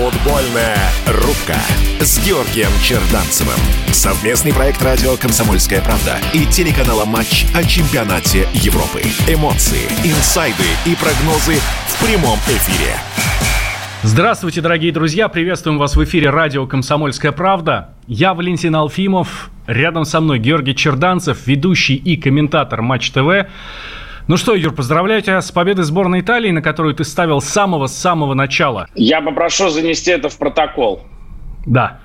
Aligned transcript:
Футбольная 0.00 0.78
рубка 1.08 1.60
с 2.00 2.26
Георгием 2.26 2.70
Черданцевым. 2.82 3.60
Совместный 3.92 4.50
проект 4.50 4.82
радио 4.82 5.14
«Комсомольская 5.18 5.82
правда» 5.82 6.16
и 6.32 6.46
телеканала 6.46 7.04
«Матч» 7.04 7.44
о 7.54 7.62
чемпионате 7.62 8.48
Европы. 8.54 9.02
Эмоции, 9.28 9.84
инсайды 10.02 10.64
и 10.86 10.94
прогнозы 10.94 11.56
в 11.86 12.02
прямом 12.02 12.38
эфире. 12.38 12.94
Здравствуйте, 14.02 14.62
дорогие 14.62 14.90
друзья! 14.90 15.28
Приветствуем 15.28 15.76
вас 15.76 15.94
в 15.94 16.02
эфире 16.02 16.30
радио 16.30 16.66
«Комсомольская 16.66 17.32
правда». 17.32 17.90
Я 18.06 18.32
Валентин 18.32 18.74
Алфимов. 18.76 19.50
Рядом 19.66 20.06
со 20.06 20.22
мной 20.22 20.38
Георгий 20.38 20.74
Черданцев, 20.74 21.46
ведущий 21.46 21.96
и 21.96 22.16
комментатор 22.16 22.80
«Матч 22.80 23.10
ТВ». 23.10 23.50
Ну 24.28 24.36
что, 24.36 24.54
Юр, 24.54 24.74
поздравляю 24.74 25.22
тебя 25.22 25.40
с 25.40 25.50
победой 25.50 25.84
сборной 25.84 26.20
Италии, 26.20 26.50
на 26.50 26.62
которую 26.62 26.94
ты 26.94 27.04
ставил 27.04 27.40
с 27.40 27.46
самого-самого 27.46 28.34
начала. 28.34 28.86
Я 28.94 29.20
попрошу 29.20 29.68
занести 29.68 30.10
это 30.10 30.28
в 30.28 30.38
протокол. 30.38 31.02
Да. 31.66 32.00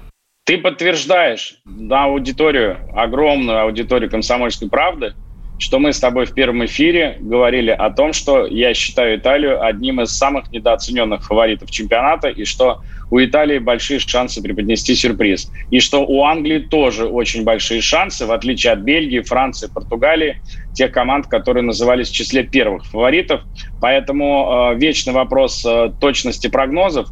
Ты 0.45 0.57
подтверждаешь 0.57 1.55
на 1.65 2.05
аудиторию, 2.05 2.77
огромную 2.95 3.61
аудиторию 3.61 4.09
«Комсомольской 4.09 4.69
правды», 4.69 5.13
что 5.57 5.79
мы 5.79 5.93
с 5.93 5.99
тобой 5.99 6.25
в 6.25 6.33
первом 6.33 6.65
эфире 6.65 7.17
говорили 7.19 7.71
о 7.71 7.89
том, 7.89 8.13
что 8.13 8.45
я 8.45 8.73
считаю 8.73 9.17
Италию 9.17 9.63
одним 9.63 10.01
из 10.01 10.11
самых 10.11 10.51
недооцененных 10.51 11.23
фаворитов 11.23 11.71
чемпионата, 11.71 12.27
и 12.27 12.43
что 12.45 12.81
у 13.11 13.19
Италии 13.19 13.59
большие 13.59 13.99
шансы 13.99 14.41
преподнести 14.41 14.95
сюрприз. 14.95 15.51
И 15.69 15.79
что 15.79 16.05
у 16.05 16.23
Англии 16.23 16.59
тоже 16.59 17.05
очень 17.05 17.43
большие 17.43 17.81
шансы, 17.81 18.25
в 18.25 18.31
отличие 18.31 18.73
от 18.73 18.79
Бельгии, 18.79 19.21
Франции, 19.21 19.69
Португалии, 19.73 20.41
тех 20.73 20.91
команд, 20.91 21.27
которые 21.27 21.63
назывались 21.63 22.09
в 22.09 22.13
числе 22.13 22.43
первых 22.43 22.85
фаворитов. 22.85 23.41
Поэтому 23.79 24.71
э, 24.73 24.79
вечный 24.79 25.13
вопрос 25.13 25.63
э, 25.65 25.91
точности 26.01 26.47
прогнозов, 26.47 27.07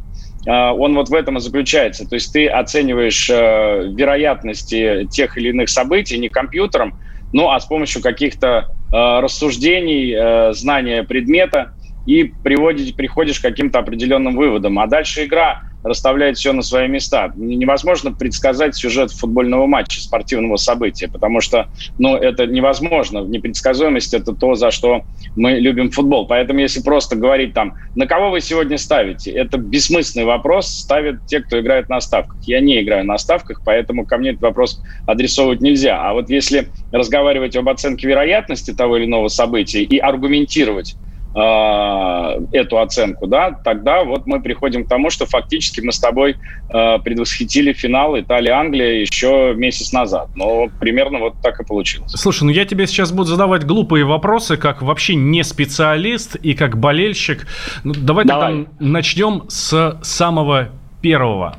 э, 0.46 0.50
он 0.50 0.94
вот 0.94 1.08
в 1.08 1.14
этом 1.14 1.38
и 1.38 1.40
заключается. 1.40 2.06
То 2.08 2.16
есть 2.16 2.32
ты 2.32 2.48
оцениваешь 2.48 3.30
э, 3.30 3.92
вероятности 3.94 5.06
тех 5.10 5.38
или 5.38 5.50
иных 5.50 5.68
событий 5.68 6.18
не 6.18 6.28
компьютером, 6.28 6.98
ну 7.32 7.50
а 7.50 7.60
с 7.60 7.66
помощью 7.66 8.02
каких-то 8.02 8.46
э, 8.46 8.64
рассуждений, 8.92 10.12
э, 10.12 10.52
знания 10.52 11.02
предмета 11.04 11.72
и 12.06 12.24
приводить, 12.24 12.96
приходишь 12.96 13.38
к 13.38 13.42
каким-то 13.42 13.78
определенным 13.78 14.36
выводам. 14.36 14.78
А 14.78 14.86
дальше 14.86 15.24
игра 15.24 15.62
расставляет 15.84 16.38
все 16.38 16.52
на 16.52 16.62
свои 16.62 16.88
места. 16.88 17.30
Невозможно 17.36 18.10
предсказать 18.10 18.74
сюжет 18.74 19.12
футбольного 19.12 19.66
матча, 19.66 20.00
спортивного 20.00 20.56
события, 20.56 21.08
потому 21.08 21.40
что 21.40 21.68
ну, 21.98 22.16
это 22.16 22.46
невозможно. 22.46 23.18
Непредсказуемость– 23.18 24.14
это 24.14 24.32
то, 24.32 24.54
за 24.54 24.70
что 24.70 25.02
мы 25.36 25.52
любим 25.52 25.90
футбол. 25.90 26.26
Поэтому 26.26 26.60
если 26.60 26.80
просто 26.80 27.16
говорить 27.16 27.52
там, 27.52 27.74
на 27.94 28.06
кого 28.06 28.30
вы 28.30 28.40
сегодня 28.40 28.78
ставите, 28.78 29.30
это 29.30 29.58
бессмысленный 29.58 30.24
вопрос, 30.24 30.68
ставят 30.68 31.26
те, 31.26 31.40
кто 31.40 31.60
играет 31.60 31.90
на 31.90 32.00
ставках. 32.00 32.38
Я 32.46 32.60
не 32.60 32.80
играю 32.80 33.04
на 33.04 33.18
ставках, 33.18 33.60
поэтому 33.62 34.06
ко 34.06 34.16
мне 34.16 34.30
этот 34.30 34.42
вопрос 34.42 34.80
адресовывать 35.04 35.60
нельзя. 35.60 36.00
А 36.00 36.14
вот 36.14 36.30
если 36.30 36.72
разговаривать 36.92 37.56
об 37.56 37.68
оценке 37.68 38.08
вероятности 38.08 38.72
того 38.72 38.96
или 38.96 39.04
иного 39.04 39.28
события 39.28 39.82
и 39.82 39.98
аргументировать 39.98 40.96
Э, 41.36 42.38
эту 42.52 42.78
оценку, 42.78 43.26
да, 43.26 43.50
тогда 43.50 44.04
вот 44.04 44.24
мы 44.24 44.40
приходим 44.40 44.84
к 44.84 44.88
тому, 44.88 45.10
что 45.10 45.26
фактически 45.26 45.80
мы 45.80 45.90
с 45.90 45.98
тобой 45.98 46.36
э, 46.68 46.98
предвосхитили 47.00 47.72
финал 47.72 48.16
Италия-Англия 48.16 49.00
еще 49.00 49.52
месяц 49.56 49.92
назад. 49.92 50.28
Но 50.36 50.68
примерно 50.78 51.18
вот 51.18 51.34
так 51.42 51.58
и 51.58 51.64
получилось. 51.64 52.12
Слушай, 52.12 52.44
ну 52.44 52.50
я 52.50 52.64
тебе 52.64 52.86
сейчас 52.86 53.10
буду 53.10 53.30
задавать 53.30 53.64
глупые 53.64 54.04
вопросы, 54.04 54.56
как 54.56 54.80
вообще 54.80 55.16
не 55.16 55.42
специалист 55.42 56.36
и 56.36 56.54
как 56.54 56.78
болельщик. 56.78 57.48
Ну, 57.82 57.94
давай, 57.94 58.24
давай. 58.24 58.52
тогда 58.52 58.70
начнем 58.78 59.42
с 59.48 59.98
самого 60.02 60.68
первого. 61.02 61.56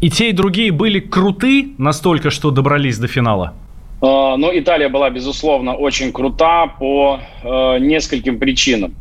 И 0.00 0.10
те, 0.10 0.30
и 0.30 0.32
другие 0.32 0.72
были 0.72 0.98
круты 0.98 1.74
настолько, 1.78 2.30
что 2.30 2.50
добрались 2.50 2.98
до 2.98 3.06
финала? 3.06 3.54
А, 4.00 4.36
но 4.36 4.56
Италия 4.56 4.88
была, 4.88 5.10
безусловно, 5.10 5.74
очень 5.74 6.12
крута 6.12 6.66
по 6.66 7.20
э, 7.42 7.78
нескольким 7.78 8.38
причинам. 8.38 8.94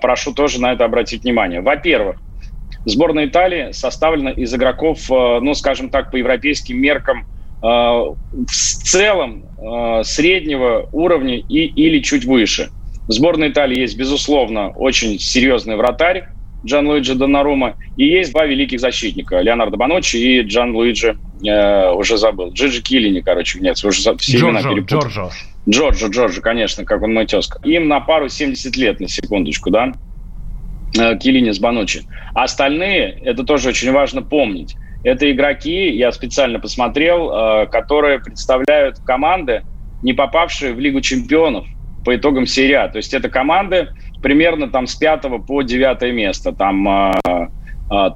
Прошу 0.00 0.32
тоже 0.32 0.60
на 0.60 0.72
это 0.72 0.84
обратить 0.84 1.22
внимание. 1.22 1.60
Во-первых, 1.60 2.16
сборная 2.84 3.26
Италии 3.26 3.72
составлена 3.72 4.30
из 4.30 4.52
игроков, 4.54 5.10
э, 5.10 5.40
ну, 5.40 5.54
скажем 5.54 5.90
так, 5.90 6.10
по 6.10 6.16
европейским 6.16 6.78
меркам, 6.78 7.26
э, 7.62 7.66
в 7.66 8.16
целом 8.50 9.44
среднего 10.02 10.88
уровня 10.90 11.36
и, 11.36 11.66
или 11.66 12.00
чуть 12.00 12.24
выше. 12.24 12.70
В 13.06 13.12
сборной 13.12 13.50
Италии 13.50 13.78
есть, 13.78 13.96
безусловно, 13.96 14.70
очень 14.70 15.18
серьезный 15.18 15.76
вратарь 15.76 16.24
Джан 16.64 16.88
Луиджи 16.88 17.14
Донарума, 17.14 17.76
и 17.96 18.06
есть 18.06 18.32
два 18.32 18.46
великих 18.46 18.80
защитника, 18.80 19.40
Леонардо 19.40 19.76
Баночи 19.76 20.16
и 20.16 20.40
Джан 20.42 20.74
Луиджи 20.74 21.16
э, 21.42 21.92
уже 21.92 22.16
забыл. 22.16 22.52
Джиджи 22.52 22.82
Киллини, 22.82 23.20
короче, 23.20 23.60
нет, 23.60 23.82
уже 23.84 24.16
все 24.16 24.38
Джорджо, 24.38 24.46
имена 24.46 24.62
перепутал. 24.62 25.00
Джорджо. 25.00 25.30
Джорджо, 25.68 26.06
Джорджо, 26.08 26.40
конечно, 26.40 26.84
как 26.84 27.02
он 27.02 27.14
мой 27.14 27.26
тезка. 27.26 27.60
Им 27.64 27.88
на 27.88 28.00
пару 28.00 28.28
70 28.28 28.76
лет, 28.76 29.00
на 29.00 29.08
секундочку, 29.08 29.70
да? 29.70 29.92
Э, 30.98 31.16
Киллини 31.16 31.50
с 31.50 31.58
Баночи. 31.58 32.02
А 32.34 32.44
остальные, 32.44 33.20
это 33.24 33.44
тоже 33.44 33.68
очень 33.68 33.92
важно 33.92 34.22
помнить, 34.22 34.76
это 35.04 35.30
игроки, 35.30 35.90
я 35.90 36.12
специально 36.12 36.58
посмотрел, 36.58 37.30
э, 37.30 37.66
которые 37.66 38.18
представляют 38.18 38.98
команды, 39.00 39.62
не 40.02 40.12
попавшие 40.12 40.74
в 40.74 40.80
Лигу 40.80 41.00
чемпионов 41.00 41.66
по 42.04 42.16
итогам 42.16 42.46
серии 42.46 42.74
А. 42.74 42.88
То 42.88 42.96
есть 42.96 43.14
это 43.14 43.28
команды 43.28 43.88
примерно 44.22 44.68
там 44.68 44.86
с 44.86 44.94
5 44.94 45.46
по 45.46 45.62
9 45.62 46.14
место. 46.14 46.52
Там 46.52 46.88
э, 46.88 47.12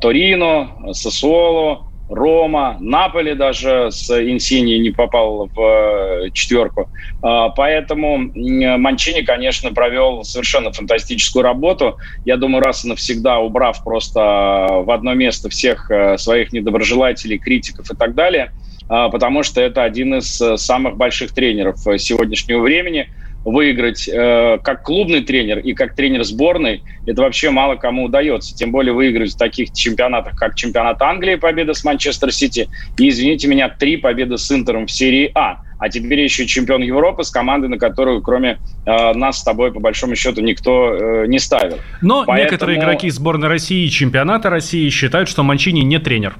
Торино, 0.00 0.92
Сосуоло, 0.92 1.88
Рома, 2.08 2.76
Наполи 2.80 3.34
даже 3.34 3.88
с 3.90 4.10
Инсини 4.10 4.74
не 4.74 4.90
попал 4.90 5.48
в 5.54 5.60
э, 5.60 6.30
четверку. 6.32 6.90
Э, 7.22 7.48
поэтому 7.56 8.18
Манчини, 8.18 9.22
конечно, 9.22 9.72
провел 9.72 10.22
совершенно 10.22 10.70
фантастическую 10.70 11.42
работу. 11.42 11.96
Я 12.24 12.36
думаю, 12.36 12.62
раз 12.62 12.84
и 12.84 12.88
навсегда 12.88 13.38
убрав 13.38 13.82
просто 13.82 14.20
в 14.20 14.90
одно 14.90 15.14
место 15.14 15.48
всех 15.48 15.90
э, 15.90 16.18
своих 16.18 16.52
недоброжелателей, 16.52 17.38
критиков 17.38 17.90
и 17.90 17.96
так 17.96 18.14
далее, 18.14 18.52
потому 18.86 19.42
что 19.42 19.62
это 19.62 19.82
один 19.82 20.16
из 20.16 20.40
самых 20.60 20.96
больших 20.96 21.32
тренеров 21.32 21.78
сегодняшнего 21.98 22.60
времени– 22.60 23.08
выиграть 23.44 24.08
э, 24.08 24.58
как 24.62 24.82
клубный 24.82 25.22
тренер 25.22 25.58
и 25.58 25.74
как 25.74 25.94
тренер 25.94 26.24
сборной, 26.24 26.82
это 27.06 27.22
вообще 27.22 27.50
мало 27.50 27.76
кому 27.76 28.04
удается. 28.04 28.54
Тем 28.54 28.72
более 28.72 28.94
выиграть 28.94 29.34
в 29.34 29.36
таких 29.36 29.72
чемпионатах, 29.72 30.36
как 30.36 30.54
чемпионат 30.54 31.00
Англии, 31.02 31.36
победа 31.36 31.74
с 31.74 31.84
Манчестер 31.84 32.32
Сити, 32.32 32.68
и, 32.98 33.08
извините 33.08 33.48
меня, 33.48 33.68
три 33.68 33.96
победы 33.96 34.38
с 34.38 34.50
Интером 34.50 34.86
в 34.86 34.90
серии 34.90 35.30
А. 35.34 35.58
А 35.78 35.88
теперь 35.90 36.20
еще 36.20 36.46
чемпион 36.46 36.82
Европы 36.82 37.24
с 37.24 37.30
командой, 37.30 37.68
на 37.68 37.78
которую, 37.78 38.22
кроме 38.22 38.58
э, 38.86 39.12
нас 39.12 39.40
с 39.40 39.44
тобой, 39.44 39.72
по 39.72 39.80
большому 39.80 40.14
счету, 40.14 40.40
никто 40.40 40.94
э, 40.94 41.26
не 41.26 41.38
ставил. 41.38 41.78
Но 42.00 42.24
Поэтому... 42.24 42.38
некоторые 42.38 42.78
игроки 42.78 43.10
сборной 43.10 43.48
России 43.48 43.84
и 43.84 43.90
чемпионата 43.90 44.48
России 44.48 44.88
считают, 44.88 45.28
что 45.28 45.42
Манчини 45.42 45.80
не 45.80 45.98
тренер. 45.98 46.36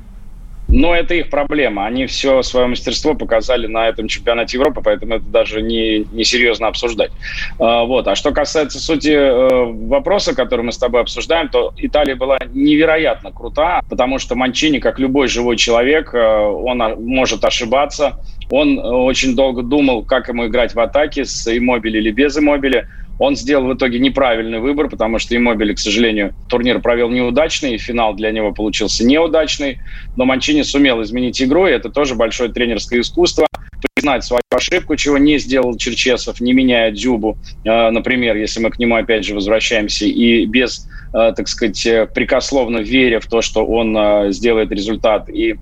Но 0.75 0.93
это 0.93 1.15
их 1.15 1.31
проблема. 1.31 1.87
Они 1.87 2.07
все 2.07 2.43
свое 2.43 2.67
мастерство 2.67 3.15
показали 3.15 3.69
на 3.69 3.89
этом 3.89 4.09
чемпионате 4.09 4.57
Европы, 4.57 4.81
поэтому 4.83 5.15
это 5.15 5.25
даже 5.25 5.63
не, 5.63 6.05
не 6.11 6.25
серьезно 6.25 6.67
обсуждать. 6.67 7.13
А, 7.61 7.85
вот. 7.85 8.09
А 8.09 8.17
что 8.17 8.33
касается 8.33 8.81
сути 8.81 9.11
э, 9.11 9.65
вопроса, 9.87 10.35
который 10.35 10.63
мы 10.63 10.73
с 10.73 10.79
тобой 10.79 11.03
обсуждаем, 11.03 11.49
то 11.49 11.73
Италия 11.77 12.17
была 12.17 12.39
невероятно 12.53 13.31
крута, 13.31 13.83
потому 13.89 14.19
что 14.19 14.35
Манчини, 14.35 14.81
как 14.81 14.99
любой 14.99 15.29
живой 15.29 15.57
человек, 15.57 16.13
э, 16.13 16.19
он 16.19 16.79
может 17.05 17.45
ошибаться. 17.45 18.19
Он 18.51 18.81
очень 18.81 19.37
долго 19.37 19.63
думал, 19.63 20.03
как 20.03 20.29
ему 20.29 20.49
играть 20.49 20.75
в 20.75 20.81
атаке 20.81 21.25
с 21.25 21.57
иммобили 21.57 21.99
или 21.99 22.11
без 22.11 22.37
иммобили. 22.37 22.89
Он 23.19 23.37
сделал 23.37 23.67
в 23.67 23.75
итоге 23.75 23.99
неправильный 23.99 24.59
выбор, 24.59 24.89
потому 24.89 25.19
что 25.19 25.37
Иммобили, 25.37 25.75
к 25.75 25.79
сожалению, 25.79 26.35
турнир 26.49 26.81
провел 26.81 27.11
неудачный, 27.11 27.79
финал 27.79 28.15
для 28.15 28.31
него 28.33 28.53
получился 28.53 29.05
неудачный. 29.05 29.79
Но 30.17 30.25
Манчини 30.25 30.63
сумел 30.63 31.03
изменить 31.03 31.41
игру, 31.41 31.67
и 31.67 31.71
это 31.71 31.91
тоже 31.91 32.15
большое 32.15 32.51
тренерское 32.51 33.01
искусство. 33.01 33.47
Признать 33.95 34.25
свою 34.25 34.41
ошибку, 34.51 34.97
чего 34.97 35.19
не 35.19 35.39
сделал 35.39 35.77
Черчесов, 35.77 36.41
не 36.41 36.53
меняя 36.53 36.91
Дзюбу, 36.91 37.39
э, 37.65 37.91
например, 37.91 38.37
если 38.37 38.61
мы 38.61 38.71
к 38.71 38.79
нему 38.79 38.97
опять 38.97 39.25
же 39.25 39.35
возвращаемся, 39.35 40.07
и 40.07 40.47
без, 40.47 40.89
э, 41.13 41.33
так 41.37 41.47
сказать, 41.49 41.85
э, 41.87 42.07
прикословно 42.07 42.79
веря 42.79 43.21
в 43.21 43.27
то, 43.27 43.43
что 43.43 43.65
он 43.65 44.33
сделает 44.33 44.73
результат 44.73 45.29
и 45.29 45.57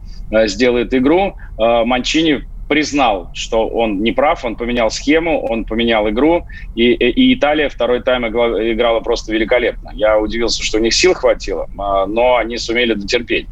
сделает 0.46 0.94
игру, 0.94 1.37
Манчини 1.58 2.44
признал, 2.72 3.28
что 3.34 3.69
он 3.69 4.02
не 4.02 4.12
прав, 4.12 4.46
он 4.46 4.56
поменял 4.56 4.90
схему, 4.90 5.44
он 5.44 5.66
поменял 5.66 6.08
игру, 6.08 6.46
и, 6.74 6.94
и 6.94 7.34
Италия 7.34 7.69
второй 7.69 8.00
тайм 8.02 8.26
играла, 8.26 9.00
просто 9.00 9.30
великолепно. 9.30 9.90
Я 9.92 10.19
удивился, 10.19 10.64
что 10.64 10.78
у 10.78 10.80
них 10.80 10.94
сил 10.94 11.12
хватило, 11.12 11.69
а, 11.76 12.06
но 12.06 12.36
они 12.36 12.56
сумели 12.56 12.94
дотерпеть. 12.94 13.46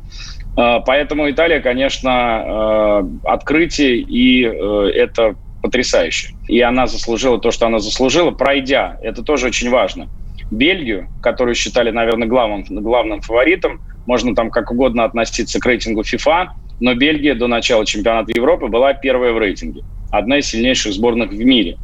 А, 0.56 0.80
поэтому 0.80 1.30
Италия, 1.30 1.60
конечно, 1.60 2.10
а, 2.10 3.06
открытие, 3.24 3.98
и 3.98 4.46
э, 4.46 4.90
это 4.94 5.34
потрясающе. 5.62 6.30
И 6.48 6.58
она 6.62 6.86
заслужила 6.86 7.38
то, 7.38 7.50
что 7.50 7.66
она 7.66 7.78
заслужила, 7.78 8.30
пройдя. 8.30 8.96
Это 9.02 9.22
тоже 9.22 9.48
очень 9.48 9.68
важно. 9.68 10.08
Бельгию, 10.50 11.08
которую 11.20 11.56
считали, 11.56 11.90
наверное, 11.90 12.26
главным, 12.26 12.64
главным 12.70 13.20
фаворитом, 13.20 13.82
можно 14.06 14.34
там 14.34 14.50
как 14.50 14.70
угодно 14.70 15.04
относиться 15.04 15.60
к 15.60 15.66
рейтингу 15.66 16.00
FIFA, 16.00 16.48
но 16.80 16.94
Бельгия 16.94 17.34
до 17.34 17.46
начала 17.46 17.86
чемпионата 17.86 18.32
Европы 18.34 18.66
была 18.66 18.94
первая 18.94 19.32
в 19.32 19.38
рейтинге. 19.38 19.82
Одна 20.10 20.38
из 20.38 20.48
сильнейших 20.48 20.92
сборных 20.92 21.30
в 21.30 21.38
мире. 21.38 21.76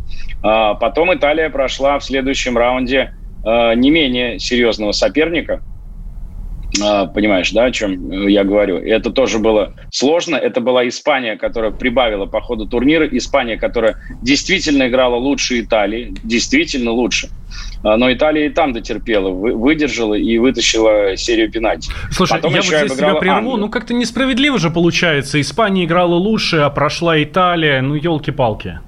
А, 0.43 0.75
потом 0.75 1.15
Италия 1.15 1.51
прошла 1.51 1.99
в 1.99 2.05
следующем 2.05 2.57
раунде 2.57 3.13
а, 3.45 3.75
не 3.75 3.91
менее 3.91 4.39
серьезного 4.39 4.93
соперника– 4.93 5.61
понимаешь, 7.15 7.51
да, 7.53 7.65
о 7.65 7.71
чем 7.71 8.27
я 8.29 8.45
говорю. 8.45 8.79
Это 8.79 9.11
тоже 9.11 9.39
было 9.39 9.75
сложно. 9.91 10.37
Это 10.37 10.61
была 10.61 10.87
Испания, 10.89 11.37
которая 11.37 11.71
прибавила 11.71 12.27
по 12.27 12.41
ходу 12.41 12.67
турнира. 12.67 13.07
Испания, 13.07 13.57
которая 13.57 13.97
действительно 14.23 14.89
играла 14.89 15.17
лучше 15.17 15.61
Италии, 15.61 16.15
действительно 16.23 16.91
лучше. 16.93 17.31
А, 17.83 17.97
но 17.97 18.13
Италия 18.13 18.47
и 18.47 18.51
там 18.51 18.73
дотерпела, 18.73 19.31
выдержала 19.31 20.15
и 20.15 20.39
вытащила 20.39 21.17
серию 21.17 21.51
пенальти. 21.51 21.91
Слушай, 22.11 22.35
Потом 22.35 22.53
я 22.53 22.57
вот 22.59 22.67
здесь 22.67 22.93
тебя 22.93 23.15
прерву. 23.15 23.37
Англию. 23.39 23.57
Ну, 23.59 23.69
как-то 23.69 23.95
несправедливо 23.95 24.59
же 24.59 24.71
получается. 24.71 25.41
Испания 25.41 25.85
играла 25.85 26.15
лучше, 26.15 26.59
а 26.59 26.71
прошла 26.71 27.23
Италия. 27.23 27.81
Ну, 27.81 27.95
елки-палки. 27.95 28.81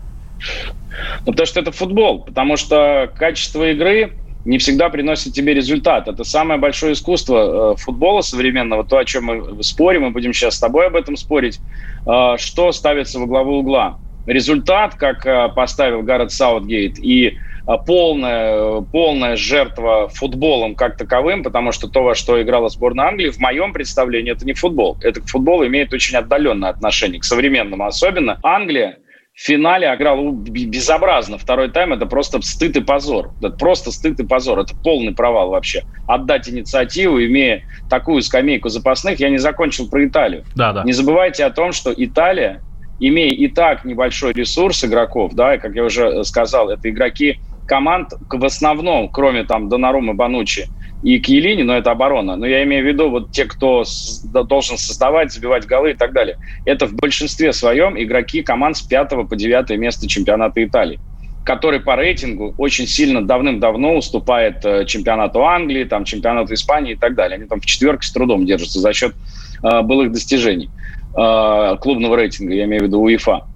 Ну, 1.27 1.33
потому 1.33 1.47
что 1.47 1.61
это 1.61 1.73
футбол. 1.73 2.25
Потому 2.25 2.57
что 2.57 3.11
качество 3.17 3.71
игры 3.71 4.13
не 4.45 4.59
всегда 4.59 4.89
приносит 4.89 5.33
тебе 5.35 5.55
результат. 5.55 6.09
Это 6.09 6.25
самое 6.25 6.61
большое 6.61 6.93
искусство 6.93 7.73
э, 7.73 7.77
футбола 7.77 8.21
современного, 8.21 8.85
то, 8.85 8.99
о 8.99 9.05
чем 9.05 9.25
мы 9.25 9.63
спорим, 9.63 10.03
мы 10.03 10.11
будем 10.11 10.33
сейчас 10.33 10.57
с 10.57 10.61
тобой 10.61 10.87
об 10.87 10.97
этом 10.97 11.17
спорить, 11.17 11.61
э, 12.07 12.37
что 12.39 12.73
ставится 12.73 13.19
во 13.19 13.27
главу 13.27 13.59
угла. 13.59 13.99
Результат, 14.27 14.95
как 14.95 15.27
э, 15.27 15.49
поставил 15.55 16.03
Гаррет 16.03 16.33
Саутгейт, 16.33 16.99
и 16.99 17.39
полная, 17.85 18.81
полная 18.81 19.37
жертва 19.37 20.09
футболом 20.09 20.75
как 20.75 20.97
таковым, 20.97 21.43
потому 21.43 21.71
что 21.73 21.87
то, 21.87 22.03
во 22.03 22.15
что 22.15 22.41
играла 22.41 22.71
сборная 22.71 23.09
Англии, 23.09 23.29
в 23.29 23.39
моем 23.41 23.75
представлении, 23.75 24.33
это 24.33 24.47
не 24.47 24.55
футбол. 24.55 24.97
Это 25.03 25.21
футбол 25.27 25.67
имеет 25.67 25.93
очень 25.93 26.17
отдаленное 26.17 26.71
отношение 26.71 27.21
к 27.21 27.25
современному. 27.25 27.85
Особенно 27.85 28.39
Англия 28.43 29.01
в 29.39 29.41
финале 29.41 29.87
играл 29.95 30.33
безобразно. 30.33 31.39
Второй 31.39 31.71
тайм– 31.71 31.93
это 31.95 32.07
просто 32.07 32.43
стыд 32.43 32.77
и 32.77 32.81
позор. 32.81 33.31
Это 33.39 33.51
просто 33.51 33.93
стыд 33.93 34.19
и 34.19 34.27
позор. 34.27 34.59
Это 34.59 34.75
полный 34.75 35.15
провал 35.15 35.51
вообще. 35.51 35.85
Отдать 36.09 36.49
инициативу, 36.49 37.25
имея 37.25 37.63
такую 37.89 38.21
скамейку 38.23 38.69
запасных, 38.69 39.21
я 39.21 39.31
не 39.31 39.39
закончил 39.39 39.89
про 39.89 40.05
Италию. 40.05 40.43
Да, 40.57 40.73
да. 40.73 40.83
Не 40.83 40.93
забывайте 40.93 41.45
о 41.45 41.51
том, 41.51 41.71
что 41.71 41.95
Италия, 41.97 42.63
имея 42.99 43.31
и 43.31 43.47
так 43.47 43.85
небольшой 43.85 44.33
ресурс 44.33 44.83
игроков, 44.83 45.35
да, 45.35 45.55
и, 45.55 45.59
как 45.61 45.73
я 45.77 45.85
уже 45.85 46.25
сказал, 46.25 46.71
это 46.71 46.91
игроки 46.91 47.39
команд 47.69 48.15
в 48.29 48.45
основном, 48.45 49.09
кроме 49.09 49.45
там 49.45 49.69
Донарумы, 49.69 50.15
Банучи, 50.15 50.67
и 51.03 51.19
к 51.21 51.29
Елине, 51.29 51.65
но 51.65 51.77
это 51.77 51.91
оборона. 51.91 52.37
Но 52.37 52.47
я 52.47 52.63
имею 52.65 52.85
в 52.85 52.89
виду 52.89 53.09
вот 53.11 53.31
те, 53.31 53.45
кто 53.45 53.85
должен 54.25 54.77
создавать, 54.77 55.33
забивать 55.33 55.67
голы 55.67 55.93
и 55.93 55.95
так 55.95 56.13
далее. 56.13 56.39
Это 56.65 56.87
в 56.87 56.95
большинстве 56.95 57.53
своем 57.53 58.01
игроки 58.01 58.43
команд 58.43 58.77
с 58.77 58.83
5 58.83 59.29
по 59.29 59.37
9 59.37 59.71
место 59.79 60.09
чемпионата 60.09 60.63
Италии 60.65 60.99
который 61.45 61.81
по 61.81 61.97
рейтингу 61.97 62.55
очень 62.59 62.87
сильно 62.87 63.27
давным-давно 63.27 63.97
уступает 63.97 64.63
э, 64.67 64.85
чемпионату 64.85 65.43
Англии, 65.47 65.85
там, 65.85 66.05
чемпионату 66.05 66.53
Испании 66.53 66.93
и 66.93 66.95
так 66.95 67.15
далее. 67.15 67.37
Они 67.37 67.47
там 67.47 67.59
в 67.59 67.65
четверке 67.65 68.07
с 68.07 68.13
трудом 68.13 68.45
держатся 68.45 68.81
за 68.81 68.93
счет 68.93 69.15
э, 69.63 69.81
былых 69.81 70.13
достижений 70.13 70.69
э, 71.17 71.77
клубного 71.81 72.17
рейтинга, 72.17 72.53
я 72.53 72.65
имею 72.65 72.83
в 72.83 72.87
виду 72.89 73.01
УЕФА. 73.01 73.47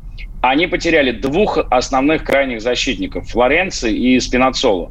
Они 0.40 0.66
потеряли 0.68 1.12
двух 1.12 1.58
основных 1.70 2.24
крайних 2.24 2.62
защитников– 2.62 3.28
Флоренции 3.30 3.94
и 3.94 4.18
Спинацоло. 4.20 4.90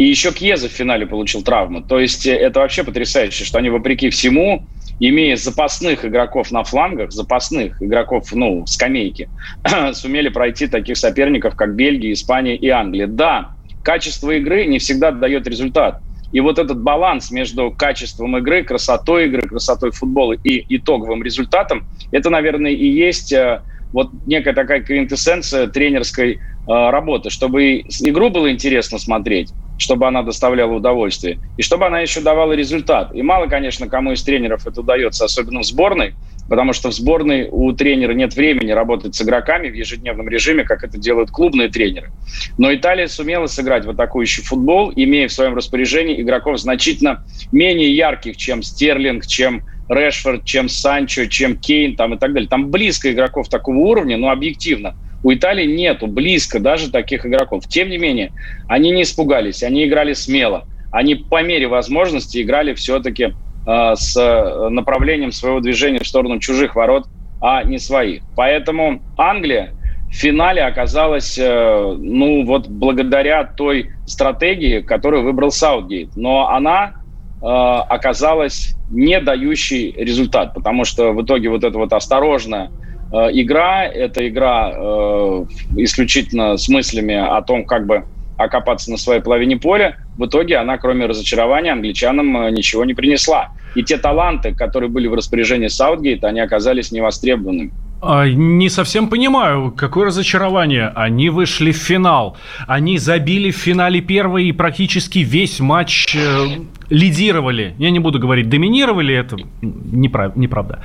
И 0.00 0.04
еще 0.04 0.32
Кьеза 0.32 0.70
в 0.70 0.72
финале 0.72 1.04
получил 1.04 1.42
травму. 1.42 1.82
То 1.82 2.00
есть 2.00 2.24
э, 2.24 2.34
это 2.34 2.60
вообще 2.60 2.84
потрясающе, 2.84 3.44
что 3.44 3.58
они, 3.58 3.68
вопреки 3.68 4.08
всему, 4.08 4.64
имея 4.98 5.36
запасных 5.36 6.06
игроков 6.06 6.50
на 6.50 6.64
флангах, 6.64 7.12
запасных 7.12 7.82
игроков, 7.82 8.32
ну, 8.32 8.64
скамейки, 8.66 9.28
сумели 9.92 10.30
пройти 10.30 10.68
таких 10.68 10.96
соперников, 10.96 11.54
как 11.54 11.74
Бельгия, 11.74 12.14
Испания 12.14 12.56
и 12.56 12.70
Англия. 12.70 13.08
Да, 13.08 13.50
качество 13.84 14.30
игры 14.30 14.64
не 14.64 14.78
всегда 14.78 15.10
дает 15.10 15.46
результат. 15.46 16.00
И 16.32 16.40
вот 16.40 16.58
этот 16.58 16.80
баланс 16.80 17.30
между 17.30 17.70
качеством 17.70 18.38
игры, 18.38 18.64
красотой 18.64 19.26
игры, 19.26 19.42
красотой 19.42 19.90
футбола 19.90 20.32
и 20.32 20.64
итоговым 20.78 21.22
результатом, 21.22 21.86
это, 22.10 22.30
наверное, 22.30 22.70
и 22.70 22.86
есть 22.86 23.34
э, 23.34 23.60
вот 23.92 24.08
некая 24.24 24.54
такая 24.54 24.80
квинтэссенция 24.80 25.66
тренерской 25.66 26.36
э, 26.36 26.38
работы, 26.66 27.28
чтобы 27.28 27.80
игру 27.80 28.30
было 28.30 28.50
интересно 28.50 28.98
смотреть, 28.98 29.52
чтобы 29.80 30.06
она 30.06 30.22
доставляла 30.22 30.74
удовольствие, 30.74 31.38
и 31.56 31.62
чтобы 31.62 31.86
она 31.86 32.00
еще 32.00 32.20
давала 32.20 32.52
результат. 32.52 33.14
И 33.14 33.22
мало, 33.22 33.46
конечно, 33.46 33.88
кому 33.88 34.12
из 34.12 34.22
тренеров 34.22 34.66
это 34.66 34.82
удается, 34.82 35.24
особенно 35.24 35.60
в 35.60 35.64
сборной, 35.64 36.14
потому 36.50 36.74
что 36.74 36.90
в 36.90 36.92
сборной 36.92 37.48
у 37.50 37.72
тренера 37.72 38.12
нет 38.12 38.36
времени 38.36 38.72
работать 38.72 39.14
с 39.14 39.22
игроками 39.22 39.70
в 39.70 39.74
ежедневном 39.74 40.28
режиме, 40.28 40.64
как 40.64 40.84
это 40.84 40.98
делают 40.98 41.30
клубные 41.30 41.68
тренеры. 41.68 42.12
Но 42.58 42.74
Италия 42.74 43.08
сумела 43.08 43.46
сыграть 43.46 43.86
в 43.86 43.90
атакующий 43.90 44.42
футбол, 44.42 44.92
имея 44.94 45.28
в 45.28 45.32
своем 45.32 45.54
распоряжении 45.54 46.20
игроков 46.20 46.58
значительно 46.58 47.24
менее 47.50 47.94
ярких, 47.96 48.36
чем 48.36 48.62
Стерлинг, 48.62 49.26
чем 49.26 49.62
Решфорд, 49.88 50.44
чем 50.44 50.68
Санчо, 50.68 51.24
чем 51.24 51.56
Кейн 51.56 51.96
там, 51.96 52.14
и 52.14 52.18
так 52.18 52.34
далее. 52.34 52.48
Там 52.48 52.70
близко 52.70 53.10
игроков 53.10 53.48
такого 53.48 53.78
уровня, 53.78 54.18
но 54.18 54.28
объективно– 54.28 54.94
у 55.22 55.32
Италии 55.32 55.66
нету 55.66 56.06
близко 56.06 56.60
даже 56.60 56.90
таких 56.90 57.26
игроков. 57.26 57.66
Тем 57.68 57.90
не 57.90 57.98
менее, 57.98 58.32
они 58.68 58.90
не 58.90 59.02
испугались, 59.02 59.62
они 59.62 59.86
играли 59.86 60.12
смело. 60.12 60.64
Они 60.90 61.14
по 61.14 61.42
мере 61.42 61.68
возможности 61.68 62.42
играли 62.42 62.74
все-таки 62.74 63.34
э, 63.66 63.92
с 63.94 64.68
направлением 64.70 65.32
своего 65.32 65.60
движения 65.60 66.00
в 66.00 66.06
сторону 66.06 66.38
чужих 66.38 66.74
ворот, 66.74 67.06
а 67.40 67.62
не 67.62 67.78
своих. 67.78 68.22
Поэтому 68.34 69.00
Англия 69.16 69.72
в 70.10 70.14
финале 70.14 70.62
оказалась, 70.62 71.38
э, 71.38 71.96
ну 71.98 72.44
вот 72.44 72.68
благодаря 72.68 73.44
той 73.44 73.92
стратегии, 74.06 74.80
которую 74.80 75.22
выбрал 75.22 75.52
Саутгейт. 75.52 76.16
Но 76.16 76.48
она 76.48 76.94
э, 77.40 77.46
оказалась 77.46 78.74
не 78.90 79.20
дающей 79.20 79.92
результат, 79.92 80.54
потому 80.54 80.84
что 80.84 81.12
в 81.12 81.22
итоге 81.22 81.48
вот 81.48 81.62
это 81.62 81.78
вот 81.78 81.92
осторожное 81.92 82.70
игра– 83.12 83.84
это 83.86 84.26
игра 84.28 84.72
э, 84.72 85.44
исключительно 85.76 86.56
с 86.56 86.68
мыслями 86.68 87.14
о 87.14 87.40
том, 87.42 87.64
как 87.64 87.86
бы 87.86 88.04
окопаться 88.44 88.90
на 88.90 88.96
своей 88.96 89.20
половине 89.20 89.56
поля. 89.56 89.96
В 90.16 90.26
итоге 90.26 90.56
она, 90.56 90.78
кроме 90.78 91.06
разочарования, 91.06 91.72
англичанам 91.72 92.36
э, 92.36 92.50
ничего 92.50 92.84
не 92.84 92.94
принесла. 92.94 93.50
И 93.74 93.82
те 93.82 93.98
таланты, 93.98 94.54
которые 94.54 94.90
были 94.90 95.06
в 95.08 95.14
распоряжении 95.14 95.68
Саутгейта, 95.68 96.28
они 96.28 96.40
оказались 96.40 96.90
невостребованными. 96.92 97.72
А, 98.02 98.26
не 98.26 98.70
совсем 98.70 99.08
понимаю, 99.08 99.72
какое 99.72 100.06
разочарование. 100.06 100.88
Они 100.94 101.28
вышли 101.28 101.70
в 101.70 101.76
финал. 101.76 102.36
Они 102.66 102.98
забили 102.98 103.50
в 103.50 103.56
финале 103.56 104.00
первый 104.00 104.48
и 104.48 104.52
практически 104.52 105.18
весь 105.18 105.60
матч 105.60 106.16
э, 106.16 106.46
лидировали. 106.88 107.74
Я 107.78 107.90
не 107.90 107.98
буду 107.98 108.18
говорить, 108.18 108.48
доминировали, 108.48 109.14
это 109.14 109.36
неправ, 109.60 110.34
неправда. 110.36 110.82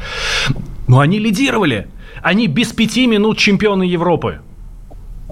Но 0.87 0.99
они 0.99 1.19
лидировали. 1.19 1.87
Они 2.21 2.47
без 2.47 2.71
пяти 2.71 3.07
минут 3.07 3.37
чемпионы 3.37 3.83
Европы. 3.83 4.39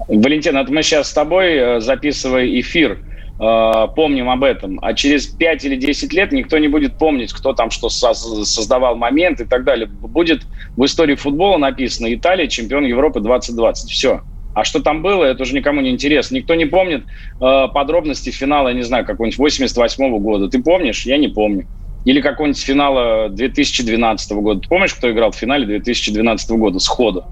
Валентин, 0.08 0.56
это 0.56 0.72
мы 0.72 0.82
сейчас 0.82 1.10
с 1.10 1.12
тобой, 1.12 1.54
э, 1.54 1.80
записывая 1.80 2.46
эфир, 2.60 2.98
э, 3.40 3.86
помним 3.94 4.28
об 4.28 4.42
этом. 4.42 4.78
А 4.82 4.92
через 4.92 5.26
5 5.26 5.64
или 5.64 5.76
10 5.76 6.12
лет 6.12 6.32
никто 6.32 6.58
не 6.58 6.68
будет 6.68 6.98
помнить, 6.98 7.32
кто 7.32 7.52
там 7.52 7.70
что 7.70 7.88
создавал 7.88 8.96
момент 8.96 9.40
и 9.40 9.44
так 9.44 9.64
далее. 9.64 9.86
Будет 9.86 10.42
в 10.76 10.84
истории 10.84 11.14
футбола 11.14 11.58
написано 11.58 12.12
«Италия 12.12 12.48
чемпион 12.48 12.84
Европы 12.84 13.20
2020». 13.20 13.88
Все. 13.88 14.22
А 14.54 14.64
что 14.64 14.80
там 14.80 15.02
было, 15.02 15.24
это 15.24 15.42
уже 15.42 15.54
никому 15.54 15.80
не 15.80 15.90
интересно. 15.90 16.36
Никто 16.36 16.54
не 16.54 16.66
помнит 16.66 17.04
э, 17.40 17.68
подробности 17.72 18.30
финала, 18.30 18.68
я 18.68 18.74
не 18.74 18.82
знаю, 18.82 19.04
какого-нибудь 19.04 19.38
88 19.38 20.04
-го 20.04 20.18
года. 20.18 20.48
Ты 20.48 20.62
помнишь? 20.62 21.06
Я 21.06 21.18
не 21.18 21.28
помню. 21.28 21.66
Или 22.04 22.20
какого-нибудь 22.20 22.62
финала 22.62 23.28
2012 23.30 24.32
года. 24.32 24.60
Ты 24.60 24.68
помнишь, 24.68 24.94
кто 24.94 25.10
играл 25.10 25.30
в 25.30 25.36
финале 25.36 25.66
2012 25.66 26.50
года 26.50 26.78
сходу? 26.78 27.24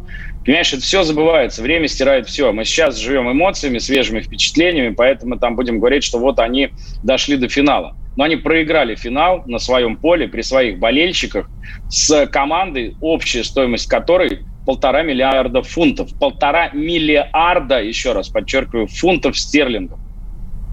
Понимаешь, 0.45 0.73
это 0.73 0.83
все 0.83 1.03
забывается, 1.03 1.63
время 1.63 1.87
стирает 1.89 2.27
все. 2.27 2.53
Мы 2.53 2.65
сейчас 2.65 2.97
живем 2.97 3.31
эмоциями, 3.31 3.79
свежими 3.79 4.21
впечатлениями, 4.21 4.95
поэтому 4.95 5.39
там 5.39 5.57
будем 5.57 5.79
говорить, 5.79 6.05
что 6.05 6.19
вот 6.19 6.39
они 6.39 6.71
дошли 7.03 7.37
до 7.37 7.49
финала. 7.49 7.97
Но 8.17 8.25
они 8.25 8.37
проиграли 8.37 8.95
финал 8.95 9.43
на 9.47 9.59
своем 9.59 9.97
поле 9.97 10.27
при 10.27 10.43
своих 10.43 10.79
болельщиках 10.79 11.49
с 11.89 12.27
командой, 12.27 12.97
общая 13.01 13.45
стоимость 13.45 13.87
которой 13.87 14.41
полтора 14.67 15.03
миллиарда 15.03 15.63
фунтов. 15.63 16.11
Полтора 16.19 16.71
миллиарда, 16.73 17.83
еще 17.83 18.13
раз 18.13 18.29
подчеркиваю, 18.29 18.87
фунтов 18.87 19.39
стерлингов. 19.39 19.99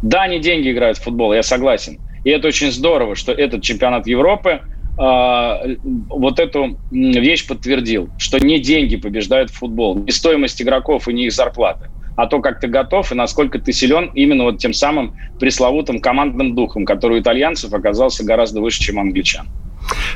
Да, 0.02 0.24
они 0.24 0.40
деньги 0.40 0.72
играют 0.72 0.98
в 0.98 1.04
футбол, 1.04 1.34
я 1.34 1.44
согласен. 1.44 2.00
И 2.24 2.30
это 2.30 2.48
очень 2.48 2.72
здорово, 2.72 3.16
что 3.16 3.32
этот 3.32 3.62
чемпионат 3.62 4.08
Европы 4.08 4.62
э, 5.00 5.76
вот 6.10 6.40
эту 6.40 6.78
вещь 6.92 7.48
подтвердил, 7.48 8.10
что 8.18 8.40
не 8.40 8.60
деньги 8.60 8.96
побеждают 8.96 9.52
футбол, 9.52 9.96
не 9.96 10.12
стоимость 10.12 10.62
игроков 10.62 11.08
и 11.08 11.14
не 11.14 11.28
их 11.28 11.34
зарплаты, 11.34 11.90
а 12.16 12.28
то, 12.28 12.40
как 12.42 12.60
ты 12.60 12.68
готов 12.68 13.12
и 13.12 13.16
насколько 13.16 13.60
ты 13.60 13.72
силен 13.72 14.12
именно 14.14 14.44
вот 14.44 14.60
тем 14.60 14.74
самым 14.74 15.16
пресловутым 15.40 16.00
командным 16.00 16.56
духом, 16.56 16.86
который 16.86 17.20
у 17.20 17.22
итальянцев 17.22 17.74
оказался 17.74 18.26
гораздо 18.26 18.62
выше, 18.62 18.82
чем 18.82 18.98
у 18.98 19.02
англичан. 19.02 19.48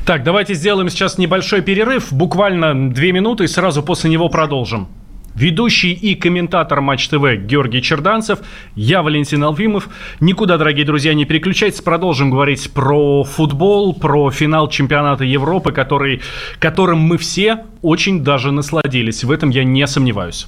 Так, 0.06 0.24
давайте 0.24 0.54
сделаем 0.54 0.90
сейчас 0.90 1.18
небольшой 1.18 1.62
перерыв, 1.62 2.12
буквально 2.12 2.92
две 2.92 3.12
минуты, 3.12 3.46
и 3.46 3.48
сразу 3.48 3.82
после 3.82 4.10
него 4.10 4.30
продолжим. 4.30 4.88
Ведущий 5.36 5.94
и 5.94 6.16
комментатор 6.16 6.82
Матч 6.82 7.08
ТВ 7.08 7.36
Георгий 7.38 7.82
Черданцев, 7.82 8.40
я 8.76 9.02
Валентин 9.02 9.44
Алфимов. 9.44 9.90
Никуда, 10.20 10.58
дорогие 10.58 10.86
друзья, 10.86 11.14
не 11.14 11.26
переключайтесь. 11.26 11.82
Продолжим 11.82 12.30
говорить 12.30 12.72
про 12.72 13.24
футбол, 13.24 13.94
про 13.94 14.30
финал 14.32 14.70
чемпионата 14.70 15.24
Европы, 15.24 15.72
который, 15.72 16.22
которым 16.60 17.00
мы 17.00 17.18
все 17.18 17.66
очень 17.82 18.24
даже 18.24 18.52
насладились. 18.52 19.24
В 19.24 19.32
этом 19.32 19.50
я 19.50 19.64
не 19.64 19.86
сомневаюсь. 19.88 20.48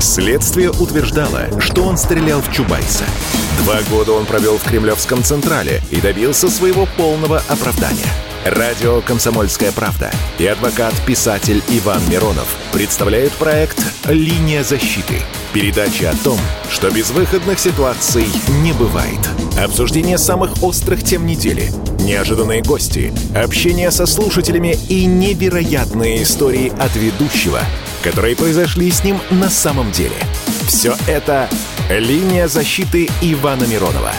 Следствие 0.00 0.70
утверждало, 0.70 1.60
что 1.60 1.82
он 1.82 1.96
стрелял 1.96 2.40
в 2.40 2.52
Чубайса. 2.52 3.04
Два 3.58 3.80
года 3.90 4.12
он 4.12 4.26
провел 4.26 4.58
в 4.58 4.64
Кремлевском 4.64 5.22
Централе 5.22 5.82
и 5.90 6.00
добился 6.00 6.48
своего 6.48 6.86
полного 6.96 7.42
оправдания. 7.48 8.06
Радио 8.44 9.00
«Комсомольская 9.00 9.72
правда» 9.72 10.12
и 10.38 10.46
адвокат-писатель 10.46 11.64
Иван 11.68 12.00
Миронов 12.08 12.46
представляют 12.72 13.32
проект 13.32 13.82
«Линия 14.04 14.62
защиты». 14.62 15.20
Передача 15.52 16.10
о 16.10 16.16
том, 16.22 16.38
что 16.70 16.90
безвыходных 16.90 17.58
ситуаций 17.58 18.26
не 18.62 18.72
бывает. 18.72 19.18
Обсуждение 19.58 20.16
самых 20.16 20.62
острых 20.62 21.02
тем 21.02 21.26
недели, 21.26 21.72
неожиданные 21.98 22.62
гости, 22.62 23.12
общение 23.34 23.90
со 23.90 24.06
слушателями 24.06 24.78
и 24.88 25.06
невероятные 25.06 26.22
истории 26.22 26.72
от 26.78 26.94
ведущего, 26.94 27.60
которые 28.04 28.36
произошли 28.36 28.92
с 28.92 29.02
ним 29.02 29.18
на 29.30 29.50
самом 29.50 29.90
деле. 29.90 30.16
Все 30.68 30.94
это 31.08 31.48
«Линия 31.88 32.48
защиты» 32.48 33.08
Ивана 33.20 33.62
Миронова. 33.64 34.12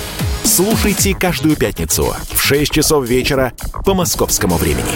Слушайте 0.46 1.14
каждую 1.14 1.58
пятницу 1.58 2.16
в 2.32 2.42
6 2.42 2.72
часов 2.72 3.06
вечера 3.06 3.52
по 3.86 3.94
московскому 3.94 4.56
времени. 4.56 4.94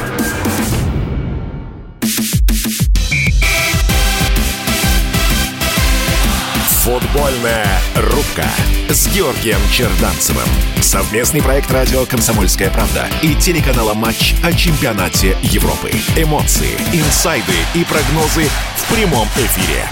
Футбольная 6.83 7.67
рубка 7.97 8.47
с 8.89 9.05
Георгием 9.13 9.59
Черданцевым. 9.69 10.47
Совместный 10.79 11.43
проект 11.43 11.69
радио 11.71 12.05
«Комсомольская 12.05 12.69
правда» 12.69 13.07
и 13.21 13.35
телеканала 13.35 13.93
«Матч» 13.93 14.33
о 14.43 14.53
чемпионате 14.53 15.37
Европы. 15.41 15.91
Эмоции, 16.15 16.75
инсайды 16.93 17.51
и 17.75 17.83
прогнозы 17.83 18.45
в 18.77 18.95
прямом 18.95 19.27
эфире. 19.35 19.85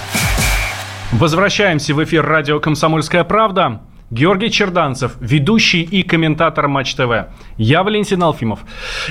Возвращаемся 1.19 1.93
в 1.93 2.01
эфир 2.01 2.25
радио 2.25 2.61
«Комсомольская 2.61 3.25
правда». 3.25 3.81
Георгий 4.09 4.49
Черданцев, 4.49 5.17
ведущий 5.19 5.81
и 5.81 6.01
комментатор 6.01 6.69
Матч 6.69 6.95
ТВ. 6.95 7.27
Я 7.57 7.83
Валентин 7.83 8.23
Алфимов. 8.23 8.61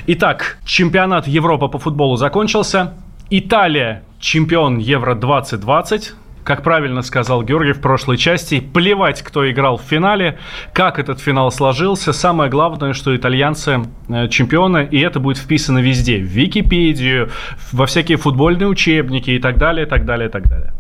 Итак, 0.07 0.57
чемпионат 0.65 1.29
Европы 1.29 1.69
по 1.69 1.79
футболу 1.79 2.17
закончился. 2.17 2.95
Италия 3.29 4.05
чемпион 4.21 4.79
Евро 4.79 5.15
2020 5.15 6.15
как 6.49 6.63
правильно 6.63 7.03
сказал 7.03 7.43
Георгий 7.43 7.73
в 7.73 7.83
прошлой 7.83 8.17
части, 8.17 8.61
плевать, 8.61 9.21
кто 9.21 9.51
играл 9.51 9.77
в 9.77 9.83
финале, 9.83 10.39
как 10.73 10.99
этот 10.99 11.21
финал 11.21 11.53
сложился. 11.53 12.15
Самое 12.15 12.51
главное, 12.51 12.95
что 12.95 13.15
итальянцы 13.15 13.83
э, 14.09 14.29
чемпионы, 14.29 14.89
и 14.91 14.99
это 14.99 15.21
будет 15.21 15.37
вписано 15.37 15.81
везде. 15.81 16.17
В 16.17 16.23
Википедию, 16.23 17.29
во 17.71 17.85
всякие 17.85 18.17
футбольные 18.17 18.67
учебники 18.67 19.29
и 19.33 19.39
так 19.39 19.59
далее, 19.59 19.85
так 19.85 20.07
далее, 20.07 20.31
так 20.31 20.49
далее. 20.49 20.73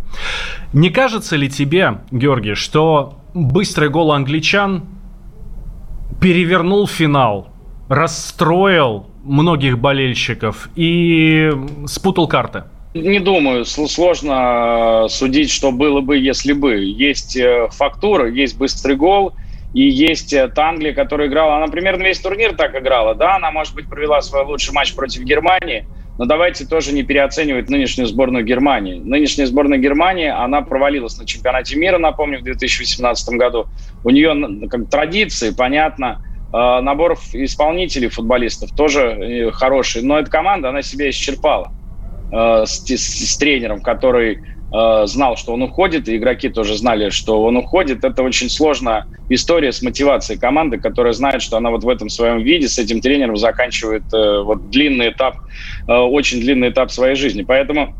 Не 0.72 0.88
кажется 0.88 1.36
ли 1.36 1.50
тебе, 1.50 1.98
Георгий, 2.10 2.54
что 2.54 3.18
быстрый 3.34 3.90
гол 3.90 4.12
англичан 4.12 4.86
перевернул 6.18 6.86
финал, 6.86 7.52
расстроил 7.90 9.10
многих 9.22 9.78
болельщиков 9.78 10.70
и 10.76 11.52
спутал 11.86 12.26
карты? 12.26 12.64
Не 13.02 13.20
думаю, 13.20 13.64
сложно 13.64 15.04
э, 15.04 15.08
судить, 15.08 15.50
что 15.50 15.70
было 15.70 16.00
бы, 16.00 16.18
если 16.18 16.52
бы. 16.52 16.76
Есть 16.76 17.36
э, 17.36 17.68
фактура, 17.70 18.28
есть 18.28 18.58
быстрый 18.58 18.96
гол, 18.96 19.34
и 19.72 19.82
есть 19.82 20.32
э, 20.32 20.48
Танглия, 20.48 20.92
которая 20.92 21.28
играла, 21.28 21.56
она 21.56 21.68
примерно 21.68 22.02
весь 22.02 22.18
турнир 22.18 22.56
так 22.56 22.74
играла, 22.76 23.14
да, 23.14 23.36
она, 23.36 23.50
может 23.50 23.74
быть, 23.74 23.88
провела 23.88 24.20
свой 24.20 24.44
лучший 24.44 24.74
матч 24.74 24.94
против 24.94 25.22
Германии, 25.22 25.86
но 26.18 26.24
давайте 26.24 26.66
тоже 26.66 26.92
не 26.92 27.04
переоценивать 27.04 27.70
нынешнюю 27.70 28.08
сборную 28.08 28.44
Германии. 28.44 28.94
Нынешняя 28.98 29.46
сборная 29.46 29.78
Германии, 29.78 30.28
она 30.28 30.62
провалилась 30.62 31.16
на 31.18 31.26
чемпионате 31.26 31.76
мира, 31.76 31.98
напомню, 31.98 32.40
в 32.40 32.42
2018 32.42 33.28
году. 33.36 33.66
У 34.02 34.10
нее 34.10 34.66
как 34.68 34.90
традиции, 34.90 35.50
понятно, 35.56 36.20
набор 36.50 37.16
исполнителей 37.34 38.08
футболистов 38.08 38.72
тоже 38.72 39.52
хороший, 39.52 40.02
но 40.02 40.18
эта 40.18 40.28
команда, 40.28 40.70
она 40.70 40.82
себя 40.82 41.08
исчерпала. 41.08 41.70
Э, 42.30 42.64
с, 42.66 42.84
с, 42.84 43.30
с 43.30 43.38
тренером, 43.38 43.80
который 43.80 44.40
э, 44.72 45.06
знал, 45.06 45.36
что 45.36 45.54
он 45.54 45.62
уходит, 45.62 46.08
и 46.08 46.16
игроки 46.16 46.50
тоже 46.50 46.76
знали, 46.76 47.08
что 47.08 47.42
он 47.42 47.56
уходит. 47.56 48.04
Это 48.04 48.22
очень 48.22 48.50
сложная 48.50 49.06
история 49.30 49.72
с 49.72 49.80
мотивацией 49.80 50.38
команды, 50.38 50.78
которая 50.78 51.14
знает, 51.14 51.40
что 51.40 51.56
она 51.56 51.70
вот 51.70 51.84
в 51.84 51.88
этом 51.88 52.10
своем 52.10 52.42
виде 52.42 52.68
с 52.68 52.78
этим 52.78 53.00
тренером 53.00 53.36
заканчивает 53.36 54.04
э, 54.12 54.42
вот 54.42 54.68
длинный 54.68 55.10
этап, 55.10 55.36
э, 55.86 55.92
очень 55.94 56.40
длинный 56.40 56.68
этап 56.68 56.90
своей 56.90 57.14
жизни. 57.14 57.42
Поэтому 57.42 57.94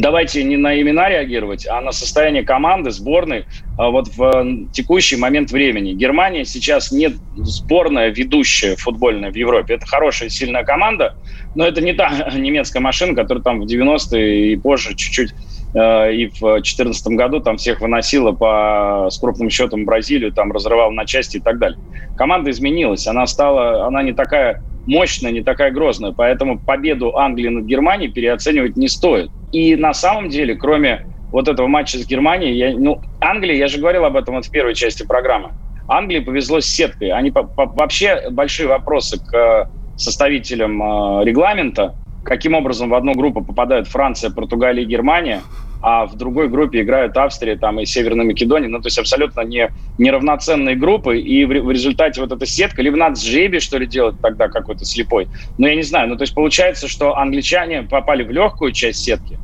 давайте 0.00 0.42
не 0.44 0.56
на 0.56 0.80
имена 0.80 1.08
реагировать, 1.08 1.66
а 1.66 1.80
на 1.80 1.92
состояние 1.92 2.42
команды, 2.42 2.90
сборной 2.90 3.46
а 3.76 3.90
вот 3.90 4.08
в 4.08 4.68
текущий 4.72 5.16
момент 5.16 5.50
времени. 5.50 5.92
Германия 5.92 6.44
сейчас 6.44 6.92
не 6.92 7.10
сборная 7.36 8.08
ведущая 8.08 8.76
футбольная 8.76 9.30
в 9.30 9.34
Европе. 9.34 9.74
Это 9.74 9.86
хорошая, 9.86 10.28
сильная 10.28 10.64
команда, 10.64 11.16
но 11.54 11.66
это 11.66 11.80
не 11.80 11.92
та 11.92 12.30
немецкая 12.34 12.80
машина, 12.80 13.14
которая 13.14 13.42
там 13.42 13.60
в 13.60 13.64
90-е 13.64 14.52
и 14.52 14.56
позже 14.56 14.94
чуть-чуть 14.94 15.34
э, 15.74 16.14
и 16.14 16.26
в 16.26 16.40
2014 16.40 17.06
году 17.08 17.40
там 17.40 17.56
всех 17.56 17.80
выносила 17.80 18.32
по 18.32 19.08
с 19.10 19.18
крупным 19.18 19.50
счетом 19.50 19.84
Бразилию, 19.84 20.32
там 20.32 20.52
разрывала 20.52 20.90
на 20.90 21.04
части 21.04 21.38
и 21.38 21.40
так 21.40 21.58
далее. 21.58 21.78
Команда 22.16 22.50
изменилась, 22.50 23.06
она 23.06 23.26
стала, 23.26 23.86
она 23.86 24.02
не 24.02 24.12
такая 24.12 24.62
мощная, 24.86 25.32
не 25.32 25.42
такая 25.42 25.70
грозная, 25.70 26.12
поэтому 26.12 26.58
победу 26.58 27.16
Англии 27.16 27.48
над 27.48 27.64
Германией 27.64 28.10
переоценивать 28.10 28.76
не 28.76 28.88
стоит. 28.88 29.30
И 29.54 29.76
на 29.76 29.94
самом 29.94 30.30
деле, 30.30 30.56
кроме 30.56 31.06
вот 31.30 31.46
этого 31.46 31.68
матча 31.68 31.96
с 31.96 32.08
Германией, 32.08 32.56
я, 32.56 32.76
ну, 32.76 33.00
Англия, 33.20 33.54
я 33.54 33.68
же 33.68 33.78
говорил 33.78 34.04
об 34.04 34.16
этом 34.16 34.34
вот 34.34 34.46
в 34.46 34.50
первой 34.50 34.74
части 34.74 35.04
программы, 35.06 35.52
Англии 35.86 36.18
повезло 36.18 36.60
с 36.60 36.66
сеткой. 36.66 37.12
Они 37.12 37.30
по, 37.30 37.44
по, 37.44 37.66
вообще 37.66 38.30
большие 38.30 38.66
вопросы 38.66 39.20
к 39.24 39.32
э, 39.32 39.66
составителям 39.96 40.82
э, 40.82 41.24
регламента, 41.24 41.94
каким 42.24 42.54
образом 42.54 42.90
в 42.90 42.94
одну 42.94 43.14
группу 43.14 43.44
попадают 43.44 43.86
Франция, 43.86 44.30
Португалия 44.30 44.82
и 44.82 44.86
Германия, 44.86 45.42
а 45.86 46.06
в 46.06 46.14
другой 46.16 46.48
группе 46.48 46.80
играют 46.80 47.14
Австрия 47.18 47.56
там, 47.56 47.78
и 47.78 47.84
Северная 47.84 48.24
Македония. 48.24 48.68
Ну, 48.68 48.80
то 48.80 48.86
есть 48.86 48.98
абсолютно 48.98 49.42
не, 49.42 49.70
неравноценные 49.98 50.76
группы, 50.76 51.18
и 51.18 51.44
в, 51.44 51.48
в 51.48 51.70
результате 51.70 52.22
вот 52.22 52.32
эта 52.32 52.46
сетка, 52.46 52.80
либо 52.80 52.96
надо 52.96 53.20
жребий, 53.20 53.60
что 53.60 53.76
ли, 53.76 53.86
делать 53.86 54.18
тогда 54.22 54.48
какой-то 54.48 54.86
слепой. 54.86 55.28
Но 55.58 55.68
я 55.68 55.74
не 55.74 55.82
знаю. 55.82 56.08
Ну, 56.08 56.16
то 56.16 56.22
есть 56.22 56.34
получается, 56.34 56.88
что 56.88 57.18
англичане 57.18 57.82
попали 57.82 58.22
в 58.22 58.30
легкую 58.30 58.72
часть 58.72 59.00
сетки, 59.00 59.38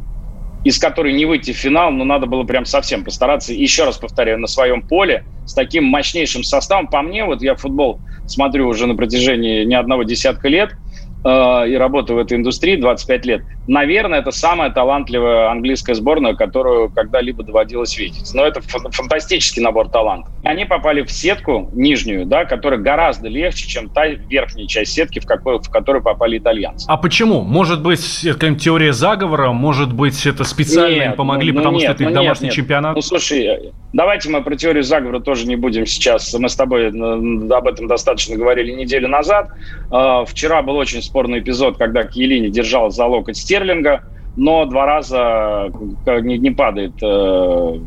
из 0.64 0.78
которой 0.78 1.12
не 1.12 1.26
выйти 1.26 1.52
в 1.52 1.59
финал, 1.59 1.90
но 1.90 2.04
надо 2.04 2.25
было 2.25 2.44
прям 2.44 2.64
совсем 2.64 3.04
постараться. 3.04 3.52
И 3.52 3.61
еще 3.61 3.85
раз 3.85 3.99
повторяю, 3.99 4.38
на 4.38 4.47
своем 4.47 4.80
поле 4.80 5.25
с 5.44 5.52
таким 5.52 5.85
мощнейшим 5.85 6.42
составом. 6.42 6.87
По 6.87 7.02
мне, 7.02 7.26
вот 7.26 7.42
я 7.42 7.54
футбол 7.54 8.00
смотрю 8.26 8.66
уже 8.66 8.87
на 8.87 8.94
протяжении 8.94 9.64
не 9.64 9.75
одного 9.75 10.04
десятка 10.04 10.49
лет– 10.49 10.70
Э, 11.22 11.68
и 11.68 11.74
работаю 11.74 12.18
в 12.18 12.22
этой 12.22 12.38
индустрии 12.38 12.76
25 12.76 13.26
лет, 13.26 13.42
наверное, 13.66 14.20
это 14.20 14.30
самая 14.30 14.70
талантливая 14.70 15.50
английская 15.50 15.94
сборная, 15.94 16.34
которую 16.34 16.90
когда-либо 16.90 17.42
доводилось 17.42 17.98
видеть. 17.98 18.30
Но 18.32 18.44
это 18.44 18.62
фантастический 18.62 19.62
набор 19.62 19.90
талантов. 19.90 20.32
Они 20.44 20.64
попали 20.64 21.02
в 21.02 21.10
сетку 21.10 21.68
нижнюю, 21.74 22.24
да, 22.24 22.46
которая 22.46 22.80
гораздо 22.80 23.28
легче, 23.28 23.68
чем 23.68 23.90
та 23.90 24.06
верхняя 24.06 24.66
часть 24.66 24.92
сетки, 24.92 25.18
в, 25.18 25.26
какой, 25.26 25.58
в 25.58 25.68
которую 25.68 26.02
попали 26.02 26.38
итальянцы. 26.38 26.86
А 26.88 26.96
почему? 26.96 27.42
Может 27.42 27.82
быть, 27.82 28.24
это 28.24 28.34
какая-нибудь 28.34 28.62
теория 28.62 28.92
заговора? 28.94 29.52
Может 29.52 29.92
быть, 29.92 30.24
это 30.24 30.44
специально 30.44 30.94
нет, 30.94 31.06
им 31.08 31.12
помогли, 31.16 31.52
ну, 31.52 31.58
потому 31.58 31.76
нет, 31.76 31.84
что 31.84 31.92
это 31.92 32.02
их 32.04 32.08
ну, 32.08 32.14
домашний 32.14 32.46
нет, 32.46 32.54
чемпионат? 32.54 32.96
Ну, 32.96 33.02
слушай, 33.02 33.72
давайте 33.92 34.30
мы 34.30 34.42
про 34.42 34.56
теорию 34.56 34.84
заговора 34.84 35.20
тоже 35.20 35.46
не 35.46 35.56
будем 35.56 35.84
сейчас. 35.84 36.32
Мы 36.32 36.48
с 36.48 36.56
тобой 36.56 36.84
э, 36.84 37.52
об 37.52 37.66
этом 37.66 37.88
достаточно 37.88 38.36
говорили 38.36 38.72
неделю 38.72 39.08
назад. 39.08 39.48
Э, 39.92 40.24
вчера 40.26 40.62
был 40.62 40.76
очень 40.76 41.02
спорный 41.10 41.40
эпизод, 41.40 41.76
когда 41.76 42.04
Киелини 42.04 42.48
держал 42.48 42.90
за 42.90 43.04
локоть 43.04 43.36
Стерлинга, 43.36 44.04
но 44.36 44.64
два 44.64 44.86
раза 44.86 45.72
не, 46.06 46.38
не 46.38 46.50
падает, 46.52 46.92
э, 47.02 47.78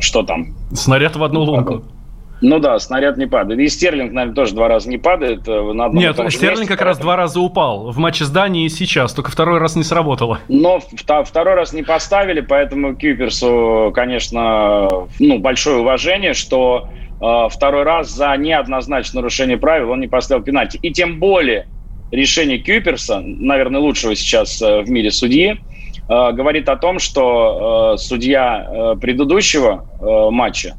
что 0.00 0.22
там? 0.24 0.54
Снаряд 0.72 1.14
в 1.14 1.22
одну 1.22 1.42
лунку. 1.42 1.84
Ну 2.40 2.58
да, 2.58 2.80
снаряд 2.80 3.16
не 3.16 3.26
падает. 3.26 3.60
И 3.60 3.68
Стерлинг, 3.68 4.12
наверное, 4.12 4.34
тоже 4.34 4.56
два 4.56 4.66
раза 4.66 4.90
не 4.90 4.98
падает. 4.98 5.46
Э, 5.46 5.72
на 5.72 5.88
Нет, 5.88 6.16
Стерлинг 6.30 6.58
месте, 6.58 6.66
как 6.66 6.82
раз 6.82 6.98
два 6.98 7.14
раза 7.14 7.38
упал. 7.38 7.92
В 7.92 7.98
матче 7.98 8.24
с 8.24 8.30
Данией 8.30 8.66
и 8.66 8.68
сейчас, 8.68 9.14
только 9.14 9.30
второй 9.30 9.60
раз 9.60 9.76
не 9.76 9.84
сработало. 9.84 10.40
Но 10.48 10.80
второй 11.24 11.54
раз 11.54 11.72
не 11.72 11.84
поставили, 11.84 12.40
поэтому 12.40 12.96
Кюперсу, 12.96 13.92
конечно, 13.94 14.88
ну, 15.20 15.38
большое 15.38 15.78
уважение, 15.78 16.34
что 16.34 16.88
э, 17.20 17.48
второй 17.48 17.84
раз 17.84 18.10
за 18.10 18.36
неоднозначное 18.36 19.22
нарушение 19.22 19.56
правил 19.56 19.90
он 19.90 20.00
не 20.00 20.08
поставил 20.08 20.42
пенальти. 20.42 20.80
И 20.82 20.92
тем 20.92 21.20
более 21.20 21.68
решение 22.12 22.58
Кюперса, 22.58 23.20
наверное, 23.24 23.80
лучшего 23.80 24.14
сейчас 24.14 24.60
э, 24.62 24.82
в 24.82 24.90
мире 24.90 25.10
судьи, 25.10 25.52
э, 25.52 26.32
говорит 26.32 26.68
о 26.68 26.76
том, 26.76 26.98
что 26.98 27.94
э, 27.94 27.98
судья 27.98 28.96
предыдущего 29.00 30.30
матча, 30.30 30.76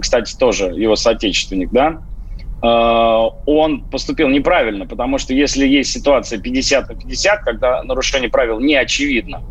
кстати, 0.00 0.36
тоже 0.36 0.66
его 0.66 0.94
соотечественник, 0.94 1.70
да, 1.70 2.02
он 2.64 3.80
поступил 3.90 4.28
неправильно, 4.28 4.86
потому 4.86 5.18
что 5.18 5.34
если 5.34 5.66
есть 5.66 5.90
ситуация 5.90 6.38
50 6.38 6.88
на 6.90 6.94
50, 6.94 7.40
когда 7.40 7.82
нарушение 7.82 8.30
правил 8.30 8.60
не 8.60 8.76
очевидно, 8.76 9.42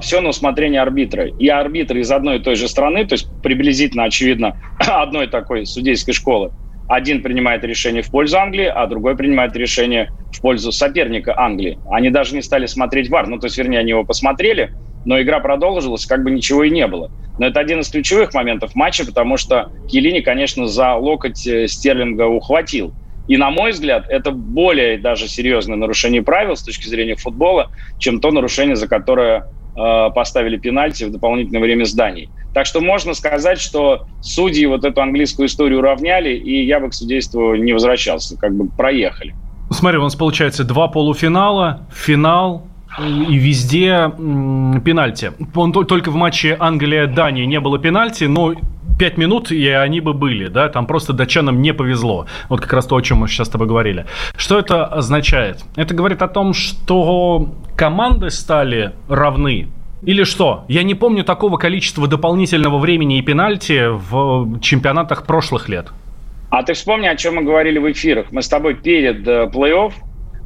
все 0.00 0.20
на 0.20 0.30
усмотрение 0.30 0.82
арбитра. 0.82 1.28
И 1.28 1.46
арбитр 1.46 1.98
из 1.98 2.10
одной 2.10 2.38
и 2.38 2.40
той 2.40 2.56
же 2.56 2.66
страны, 2.66 3.06
то 3.06 3.12
есть 3.12 3.28
приблизительно 3.42 4.04
очевидно 4.04 4.56
одной 4.80 5.28
такой 5.28 5.66
судейской 5.66 6.12
школы, 6.12 6.50
один 6.90 7.22
принимает 7.22 7.62
решение 7.62 8.02
в 8.02 8.10
пользу 8.10 8.36
Англии, 8.36 8.66
а 8.66 8.84
другой 8.88 9.16
принимает 9.16 9.54
решение 9.54 10.10
в 10.32 10.40
пользу 10.40 10.72
соперника 10.72 11.38
Англии. 11.38 11.78
Они 11.88 12.10
даже 12.10 12.34
не 12.34 12.42
стали 12.42 12.66
смотреть 12.66 13.08
ВАР, 13.08 13.28
ну, 13.28 13.38
то 13.38 13.46
есть, 13.46 13.56
вернее, 13.56 13.78
они 13.78 13.90
его 13.90 14.02
посмотрели, 14.02 14.72
но 15.04 15.22
игра 15.22 15.38
продолжилась, 15.38 16.04
как 16.04 16.24
бы 16.24 16.32
ничего 16.32 16.64
и 16.64 16.70
не 16.70 16.88
было. 16.88 17.12
Но 17.38 17.46
это 17.46 17.60
один 17.60 17.78
из 17.78 17.88
ключевых 17.90 18.34
моментов 18.34 18.74
матча, 18.74 19.06
потому 19.06 19.36
что 19.36 19.70
Келини, 19.88 20.18
конечно, 20.18 20.66
за 20.66 20.94
локоть 20.94 21.46
э, 21.46 21.68
Стерлинга 21.68 22.24
ухватил. 22.24 22.92
И, 23.28 23.36
на 23.36 23.50
мой 23.50 23.70
взгляд, 23.70 24.06
это 24.08 24.32
более 24.32 24.98
даже 24.98 25.28
серьезное 25.28 25.76
нарушение 25.76 26.22
правил 26.22 26.56
с 26.56 26.64
точки 26.64 26.88
зрения 26.88 27.14
футбола, 27.14 27.70
чем 27.98 28.20
то 28.20 28.32
нарушение, 28.32 28.74
за 28.74 28.88
которое 28.88 29.44
поставили 29.74 30.56
пенальти 30.56 31.04
в 31.04 31.12
дополнительное 31.12 31.60
время 31.60 31.84
зданий. 31.84 32.28
Так 32.52 32.66
что 32.66 32.80
можно 32.80 33.14
сказать, 33.14 33.60
что 33.60 34.06
судьи 34.20 34.66
вот 34.66 34.84
эту 34.84 35.00
английскую 35.00 35.46
историю 35.46 35.78
уравняли, 35.78 36.34
и 36.34 36.64
я 36.64 36.80
бы 36.80 36.90
к 36.90 36.94
судейству 36.94 37.54
не 37.54 37.72
возвращался, 37.72 38.36
как 38.36 38.54
бы 38.54 38.68
проехали. 38.68 39.34
Смотри, 39.70 39.98
у 39.98 40.02
нас 40.02 40.16
получается 40.16 40.64
два 40.64 40.88
полуфинала, 40.88 41.86
финал, 41.94 42.66
и 42.98 43.36
везде 43.36 44.10
пенальти. 44.84 45.30
Он 45.54 45.72
только 45.72 46.10
в 46.10 46.16
матче 46.16 46.56
Англия-Дания 46.58 47.46
не 47.46 47.60
было 47.60 47.78
пенальти, 47.78 48.24
но 48.24 48.52
5 49.00 49.16
минут, 49.16 49.50
и 49.50 49.66
они 49.68 50.00
бы 50.00 50.12
были, 50.12 50.48
да, 50.48 50.68
там 50.68 50.86
просто 50.86 51.14
датчанам 51.14 51.62
не 51.62 51.72
повезло. 51.72 52.26
Вот 52.50 52.60
как 52.60 52.74
раз 52.74 52.84
то, 52.86 52.96
о 52.96 53.00
чем 53.00 53.18
мы 53.18 53.28
сейчас 53.28 53.46
с 53.46 53.50
тобой 53.50 53.66
говорили. 53.66 54.04
Что 54.36 54.58
это 54.58 54.84
означает? 54.84 55.64
Это 55.74 55.94
говорит 55.94 56.20
о 56.20 56.28
том, 56.28 56.52
что 56.52 57.48
команды 57.76 58.28
стали 58.28 58.92
равны, 59.08 59.68
или 60.02 60.24
что? 60.24 60.64
Я 60.68 60.82
не 60.82 60.94
помню 60.94 61.24
такого 61.24 61.56
количества 61.56 62.06
дополнительного 62.08 62.78
времени 62.78 63.18
и 63.18 63.22
пенальти 63.22 63.86
в 63.88 64.60
чемпионатах 64.60 65.26
прошлых 65.26 65.70
лет. 65.70 65.88
А 66.50 66.62
ты 66.62 66.74
вспомни, 66.74 67.06
о 67.06 67.16
чем 67.16 67.36
мы 67.36 67.42
говорили 67.42 67.78
в 67.78 67.90
эфирах. 67.90 68.26
Мы 68.32 68.42
с 68.42 68.48
тобой 68.48 68.74
перед 68.74 69.26
э, 69.26 69.48
плей-офф 69.50 69.94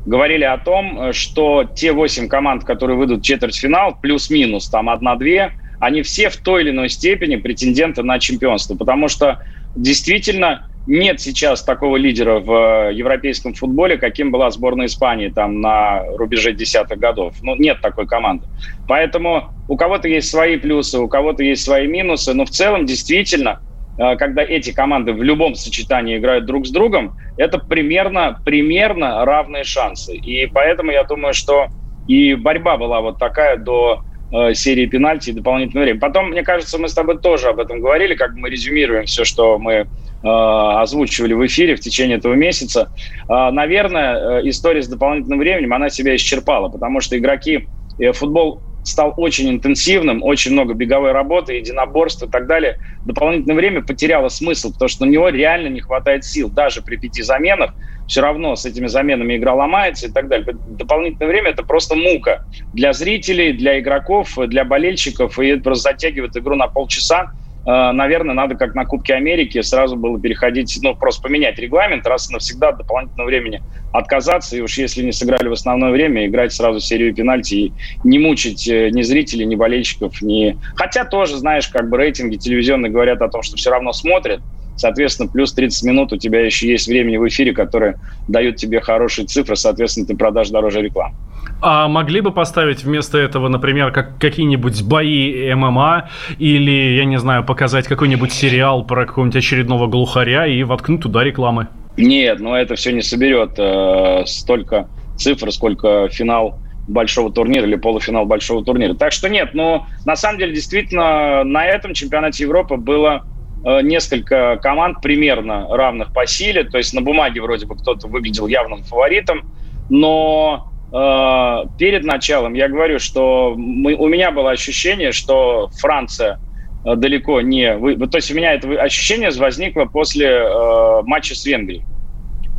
говорили 0.06 0.44
о 0.44 0.58
том, 0.58 1.00
э, 1.00 1.12
что 1.12 1.64
те 1.64 1.92
восемь 1.92 2.28
команд, 2.28 2.64
которые 2.64 2.96
выйдут 2.96 3.20
в 3.20 3.24
четвертьфинал, 3.24 3.96
плюс-минус 4.00 4.68
там 4.68 4.90
одна-две, 4.90 5.52
они 5.80 6.02
все 6.02 6.28
в 6.28 6.36
той 6.36 6.62
или 6.62 6.70
иной 6.70 6.88
степени 6.88 7.36
претенденты 7.36 8.02
на 8.02 8.18
чемпионство, 8.18 8.74
потому 8.74 9.08
что 9.08 9.40
действительно 9.74 10.68
нет 10.86 11.20
сейчас 11.20 11.62
такого 11.64 11.96
лидера 11.96 12.40
в 12.40 12.90
э, 12.90 12.94
европейском 12.94 13.54
футболе, 13.54 13.96
каким 13.96 14.30
была 14.30 14.50
сборная 14.50 14.86
Испании 14.86 15.28
там 15.28 15.60
на 15.60 16.04
рубеже 16.16 16.52
десятых 16.52 16.98
годов. 16.98 17.36
Ну, 17.40 17.56
нет 17.56 17.80
такой 17.80 18.06
команды. 18.06 18.46
Поэтому 18.86 19.50
у 19.66 19.76
кого-то 19.76 20.08
есть 20.08 20.28
свои 20.28 20.58
плюсы, 20.58 20.98
у 20.98 21.08
кого-то 21.08 21.42
есть 21.42 21.64
свои 21.64 21.86
минусы, 21.86 22.34
но 22.34 22.44
в 22.44 22.50
целом 22.50 22.84
действительно– 22.86 23.60
Э, 23.96 24.16
когда 24.16 24.42
эти 24.42 24.72
команды 24.72 25.12
в 25.12 25.22
любом 25.22 25.54
сочетании 25.54 26.18
играют 26.18 26.46
друг 26.46 26.66
с 26.66 26.70
другом, 26.70 27.16
это 27.36 27.58
примерно, 27.58 28.40
примерно 28.44 29.24
равные 29.24 29.64
шансы. 29.64 30.16
И 30.16 30.46
поэтому 30.46 30.90
я 30.90 31.04
думаю, 31.04 31.34
что 31.34 31.68
и 32.08 32.34
борьба 32.34 32.76
была 32.76 33.00
вот 33.00 33.18
такая 33.18 33.56
до 33.56 34.02
э, 34.34 34.54
серии 34.54 34.86
пенальти 34.86 35.30
и 35.30 35.32
дополнительного 35.32 35.84
времени. 35.84 36.00
Потом, 36.00 36.30
мне 36.30 36.42
кажется, 36.42 36.78
мы 36.78 36.88
с 36.88 36.94
тобой 36.94 37.18
тоже 37.18 37.48
об 37.48 37.60
этом 37.60 37.80
говорили, 37.80 38.14
как 38.14 38.34
мы 38.34 38.50
резюмируем 38.50 39.04
все, 39.06 39.24
что 39.24 39.58
мы 39.58 39.72
э, 39.72 39.86
озвучивали 40.22 41.34
в 41.34 41.46
эфире 41.46 41.76
в 41.76 41.80
течение 41.80 42.18
этого 42.18 42.34
месяца. 42.34 42.92
Э, 43.28 43.50
наверное, 43.50 44.40
э, 44.40 44.48
история 44.48 44.82
с 44.82 44.88
дополнительным 44.88 45.38
временем, 45.38 45.72
она 45.72 45.88
себя 45.88 46.14
исчерпала, 46.16 46.68
потому 46.68 47.00
что 47.00 47.16
игроки, 47.16 47.68
футбол 48.12 48.60
стал 48.84 49.14
очень 49.16 49.50
интенсивным, 49.50 50.22
очень 50.22 50.52
много 50.52 50.74
беговой 50.74 51.12
работы, 51.12 51.54
единоборств 51.54 52.22
и 52.22 52.28
так 52.28 52.46
далее. 52.46 52.76
Дополнительное 53.04 53.56
время 53.56 53.82
потеряло 53.82 54.28
смысл, 54.28 54.72
потому 54.72 54.88
что 54.88 55.06
на 55.06 55.10
него 55.10 55.30
реально 55.30 55.68
не 55.68 55.80
хватает 55.80 56.24
сил. 56.24 56.50
Даже 56.50 56.82
при 56.82 56.96
пяти 56.96 57.22
заменах 57.22 57.74
все 58.06 58.20
равно 58.20 58.54
с 58.54 58.66
этими 58.66 58.86
заменами 58.86 59.36
игра 59.36 59.54
ломается 59.54 60.06
и 60.06 60.12
так 60.12 60.28
далее. 60.28 60.54
Дополнительное 60.66 61.30
время– 61.30 61.50
это 61.52 61.62
просто 61.62 61.94
мука 61.94 62.42
для 62.72 62.92
зрителей, 62.92 63.54
для 63.54 63.80
игроков, 63.80 64.34
для 64.36 64.64
болельщиков, 64.64 65.38
и 65.38 65.48
это 65.48 65.62
просто 65.62 65.90
затягивает 65.90 66.36
игру 66.36 66.54
на 66.54 66.68
полчаса. 66.68 67.32
Э, 67.66 67.92
наверное, 67.92 68.34
надо, 68.34 68.56
как 68.56 68.74
на 68.74 68.84
Кубке 68.84 69.14
Америки, 69.14 69.60
сразу 69.62 69.96
было 69.96 70.20
переходить, 70.20 70.78
ну, 70.82 70.94
просто 70.94 71.22
поменять 71.22 71.58
регламент, 71.58 72.06
раз 72.06 72.30
и 72.30 72.32
навсегда 72.32 72.68
от 72.68 72.78
дополнительного 72.78 73.26
времени 73.26 73.62
отказаться, 73.92 74.56
и 74.56 74.60
уж 74.60 74.76
если 74.76 75.02
не 75.02 75.12
сыграли 75.12 75.48
в 75.48 75.52
основное 75.52 75.90
время, 75.90 76.26
играть 76.26 76.52
сразу 76.52 76.80
серию 76.80 77.14
пенальти 77.14 77.54
и 77.54 77.74
не 78.02 78.18
мучить 78.18 78.66
э, 78.66 78.90
ни 78.90 79.02
зрителей, 79.02 79.46
ни 79.46 79.54
болельщиков, 79.54 80.20
ни... 80.20 80.58
Хотя 80.74 81.04
тоже, 81.04 81.36
знаешь, 81.36 81.68
как 81.68 81.88
бы 81.88 81.96
рейтинги 81.96 82.36
телевизионные 82.36 82.90
говорят 82.90 83.22
о 83.22 83.28
том, 83.28 83.42
что 83.42 83.56
все 83.56 83.70
равно 83.70 83.92
смотрят, 83.92 84.42
Соответственно, 84.76 85.28
плюс 85.28 85.52
30 85.52 85.82
минут 85.84 86.12
у 86.12 86.16
тебя 86.16 86.44
еще 86.44 86.68
есть 86.68 86.88
времени 86.88 87.16
в 87.16 87.26
эфире, 87.28 87.52
которые 87.52 87.98
дают 88.28 88.56
тебе 88.56 88.80
хорошие 88.80 89.26
цифры, 89.26 89.56
соответственно, 89.56 90.06
ты 90.06 90.16
продашь 90.16 90.50
дороже 90.50 90.82
рекламу. 90.82 91.14
А 91.60 91.88
могли 91.88 92.20
бы 92.20 92.30
поставить 92.32 92.84
вместо 92.84 93.18
этого, 93.18 93.48
например, 93.48 93.90
как, 93.92 94.18
какие-нибудь 94.18 94.82
бои 94.82 95.54
ММА 95.54 96.10
или, 96.38 96.96
я 96.96 97.04
не 97.04 97.18
знаю, 97.18 97.44
показать 97.44 97.86
какой-нибудь 97.86 98.32
сериал 98.32 98.84
про 98.84 99.06
какого-нибудь 99.06 99.36
очередного 99.36 99.86
глухаря 99.86 100.46
и 100.46 100.62
воткнуть 100.62 101.02
туда 101.02 101.24
рекламы? 101.24 101.68
Нет, 101.96 102.40
но 102.40 102.56
это 102.56 102.74
все 102.74 102.92
не 102.92 103.02
соберет 103.02 103.52
э, 103.56 104.24
столько 104.26 104.88
цифр, 105.16 105.52
сколько 105.52 106.08
финал 106.08 106.58
большого 106.88 107.32
турнира 107.32 107.66
или 107.66 107.76
полуфинал 107.76 108.26
большого 108.26 108.64
турнира. 108.64 108.94
Так 108.94 109.12
что 109.12 109.28
нет, 109.28 109.54
но 109.54 109.86
на 110.04 110.16
самом 110.16 110.38
деле 110.38 110.52
действительно 110.52 111.44
на 111.44 111.64
этом 111.64 111.94
чемпионате 111.94 112.44
Европы 112.44 112.76
было 112.76 113.24
несколько 113.64 114.58
команд 114.62 115.00
примерно 115.00 115.66
равных 115.68 116.12
по 116.12 116.26
силе. 116.26 116.64
То 116.64 116.78
есть 116.78 116.92
на 116.92 117.00
бумаге 117.00 117.40
вроде 117.40 117.66
бы 117.66 117.76
кто-то 117.76 118.08
выглядел 118.08 118.46
явным 118.46 118.82
фаворитом, 118.82 119.42
но 119.90 120.70
э, 120.92 121.68
перед 121.78 122.04
началом 122.04 122.54
я 122.54 122.68
говорю, 122.68 122.98
что 122.98 123.54
мы, 123.56 123.94
у 123.94 124.08
меня 124.08 124.30
было 124.30 124.50
ощущение, 124.50 125.12
что 125.12 125.68
Франция 125.78 126.38
э, 126.84 126.96
далеко 126.96 127.40
не... 127.40 127.76
Вы, 127.76 127.96
то 128.06 128.18
есть 128.18 128.30
у 128.30 128.34
меня 128.34 128.54
это 128.54 128.68
ощущение 128.80 129.30
возникло 129.30 129.84
после 129.84 130.28
э, 130.28 131.02
матча 131.02 131.34
с 131.34 131.44
Венгрией. 131.44 131.84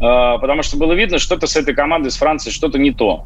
Э, 0.02 0.38
потому 0.40 0.64
что 0.64 0.78
было 0.78 0.94
видно, 0.94 1.18
что-то 1.18 1.48
с 1.48 1.56
этой 1.56 1.74
командой, 1.74 2.10
с 2.12 2.18
Францией, 2.18 2.54
что-то 2.54 2.78
не 2.78 2.92
то. 2.92 3.26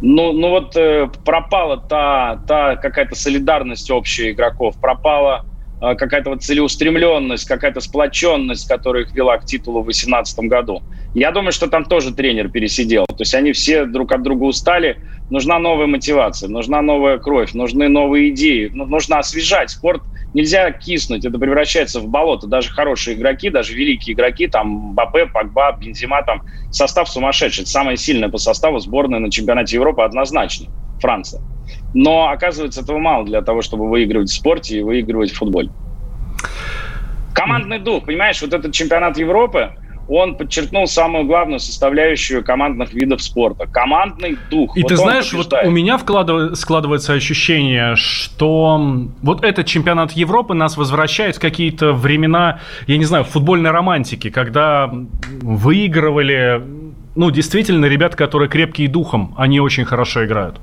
Ну, 0.00 0.32
ну 0.32 0.50
вот 0.50 0.76
э, 0.76 1.08
пропала 1.24 1.76
та, 1.76 2.40
та 2.46 2.76
какая-то 2.76 3.14
солидарность 3.14 3.90
общая 3.90 4.30
игроков, 4.30 4.80
пропала 4.80 5.44
какая-то 5.80 6.30
вот 6.30 6.42
целеустремленность, 6.42 7.46
какая-то 7.46 7.80
сплоченность, 7.80 8.66
которая 8.68 9.04
их 9.04 9.14
вела 9.14 9.38
к 9.38 9.44
титулу 9.44 9.80
в 9.80 9.84
2018 9.84 10.38
году. 10.40 10.82
Я 11.14 11.30
думаю, 11.30 11.52
что 11.52 11.68
там 11.68 11.84
тоже 11.84 12.12
тренер 12.12 12.48
пересидел. 12.50 13.06
То 13.06 13.20
есть 13.20 13.34
они 13.34 13.52
все 13.52 13.86
друг 13.86 14.12
от 14.12 14.22
друга 14.22 14.44
устали. 14.44 14.98
Нужна 15.30 15.58
новая 15.58 15.86
мотивация, 15.86 16.48
нужна 16.48 16.82
новая 16.82 17.18
кровь, 17.18 17.52
нужны 17.52 17.88
новые 17.88 18.30
идеи, 18.30 18.70
ну, 18.72 18.86
нужно 18.86 19.18
освежать. 19.18 19.70
Спорт 19.70 20.02
нельзя 20.34 20.70
киснуть, 20.70 21.24
это 21.24 21.38
превращается 21.38 22.00
в 22.00 22.08
болото. 22.08 22.46
Даже 22.46 22.70
хорошие 22.70 23.16
игроки, 23.16 23.50
даже 23.50 23.74
великие 23.74 24.14
игроки, 24.14 24.46
там 24.46 24.94
Бапе, 24.94 25.26
Пакба, 25.26 25.72
Бензима, 25.72 26.22
там 26.22 26.42
состав 26.70 27.08
сумасшедший. 27.08 27.66
Самая 27.66 27.96
сильная 27.96 28.28
по 28.28 28.38
составу 28.38 28.78
сборная 28.78 29.18
на 29.18 29.30
чемпионате 29.30 29.76
Европы 29.76 30.02
однозначно. 30.02 30.66
Франция. 31.00 31.42
Но, 31.94 32.28
оказывается, 32.28 32.80
этого 32.80 32.98
мало 32.98 33.24
для 33.24 33.42
того, 33.42 33.62
чтобы 33.62 33.88
выигрывать 33.88 34.30
в 34.30 34.34
спорте 34.34 34.78
и 34.78 34.82
выигрывать 34.82 35.30
в 35.32 35.36
футболе. 35.36 35.70
Командный 37.34 37.78
дух, 37.78 38.04
понимаешь, 38.06 38.40
вот 38.42 38.52
этот 38.52 38.72
чемпионат 38.72 39.18
Европы, 39.18 39.72
он 40.08 40.36
подчеркнул 40.36 40.86
самую 40.86 41.26
главную 41.26 41.60
составляющую 41.60 42.42
командных 42.42 42.94
видов 42.94 43.22
спорта– 43.22 43.66
командный 43.72 44.38
дух. 44.50 44.76
И 44.76 44.82
вот 44.82 44.88
ты 44.88 44.96
знаешь, 44.96 45.32
вот 45.34 45.52
у 45.52 45.70
меня 45.70 45.98
складывается 45.98 47.12
ощущение, 47.12 47.94
что 47.94 49.08
вот 49.20 49.44
этот 49.44 49.66
чемпионат 49.66 50.12
Европы 50.12 50.54
нас 50.54 50.78
возвращает 50.78 51.36
в 51.36 51.40
какие-то 51.40 51.92
времена, 51.92 52.60
я 52.86 52.96
не 52.96 53.04
знаю, 53.04 53.24
футбольной 53.24 53.70
романтики, 53.70 54.30
когда 54.30 54.90
выигрывали, 55.42 56.62
ну, 57.14 57.30
действительно, 57.30 57.84
ребята, 57.84 58.16
которые 58.16 58.48
крепкие 58.48 58.88
духом, 58.88 59.34
они 59.36 59.60
очень 59.60 59.84
хорошо 59.84 60.24
играют. 60.24 60.58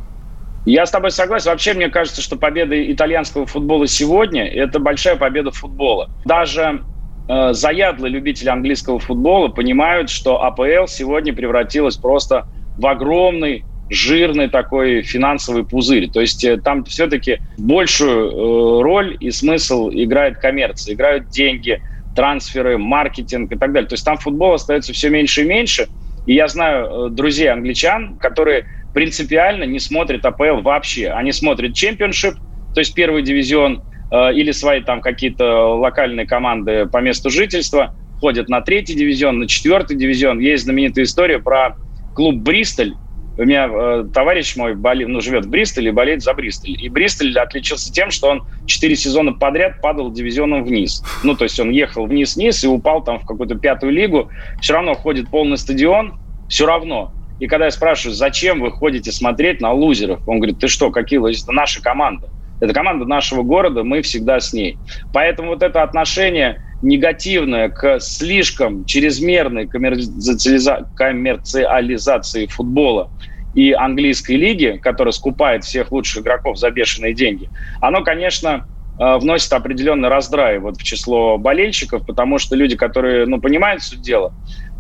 Я 0.66 0.86
с 0.86 0.92
тобой 0.92 1.12
согласен. 1.12 1.52
Вообще, 1.52 1.74
мне 1.74 1.90
кажется, 1.90 2.22
что 2.22 2.38
победа 2.38 2.92
итальянского 2.92 3.46
футбола 3.46 3.88
сегодня– 3.88 4.46
это 4.48 4.80
большая 4.80 5.16
победа 5.16 5.52
футбола. 5.52 6.10
Даже 6.26 6.84
э, 7.30 7.54
заядлые 7.54 8.12
любители 8.12 8.50
английского 8.50 9.00
футбола 9.00 9.50
понимают, 9.50 10.10
что 10.10 10.44
АПЛ 10.44 10.88
сегодня 10.88 11.34
превратилась 11.34 11.98
просто 11.98 12.48
в 12.78 12.88
огромный 12.88 13.64
жирный 13.90 14.50
такой 14.50 15.04
финансовый 15.04 15.64
пузырь. 15.64 16.10
То 16.10 16.22
есть 16.22 16.44
э, 16.44 16.58
там 16.58 16.84
все-таки 16.86 17.40
большую 17.58 18.32
э, 18.32 18.82
роль 18.82 19.18
и 19.20 19.32
смысл 19.32 19.90
играет 19.92 20.40
коммерция, 20.40 20.96
играют 20.96 21.30
деньги, 21.30 21.82
трансферы, 22.16 22.78
маркетинг 22.78 23.52
и 23.52 23.56
так 23.56 23.72
далее. 23.72 23.88
То 23.88 23.94
есть 23.94 24.06
там 24.06 24.18
футбол 24.18 24.54
остается 24.54 24.94
все 24.94 25.10
меньше 25.10 25.44
и 25.44 25.46
меньше. 25.46 25.88
И 26.26 26.34
я 26.34 26.48
знаю 26.48 27.08
э, 27.08 27.10
друзей 27.12 27.50
англичан, 27.52 28.18
которые 28.18 28.66
принципиально 28.96 29.66
не 29.66 29.80
смотрят 29.80 30.26
АПЛ 30.26 30.62
вообще. 30.62 31.10
Они 31.10 31.34
смотрят 31.34 31.76
чемпионшип, 31.76 32.36
то 32.74 32.80
есть 32.80 32.96
первый 32.96 33.24
дивизион, 33.24 33.84
э, 34.10 34.34
или 34.34 34.52
свои 34.52 34.82
там 34.82 35.02
какие-то 35.02 35.76
локальные 35.76 36.26
команды 36.26 36.88
по 36.88 37.00
месту 37.00 37.30
жительства, 37.30 37.94
ходят 38.22 38.48
на 38.48 38.62
третий 38.62 38.96
дивизион, 38.96 39.40
на 39.40 39.48
четвертый 39.48 39.98
дивизион. 39.98 40.40
Есть 40.40 40.64
знаменитая 40.64 41.04
история 41.04 41.40
про 41.40 41.76
клуб 42.16 42.38
«Бристоль», 42.38 42.94
у 43.38 43.44
меня 43.44 43.68
э, 43.70 44.06
товарищ 44.14 44.56
мой 44.56 44.76
боли, 44.76 45.04
ну, 45.04 45.20
живет 45.20 45.46
в 45.46 45.50
Бристоле 45.50 45.90
и 45.90 45.92
болеет 45.92 46.24
за 46.24 46.34
Бристоль. 46.34 46.82
И 46.82 46.88
Бристоль 46.88 47.38
отличился 47.38 47.92
тем, 47.92 48.10
что 48.10 48.30
он 48.30 48.48
четыре 48.66 48.96
сезона 48.96 49.34
подряд 49.34 49.82
падал 49.82 50.10
дивизионом 50.10 50.64
вниз. 50.64 51.04
Ну, 51.22 51.36
то 51.36 51.44
есть 51.44 51.60
он 51.60 51.70
ехал 51.70 52.06
вниз-вниз 52.06 52.64
и 52.64 52.68
упал 52.68 53.04
там 53.04 53.20
в 53.20 53.26
какую-то 53.26 53.56
пятую 53.56 53.92
лигу. 53.92 54.30
Все 54.62 54.72
равно 54.72 54.94
ходит 54.94 55.30
полный 55.30 55.58
стадион, 55.58 56.18
все 56.48 56.66
равно. 56.66 57.12
И 57.40 57.48
когда 57.48 57.66
я 57.66 57.72
спрашиваю, 57.72 58.16
зачем 58.16 58.62
вы 58.62 58.72
ходите 58.72 59.12
смотреть 59.12 59.62
на 59.62 59.74
лузеров, 59.74 60.22
он 60.26 60.40
говорит, 60.40 60.60
ты 60.60 60.68
что, 60.68 60.92
какие 60.92 61.20
лузеры? 61.20 61.44
Это 61.44 61.52
наша 61.52 61.82
команда. 61.82 62.30
Это 62.60 62.74
команда 62.74 63.06
нашего 63.06 63.44
города, 63.44 63.84
мы 63.84 64.02
всегда 64.02 64.40
с 64.40 64.54
ней. 64.54 64.80
Поэтому 65.12 65.50
вот 65.50 65.62
это 65.62 65.84
отношение 65.84 66.58
негативное 66.82 67.70
к 67.70 68.00
слишком 68.00 68.86
чрезмерной 68.86 69.68
коммерциализации 69.68 72.48
футбола 72.48 73.10
и 73.54 73.72
английской 73.72 74.34
лиги, 74.34 74.80
которая 74.82 75.12
скупает 75.12 75.64
всех 75.64 75.92
лучших 75.92 76.24
игроков 76.24 76.58
за 76.58 76.72
бешеные 76.72 77.14
деньги, 77.14 77.50
оно, 77.80 78.04
конечно, 78.04 78.66
э, 79.00 79.18
вносит 79.18 79.54
определенный 79.54 80.10
раздрай 80.10 80.60
вот 80.60 80.78
в 80.78 80.84
число 80.84 81.38
болельщиков, 81.38 82.06
потому 82.06 82.38
что 82.38 82.56
люди, 82.56 82.76
которые 82.76 83.26
ну, 83.26 83.40
понимают 83.40 83.82
суть 83.82 84.02
дела, 84.02 84.34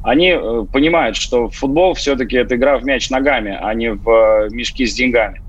они 0.05 0.29
э, 0.29 0.65
понимают, 0.71 1.17
что 1.17 1.49
футбол 1.49 1.95
все-таки 1.95 2.37
это 2.37 2.55
игра 2.55 2.77
в 2.77 2.85
мяч 2.85 3.09
ногами, 3.09 3.57
а 3.59 3.73
не 3.73 3.91
в 3.91 4.07
э, 4.07 4.49
мешки 4.51 4.85
с 4.85 4.93
деньгами. 4.93 5.41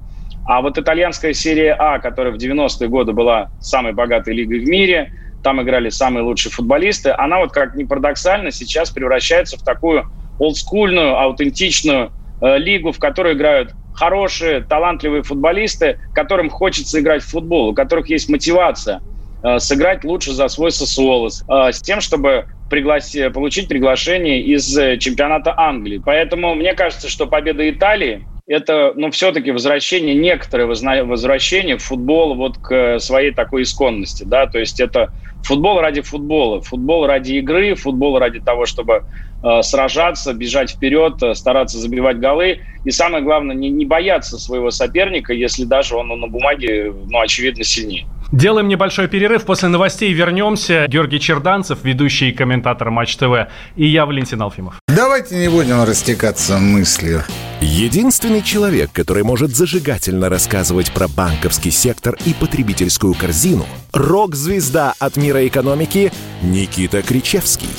А 0.46 0.62
вот 0.62 0.78
итальянская 0.78 1.34
серия 1.34 1.76
А, 1.78 1.98
которая 1.98 2.32
в 2.32 2.36
90-е 2.36 2.88
годы 2.88 3.12
была 3.12 3.50
самой 3.60 3.92
богатой 3.92 4.34
лигой 4.34 4.60
в 4.60 4.66
мире, 4.66 5.12
там 5.42 5.60
играли 5.60 5.90
самые 5.90 6.22
лучшие 6.22 6.52
футболисты, 6.52 7.10
она 7.10 7.38
вот 7.38 7.52
как 7.52 7.74
ни 7.74 7.84
парадоксально 7.84 8.50
сейчас 8.50 8.90
превращается 8.90 9.58
в 9.58 9.62
такую 9.62 10.06
олдскульную, 10.38 11.18
аутентичную 11.18 12.12
э, 12.40 12.56
лигу, 12.56 12.92
в 12.92 12.98
которой 12.98 13.34
играют 13.34 13.74
хорошие, 13.92 14.62
талантливые 14.62 15.22
футболисты, 15.22 15.98
которым 16.14 16.48
хочется 16.48 16.98
играть 16.98 17.22
в 17.22 17.28
футбол, 17.28 17.68
у 17.68 17.74
которых 17.74 18.08
есть 18.08 18.30
мотивация 18.30 19.02
э, 19.42 19.58
сыграть 19.58 20.02
лучше 20.02 20.32
за 20.32 20.48
свой 20.48 20.72
сосуолос, 20.72 21.44
с 21.46 21.82
тем, 21.82 22.00
чтобы 22.00 22.46
пригласи, 22.68 23.28
получить 23.30 23.68
приглашение 23.68 24.42
из 24.42 24.76
э, 24.76 24.98
чемпионата 24.98 25.54
Англии. 25.56 26.00
Поэтому 26.04 26.54
мне 26.54 26.74
кажется, 26.74 27.08
что 27.08 27.26
победа 27.26 27.68
Италии 27.68 28.26
это, 28.46 28.92
ну, 28.94 29.10
все-таки 29.10 29.50
возвращение, 29.50 30.14
некоторое 30.14 30.66
возвращение 30.66 31.78
в 31.78 31.82
футбол 31.82 32.34
вот 32.36 32.58
к 32.58 32.98
своей 33.00 33.32
такой 33.32 33.62
исконности, 33.62 34.22
да, 34.24 34.46
то 34.46 34.58
есть 34.58 34.78
это 34.78 35.10
футбол 35.42 35.80
ради 35.80 36.00
футбола, 36.00 36.60
футбол 36.60 37.06
ради 37.06 37.34
игры, 37.34 37.74
футбол 37.74 38.18
ради 38.18 38.40
того, 38.40 38.66
чтобы 38.66 39.02
э, 39.42 39.62
сражаться, 39.62 40.32
бежать 40.32 40.70
вперед, 40.70 41.20
э, 41.22 41.34
стараться 41.34 41.78
забивать 41.78 42.18
голы, 42.18 42.60
и 42.84 42.90
самое 42.90 43.24
главное, 43.24 43.56
не, 43.56 43.68
не 43.68 43.84
бояться 43.84 44.38
своего 44.38 44.70
соперника, 44.70 45.32
если 45.32 45.64
даже 45.64 45.96
он 45.96 46.08
ну, 46.08 46.16
на 46.16 46.28
бумаге, 46.28 46.92
ну, 47.08 47.20
очевидно, 47.20 47.64
сильнее. 47.64 48.06
Делаем 48.32 48.68
небольшой 48.68 49.08
перерыв. 49.08 49.44
После 49.44 49.68
новостей 49.68 50.12
вернемся. 50.12 50.86
Георгий 50.88 51.20
Черданцев, 51.20 51.78
ведущий 51.84 52.30
и 52.30 52.32
комментатор 52.32 52.90
Матч 52.90 53.16
ТВ. 53.16 53.48
И 53.76 53.86
я, 53.86 54.06
Валентин 54.06 54.42
Алфимов. 54.42 54.80
Давайте 54.88 55.36
не 55.36 55.48
будем 55.48 55.82
растекаться 55.84 56.58
мыслью. 56.58 57.22
Единственный 57.60 58.42
человек, 58.42 58.90
который 58.92 59.22
может 59.22 59.54
зажигательно 59.54 60.28
рассказывать 60.28 60.92
про 60.92 61.08
банковский 61.08 61.70
сектор 61.70 62.16
и 62.24 62.34
потребительскую 62.34 63.14
корзину– 63.14 63.64
рок-звезда 63.92 64.94
от 64.98 65.16
мира 65.16 65.46
экономики 65.46 66.12
Никита 66.42 67.02
Кричевский. 67.02 67.70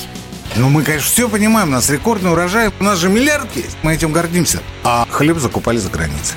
Ну, 0.56 0.68
мы, 0.68 0.82
конечно, 0.82 1.08
все 1.08 1.28
понимаем, 1.28 1.68
у 1.68 1.72
нас 1.72 1.90
рекордный 1.90 2.32
урожай, 2.32 2.70
у 2.80 2.84
нас 2.84 2.98
же 2.98 3.08
миллиард 3.08 3.54
есть, 3.54 3.76
мы 3.82 3.94
этим 3.94 4.12
гордимся. 4.12 4.58
А 4.82 5.06
хлеб 5.08 5.38
закупали 5.38 5.76
за 5.76 5.90
границей. 5.90 6.36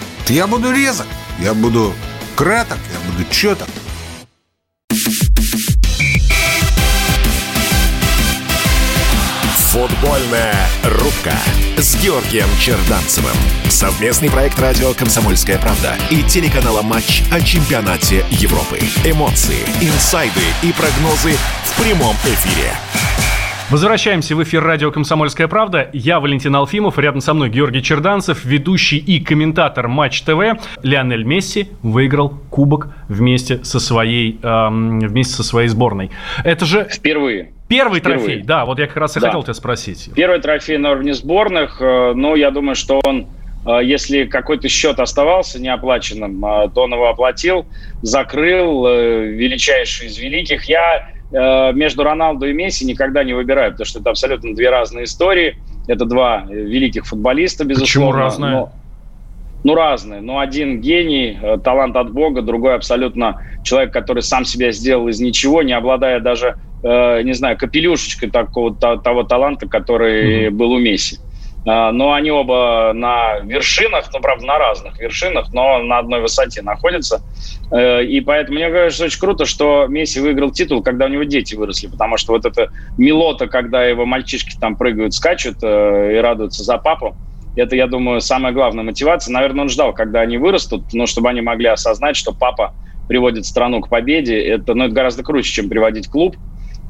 Я 0.27 0.47
буду 0.47 0.71
резок, 0.71 1.07
я 1.39 1.53
буду 1.53 1.93
краток, 2.35 2.77
я 2.93 3.11
буду 3.11 3.29
четок. 3.29 3.67
Футбольная 9.71 10.67
рубка 10.83 11.33
с 11.77 11.95
Георгием 11.95 12.47
Черданцевым. 12.59 13.35
Совместный 13.69 14.29
проект 14.29 14.59
радио 14.59 14.93
«Комсомольская 14.93 15.57
правда» 15.57 15.97
и 16.09 16.23
телеканала 16.23 16.81
«Матч» 16.81 17.23
о 17.31 17.39
чемпионате 17.39 18.25
Европы. 18.29 18.79
Эмоции, 19.05 19.63
инсайды 19.79 20.41
и 20.61 20.73
прогнозы 20.73 21.37
в 21.63 21.81
прямом 21.81 22.15
эфире. 22.25 22.73
Возвращаемся 23.71 24.35
в 24.35 24.43
эфир 24.43 24.61
радио 24.61 24.91
«Комсомольская 24.91 25.47
правда». 25.47 25.89
Я 25.93 26.19
Валентин 26.19 26.53
Алфимов, 26.53 26.99
рядом 26.99 27.21
со 27.21 27.33
мной 27.33 27.49
Георгий 27.49 27.81
Черданцев, 27.81 28.43
ведущий 28.43 28.97
и 28.97 29.21
комментатор 29.21 29.87
Матч 29.87 30.23
ТВ. 30.23 30.59
Лионель 30.83 31.23
Месси 31.23 31.69
выиграл 31.81 32.37
кубок 32.49 32.89
вместе 33.07 33.63
со 33.63 33.79
своей, 33.79 34.37
эм, 34.43 34.99
вместе 34.99 35.35
со 35.35 35.43
своей 35.43 35.69
сборной. 35.69 36.11
Это 36.43 36.65
же... 36.65 36.85
Впервые. 36.91 37.53
Первый 37.69 38.01
Впервые. 38.01 38.25
трофей, 38.25 38.43
да, 38.43 38.65
вот 38.65 38.77
я 38.77 38.87
как 38.87 38.97
раз 38.97 39.15
и 39.15 39.21
да. 39.21 39.27
хотел 39.27 39.43
тебя 39.43 39.53
спросить. 39.53 40.09
Первый 40.17 40.41
трофей 40.41 40.77
на 40.77 40.91
уровне 40.91 41.13
сборных, 41.13 41.81
э, 41.81 42.11
но 42.13 42.35
я 42.35 42.51
думаю, 42.51 42.75
что 42.75 42.99
он 43.05 43.27
э, 43.65 43.85
если 43.85 44.25
какой-то 44.25 44.67
счет 44.67 44.99
оставался 44.99 45.61
неоплаченным, 45.61 46.43
э, 46.45 46.69
то 46.75 46.81
он 46.81 46.91
его 46.91 47.07
оплатил, 47.07 47.65
закрыл, 48.01 48.85
величайший 48.85 50.07
из 50.07 50.17
великих. 50.17 50.65
Я 50.65 51.07
между 51.31 52.03
Роналду 52.03 52.47
и 52.47 52.53
Месси 52.53 52.85
никогда 52.85 53.23
не 53.23 53.33
выбираю, 53.33 53.71
потому 53.71 53.85
что 53.85 53.99
это 53.99 54.09
абсолютно 54.09 54.53
две 54.53 54.69
разные 54.69 55.05
истории. 55.05 55.57
Это 55.87 56.05
два 56.05 56.45
великих 56.49 57.05
футболиста, 57.05 57.65
безусловно. 57.65 57.85
Почему 57.85 58.11
разные? 58.11 58.51
Но, 58.51 58.71
ну, 59.63 59.75
разные. 59.75 60.21
Но 60.21 60.39
один 60.39 60.81
гений, 60.81 61.37
э, 61.41 61.57
талант 61.63 61.95
от 61.95 62.11
Бога, 62.11 62.41
другой 62.41 62.75
абсолютно 62.75 63.41
человек, 63.63 63.93
который 63.93 64.23
сам 64.23 64.45
себя 64.45 64.71
сделал 64.71 65.07
из 65.07 65.19
ничего, 65.19 65.61
не 65.61 65.73
обладая 65.73 66.19
даже, 66.19 66.55
э, 66.83 67.21
не 67.23 67.33
знаю, 67.33 67.57
капелюшечкой 67.57 68.29
такого 68.29 68.75
того 68.75 69.23
таланта, 69.23 69.67
который 69.67 70.47
mm-hmm. 70.47 70.51
был 70.51 70.71
у 70.71 70.79
Месси. 70.79 71.17
А, 71.65 71.91
но 71.91 72.13
они 72.13 72.31
оба 72.31 72.91
на 72.93 73.39
вершинах, 73.39 74.09
ну, 74.13 74.19
правда, 74.19 74.45
на 74.45 74.57
разных 74.57 74.99
вершинах, 74.99 75.47
но 75.51 75.79
на 75.79 75.99
одной 75.99 76.21
высоте 76.21 76.61
находятся. 76.61 77.21
Э, 77.71 78.03
и 78.03 78.19
поэтому 78.21 78.57
мне 78.57 78.69
кажется, 78.69 79.05
очень 79.05 79.19
круто, 79.19 79.45
что 79.45 79.85
Месси 79.87 80.19
выиграл 80.19 80.51
титул, 80.51 80.81
когда 80.81 81.05
у 81.05 81.09
него 81.09 81.23
дети 81.23 81.53
выросли, 81.53 81.87
потому 81.87 82.17
что 82.17 82.33
вот 82.33 82.45
это 82.45 82.69
милота, 82.97 83.47
когда 83.47 83.85
его 83.85 84.05
мальчишки 84.05 84.55
там 84.59 84.75
прыгают, 84.75 85.13
скачут 85.13 85.57
э, 85.61 86.15
и 86.15 86.17
радуются 86.17 86.63
за 86.63 86.77
папу, 86.77 87.15
это, 87.55 87.75
я 87.75 87.87
думаю, 87.87 88.21
самая 88.21 88.53
главная 88.53 88.83
мотивация. 88.83 89.33
Наверное, 89.33 89.63
он 89.63 89.69
ждал, 89.69 89.93
когда 89.93 90.21
они 90.21 90.37
вырастут, 90.37 90.85
но 90.93 91.05
чтобы 91.05 91.29
они 91.29 91.41
могли 91.41 91.67
осознать, 91.67 92.15
что 92.15 92.33
папа 92.33 92.73
приводит 93.07 93.45
страну 93.45 93.81
к 93.81 93.89
победе. 93.89 94.39
Это, 94.41 94.73
ну, 94.73 94.85
это 94.85 94.93
гораздо 94.93 95.23
круче, 95.23 95.51
чем 95.51 95.69
приводить 95.69 96.09
клуб. 96.09 96.37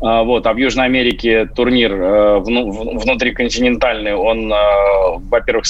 А, 0.02 0.24
вот. 0.24 0.48
А 0.48 0.54
в 0.54 0.58
Южной 0.58 0.86
Америке 0.86 1.46
турнир 1.46 1.94
э, 1.94 2.40
внутриконтинентальный, 2.40 4.16
он, 4.16 4.52
э, 4.52 4.56
во-первых, 5.30 5.66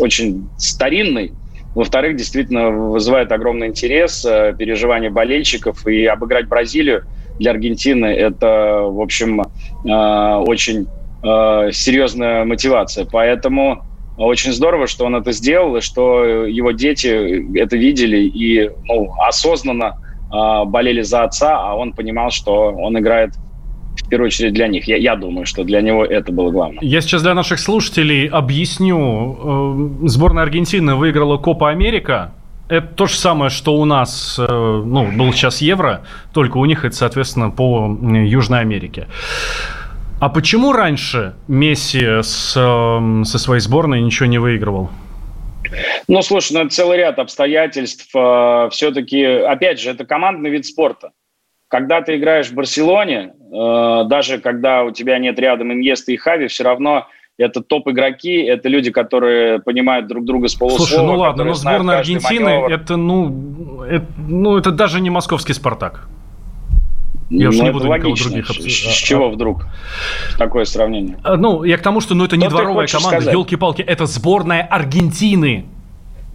очень 0.00 0.48
старинный, 0.56 1.32
во-вторых, 1.74 2.16
действительно 2.16 2.70
вызывает 2.70 3.32
огромный 3.32 3.66
интерес, 3.66 4.24
э, 4.24 4.54
переживания 4.56 5.10
болельщиков. 5.10 5.86
И 5.86 6.06
обыграть 6.06 6.46
Бразилию 6.46 7.04
для 7.38 7.50
Аргентины– 7.50 8.06
это, 8.06 8.82
в 8.82 9.00
общем, 9.00 9.42
очень 9.82 10.86
серьезная 11.22 12.44
мотивация. 12.44 13.04
Поэтому 13.04 13.82
очень 14.16 14.52
здорово, 14.52 14.86
что 14.86 15.04
он 15.04 15.16
это 15.16 15.32
сделал, 15.32 15.76
и 15.76 15.80
что 15.80 16.24
его 16.24 16.70
дети 16.70 17.58
это 17.58 17.76
видели 17.76 18.18
и 18.18 18.70
ну, 18.84 19.12
осознанно 19.26 19.98
болели 20.30 21.02
за 21.02 21.24
отца, 21.24 21.58
а 21.58 21.74
он 21.74 21.92
понимал, 21.92 22.30
что 22.30 22.70
он 22.70 22.98
играет 22.98 23.32
в 23.96 24.08
первую 24.08 24.26
очередь 24.26 24.54
для 24.54 24.68
них. 24.68 24.86
Я, 24.86 24.96
я 24.96 25.16
думаю, 25.16 25.46
что 25.46 25.64
для 25.64 25.80
него 25.80 26.04
это 26.04 26.32
было 26.32 26.50
главное. 26.50 26.78
Я 26.82 27.00
сейчас 27.00 27.22
для 27.22 27.34
наших 27.34 27.58
слушателей 27.58 28.26
объясню. 28.26 29.98
Э, 30.02 30.08
сборная 30.08 30.44
Аргентины 30.44 30.94
выиграла 30.94 31.36
Копа 31.38 31.70
Америка. 31.70 32.32
Это 32.68 32.86
то 32.86 33.06
же 33.06 33.14
самое, 33.14 33.50
что 33.50 33.76
у 33.76 33.84
нас, 33.84 34.38
э, 34.38 34.44
ну, 34.46 35.10
был 35.12 35.32
сейчас 35.32 35.60
Евро, 35.60 36.02
только 36.32 36.58
у 36.58 36.64
них 36.64 36.84
это, 36.84 36.94
соответственно, 36.94 37.50
по 37.50 37.96
Южной 38.02 38.60
Америке. 38.60 39.06
А 40.18 40.28
почему 40.28 40.72
раньше 40.72 41.34
Месси 41.46 42.22
с, 42.22 42.52
со 42.52 43.38
своей 43.38 43.60
сборной 43.60 44.00
ничего 44.00 44.26
не 44.26 44.38
выигрывал? 44.38 44.90
Ну, 46.08 46.22
слушай, 46.22 46.52
ну 46.52 46.60
это 46.60 46.70
целый 46.70 46.98
ряд 46.98 47.18
обстоятельств. 47.18 48.08
Э, 48.14 48.68
Все-таки, 48.70 49.22
опять 49.22 49.80
же, 49.80 49.90
это 49.90 50.04
командный 50.04 50.50
вид 50.50 50.66
спорта. 50.66 51.12
Когда 51.68 52.00
ты 52.00 52.16
играешь 52.16 52.48
в 52.48 52.54
Барселоне, 52.54 53.32
даже 53.50 54.38
когда 54.38 54.84
у 54.84 54.90
тебя 54.90 55.18
нет 55.18 55.38
рядом 55.38 55.72
Иньеста 55.72 56.12
и 56.12 56.16
Хави, 56.16 56.48
все 56.48 56.64
равно 56.64 57.06
это 57.38 57.60
топ-игроки, 57.60 58.42
это 58.42 58.68
люди, 58.68 58.90
которые 58.90 59.60
понимают 59.60 60.06
друг 60.06 60.24
друга 60.24 60.48
с 60.48 60.54
полуслова. 60.54 60.88
Слушай, 60.88 61.04
ну 61.04 61.18
ладно, 61.18 61.44
но 61.44 61.54
сборная 61.54 61.98
Аргентины, 61.98 62.48
это, 62.70 62.96
ну, 62.96 63.82
это, 63.82 64.06
ну, 64.16 64.56
это 64.56 64.70
даже 64.70 65.00
не 65.00 65.10
московский 65.10 65.52
«Спартак». 65.52 66.08
Я 67.28 67.48
уж 67.48 67.56
ну, 67.56 67.64
не 67.64 67.72
буду 67.72 67.88
логично. 67.88 68.30
других 68.30 68.48
обсуждать. 68.48 68.72
С, 68.72 68.98
с 68.98 69.02
чего 69.02 69.30
вдруг 69.30 69.66
такое 70.38 70.64
сравнение? 70.64 71.18
А, 71.24 71.36
ну, 71.36 71.64
я 71.64 71.76
к 71.76 71.82
тому, 71.82 72.00
что 72.00 72.14
ну, 72.14 72.24
это 72.24 72.36
не 72.36 72.48
дворовая 72.48 72.86
команда, 72.86 73.30
елки-палки, 73.30 73.82
это 73.82 74.06
сборная 74.06 74.62
Аргентины. 74.62 75.66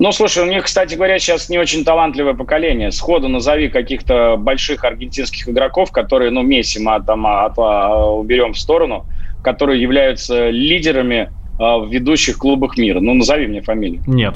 Ну, 0.01 0.11
слушай, 0.11 0.41
у 0.41 0.47
них, 0.47 0.63
кстати 0.63 0.95
говоря, 0.95 1.19
сейчас 1.19 1.47
не 1.47 1.59
очень 1.59 1.85
талантливое 1.85 2.33
поколение. 2.33 2.91
Сходу 2.91 3.27
назови 3.27 3.69
каких-то 3.69 4.35
больших 4.35 4.83
аргентинских 4.83 5.47
игроков, 5.47 5.91
которые, 5.91 6.31
ну, 6.31 6.41
Месси 6.41 6.79
мы 6.79 6.99
там 7.03 7.27
а, 7.27 8.11
уберем 8.11 8.53
в 8.53 8.57
сторону, 8.57 9.05
которые 9.43 9.79
являются 9.79 10.49
лидерами 10.49 11.31
а, 11.59 11.77
в 11.77 11.93
ведущих 11.93 12.39
клубах 12.39 12.79
мира. 12.79 12.99
Ну, 12.99 13.13
назови 13.13 13.45
мне 13.45 13.61
фамилию. 13.61 14.01
Нет. 14.07 14.33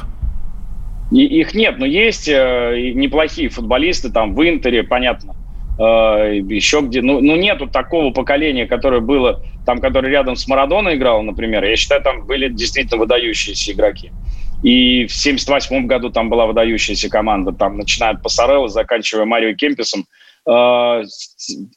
И, 1.12 1.26
их 1.26 1.56
нет, 1.56 1.80
но 1.80 1.88
есть 1.88 2.28
э, 2.28 2.92
неплохие 2.94 3.50
футболисты 3.50 4.12
там 4.12 4.36
в 4.36 4.48
Интере, 4.48 4.84
понятно. 4.84 5.34
Э, 5.80 6.42
еще 6.48 6.82
где. 6.82 7.02
Ну, 7.02 7.22
ну, 7.22 7.36
нету 7.38 7.66
такого 7.66 8.12
поколения, 8.12 8.68
которое 8.68 9.02
было 9.02 9.42
там, 9.66 9.80
который 9.80 10.12
рядом 10.12 10.36
с 10.36 10.48
Марадоной 10.48 10.96
играл, 10.96 11.24
например. 11.24 11.64
Я 11.64 11.76
считаю, 11.76 12.04
там 12.04 12.28
были 12.28 12.50
действительно 12.50 13.00
выдающиеся 13.00 13.72
игроки. 13.72 14.12
И 14.66 15.06
в 15.06 15.14
78 15.14 15.86
году 15.86 16.10
там 16.10 16.28
была 16.28 16.48
выдающаяся 16.48 17.08
команда, 17.08 17.52
там, 17.52 17.78
начиная 17.78 18.14
от 18.14 18.24
Пассарелла, 18.24 18.68
заканчивая 18.68 19.26
Марио 19.26 19.54
Кемписом. 19.54 20.08
Э, 20.50 21.04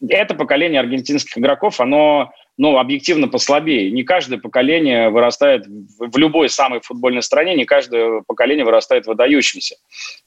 это 0.09 0.35
поколение 0.35 0.81
аргентинских 0.81 1.37
игроков, 1.37 1.83
оно 1.83 2.33
ну, 2.57 2.79
объективно 2.79 3.29
послабее. 3.29 3.90
Не 3.90 4.05
каждое 4.05 4.38
поколение 4.38 5.11
вырастает 5.11 5.66
в 5.66 6.16
любой 6.16 6.48
самой 6.48 6.81
футбольной 6.81 7.20
стране, 7.20 7.55
не 7.57 7.66
каждое 7.66 8.22
поколение 8.27 8.64
вырастает 8.64 9.07
выдающимся. 9.07 9.77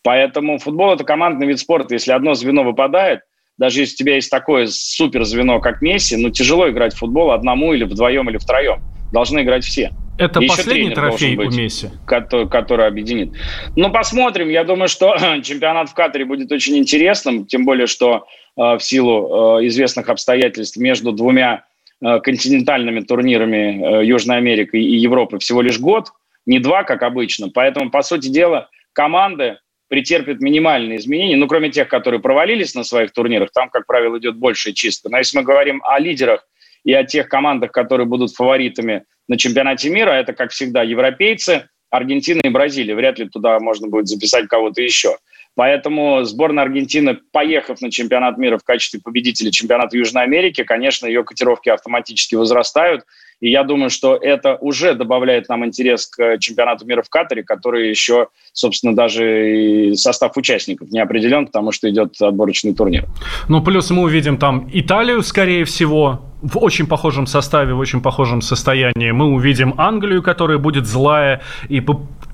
Поэтому 0.03 0.59
футбол– 0.59 0.93
это 0.93 1.03
командный 1.03 1.47
вид 1.47 1.57
спорта. 1.57 1.95
Если 1.95 2.11
одно 2.11 2.35
звено 2.35 2.61
выпадает, 2.63 3.21
даже 3.57 3.79
если 3.79 3.95
у 3.95 3.97
тебя 3.97 4.15
есть 4.15 4.29
такое 4.29 4.67
супер 4.67 5.23
звено, 5.23 5.59
как 5.61 5.81
Месси, 5.81 6.15
ну, 6.15 6.29
тяжело 6.29 6.69
играть 6.69 6.93
в 6.93 6.99
футбол 6.99 7.31
одному 7.31 7.73
или 7.73 7.85
вдвоем 7.85 8.29
или 8.29 8.37
втроем. 8.37 8.83
Должны 9.11 9.39
играть 9.41 9.63
все. 9.63 9.91
Это 10.21 10.39
и 10.39 10.47
последний 10.47 10.91
трофей 10.91 11.35
быть, 11.35 11.47
у 11.47 11.51
Месси? 11.51 11.89
Который, 12.05 12.47
который 12.47 12.85
объединит. 12.85 13.33
Ну, 13.75 13.91
посмотрим. 13.91 14.49
Я 14.49 14.63
думаю, 14.63 14.87
что 14.87 15.15
чемпионат 15.43 15.89
в 15.89 15.93
Катаре 15.95 16.25
будет 16.25 16.51
очень 16.51 16.77
интересным, 16.77 17.45
тем 17.45 17.65
более, 17.65 17.87
что 17.87 18.27
э, 18.55 18.61
в 18.77 18.79
силу 18.79 19.59
э, 19.59 19.67
известных 19.67 20.09
обстоятельств 20.09 20.77
между 20.77 21.11
двумя 21.11 21.65
э, 22.03 22.19
континентальными 22.19 22.99
турнирами 22.99 24.01
э, 24.01 24.05
Южной 24.05 24.37
Америки 24.37 24.75
и 24.75 24.97
Европы 24.97 25.39
всего 25.39 25.61
лишь 25.61 25.79
год, 25.79 26.09
не 26.45 26.59
два, 26.59 26.83
как 26.83 27.01
обычно. 27.01 27.49
Поэтому, 27.49 27.89
по 27.89 28.03
сути 28.03 28.27
дела, 28.27 28.69
команды 28.93 29.57
претерпят 29.87 30.39
минимальные 30.39 30.99
изменения, 30.99 31.35
ну, 31.35 31.47
кроме 31.47 31.69
тех, 31.69 31.87
которые 31.87 32.21
провалились 32.21 32.75
на 32.75 32.83
своих 32.83 33.11
турнирах, 33.11 33.49
там, 33.51 33.69
как 33.69 33.87
правило, 33.87 34.19
идет 34.19 34.37
большая 34.37 34.73
чистка. 34.73 35.09
Но 35.09 35.17
если 35.17 35.37
мы 35.37 35.43
говорим 35.43 35.81
о 35.83 35.99
лидерах 35.99 36.47
и 36.85 36.93
о 36.93 37.03
тех 37.03 37.27
командах, 37.27 37.71
которые 37.71 38.07
будут 38.07 38.31
фаворитами 38.31 39.03
на 39.31 39.37
чемпионате 39.37 39.89
мира. 39.89 40.11
Это, 40.11 40.33
как 40.33 40.51
всегда, 40.51 40.83
европейцы, 40.83 41.69
Аргентина 41.89 42.41
и 42.43 42.49
Бразилия. 42.49 42.95
Вряд 42.95 43.17
ли 43.17 43.29
туда 43.29 43.57
можно 43.59 43.87
будет 43.87 44.09
записать 44.09 44.47
кого-то 44.49 44.81
еще. 44.81 45.15
Поэтому 45.55 46.21
сборная 46.25 46.65
Аргентины, 46.65 47.17
поехав 47.31 47.79
на 47.79 47.89
чемпионат 47.89 48.37
мира 48.37 48.57
в 48.57 48.65
качестве 48.65 48.99
победителя 49.01 49.49
чемпионата 49.49 49.95
Южной 49.95 50.23
Америки, 50.23 50.63
конечно, 50.65 51.07
ее 51.07 51.23
котировки 51.23 51.69
автоматически 51.69 52.35
возрастают. 52.35 53.05
И 53.41 53.49
я 53.49 53.63
думаю, 53.63 53.89
что 53.89 54.15
это 54.15 54.55
уже 54.61 54.93
добавляет 54.93 55.49
нам 55.49 55.65
интерес 55.65 56.07
к 56.07 56.37
чемпионату 56.37 56.85
мира 56.85 57.01
в 57.01 57.09
Катаре, 57.09 57.43
который 57.43 57.89
еще, 57.89 58.27
собственно, 58.53 58.95
даже 58.95 59.89
и 59.89 59.95
состав 59.95 60.37
участников 60.37 60.91
не 60.91 60.99
определен, 60.99 61.47
потому 61.47 61.71
что 61.71 61.89
идет 61.89 62.21
отборочный 62.21 62.75
турнир. 62.75 63.05
Ну, 63.49 63.63
плюс 63.63 63.89
мы 63.89 64.03
увидим 64.03 64.37
там 64.37 64.69
Италию, 64.71 65.23
скорее 65.23 65.65
всего, 65.65 66.21
в 66.43 66.57
очень 66.59 66.85
похожем 66.85 67.25
составе, 67.25 67.73
в 67.73 67.79
очень 67.79 68.01
похожем 68.01 68.41
состоянии. 68.41 69.11
Мы 69.11 69.25
увидим 69.25 69.73
Англию, 69.77 70.21
которая 70.21 70.59
будет 70.59 70.85
злая 70.85 71.41
и 71.67 71.81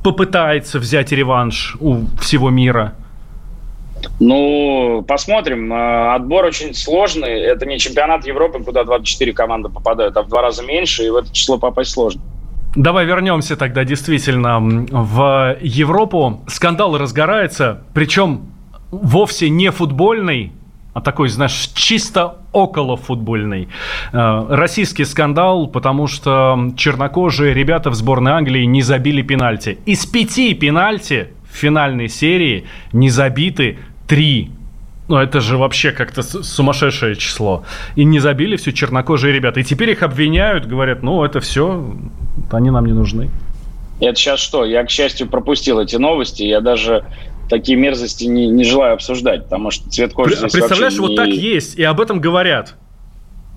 попытается 0.04 0.80
взять 0.80 1.12
реванш 1.14 1.78
у 1.80 2.06
всего 2.20 2.50
мира. 2.50 2.96
Ну, 4.20 5.04
посмотрим. 5.08 5.72
Э, 5.72 6.16
отбор 6.16 6.46
очень 6.46 6.74
сложный. 6.74 7.40
Это 7.40 7.66
не 7.66 7.80
чемпионат 7.80 8.26
Европы, 8.26 8.64
куда 8.64 8.84
24 8.84 9.34
команды 9.34 9.70
попадают, 9.70 10.18
а 10.18 10.24
в 10.24 10.28
два 10.28 10.42
раза 10.42 10.64
меньше, 10.64 11.06
и 11.06 11.10
в 11.10 11.16
это 11.16 11.32
число 11.34 11.58
попасть 11.58 11.92
сложно. 11.92 12.22
Давай 12.76 13.06
вернемся 13.06 13.56
тогда 13.56 13.84
действительно 13.84 14.60
в 14.60 15.58
Европу. 15.62 16.42
Скандал 16.48 16.98
разгорается, 16.98 17.82
причем 17.94 18.52
вовсе 18.92 19.50
не 19.50 19.72
футбольный, 19.72 20.52
а 20.94 21.02
такой, 21.02 21.30
знаешь, 21.30 21.70
чисто 21.74 22.38
около 22.52 22.98
футбольный. 22.98 23.68
Э, 24.14 24.46
российский 24.50 25.06
скандал, 25.06 25.68
потому 25.68 26.08
что 26.08 26.72
чернокожие 26.76 27.54
ребята 27.54 27.90
в 27.90 27.96
сборной 27.96 28.32
Англии 28.32 28.66
не 28.66 28.82
забили 28.82 29.22
пенальти. 29.22 29.78
Из 29.86 30.06
пяти 30.06 30.54
пенальти 30.54 31.30
финальной 31.58 32.10
серии 32.10 32.66
не 32.94 33.10
забиты 33.10 33.80
три. 34.08 34.52
Ну, 35.08 35.18
это 35.18 35.40
же 35.40 35.58
вообще 35.58 35.92
как-то 35.92 36.22
сумасшедшее 36.22 37.16
число. 37.16 37.64
И 37.96 38.04
не 38.04 38.20
забили 38.20 38.58
все 38.58 38.74
чернокожие 38.74 39.34
ребята. 39.34 39.62
И 39.62 39.64
теперь 39.64 39.92
их 39.92 40.04
обвиняют, 40.04 40.66
говорят, 40.66 41.02
ну, 41.02 41.24
это 41.24 41.40
все, 41.40 41.96
они 42.52 42.72
нам 42.72 42.86
не 42.86 42.94
нужны. 42.94 43.30
Это 44.00 44.16
сейчас 44.16 44.40
что? 44.40 44.66
Я, 44.66 44.84
к 44.84 44.90
счастью, 44.90 45.28
пропустил 45.28 45.80
эти 45.80 45.96
новости. 45.96 46.44
Я 46.44 46.62
даже 46.62 47.06
такие 47.50 47.78
мерзости 47.78 48.26
не, 48.26 48.48
не 48.48 48.64
желаю 48.64 48.94
обсуждать, 48.94 49.46
потому 49.46 49.72
что 49.72 49.90
цвет 49.90 50.14
кожи 50.14 50.32
При, 50.32 50.40
здесь 50.40 50.52
Представляешь, 50.52 50.94
не... 50.94 51.00
вот 51.00 51.16
так 51.16 51.30
есть, 51.30 51.76
и 51.80 51.84
об 51.84 52.02
этом 52.02 52.20
говорят. 52.20 52.76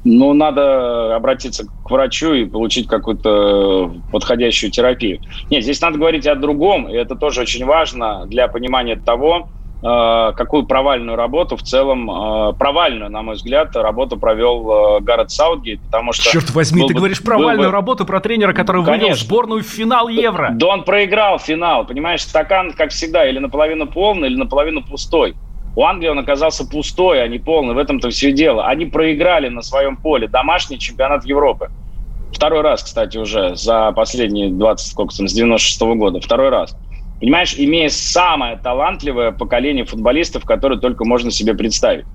Ну, 0.04 0.32
надо 0.32 1.14
обратиться 1.14 1.66
к 1.66 1.90
врачу 1.90 2.32
и 2.32 2.46
получить 2.46 2.88
какую-то 2.88 3.92
подходящую 4.10 4.70
терапию. 4.70 5.20
Нет, 5.50 5.62
здесь 5.62 5.80
надо 5.80 5.98
говорить 5.98 6.26
о 6.26 6.34
другом, 6.34 6.88
и 6.88 6.94
это 6.94 7.16
тоже 7.16 7.42
очень 7.42 7.66
важно 7.66 8.24
для 8.26 8.48
понимания 8.48 8.96
того, 8.96 9.48
э, 9.82 10.32
какую 10.36 10.64
провальную 10.64 11.16
работу 11.16 11.56
в 11.56 11.62
целом, 11.62 12.10
э, 12.10 12.52
провальную, 12.54 13.10
на 13.10 13.20
мой 13.20 13.34
взгляд, 13.34 13.76
работу 13.76 14.18
провел 14.18 14.96
э, 14.96 15.00
Гаррет 15.00 15.30
Саутгейт, 15.30 15.82
потому 15.82 16.12
что... 16.12 16.30
Черт 16.30 16.48
возьми, 16.54 16.86
ты 16.88 16.94
бы, 16.94 17.00
говоришь 17.00 17.22
провальную 17.22 17.68
бы... 17.68 17.72
работу 17.72 18.06
про 18.06 18.20
тренера, 18.20 18.54
который 18.54 18.82
Конечно. 18.82 19.04
вывел 19.04 19.16
сборную 19.16 19.62
в 19.62 19.66
финал 19.66 20.08
Евро. 20.08 20.48
Да 20.54 20.68
он 20.68 20.84
проиграл 20.84 21.38
финал, 21.38 21.84
понимаешь, 21.84 22.22
стакан, 22.22 22.72
как 22.72 22.90
всегда, 22.90 23.28
или 23.28 23.38
наполовину 23.38 23.86
полный, 23.86 24.28
или 24.28 24.36
наполовину 24.36 24.82
пустой. 24.82 25.34
У 25.74 25.85
Англии 25.85 26.09
он 26.09 26.18
оказался 26.18 26.66
пустой, 26.66 27.22
а 27.22 27.28
не 27.28 27.38
полный. 27.38 27.74
В 27.74 27.78
этом-то 27.78 28.11
все 28.11 28.33
дело. 28.33 28.66
Они 28.66 28.87
проиграли 28.87 29.48
на 29.48 29.62
своем 29.62 29.96
поле 29.96 30.28
домашний 30.28 30.78
чемпионат 30.78 31.24
Европы. 31.24 31.68
Второй 32.33 32.62
раз, 32.62 32.83
кстати, 32.83 33.18
уже 33.18 33.54
за 33.56 33.92
последние 33.92 34.50
20, 34.50 34.87
сколько 34.87 35.14
там, 35.14 35.28
с 35.28 35.33
96 35.33 35.83
-го 35.83 35.94
года. 35.94 36.20
Второй 36.20 36.48
раз. 36.48 36.74
Понимаешь, 37.20 37.54
имея 37.56 37.88
самое 37.90 38.56
талантливое 38.56 39.33
поколение 39.33 39.85
футболистов, 39.85 40.44
которое 40.44 40.78
только 40.78 41.04
можно 41.04 41.30
себе 41.30 41.54
представить. 41.54 42.06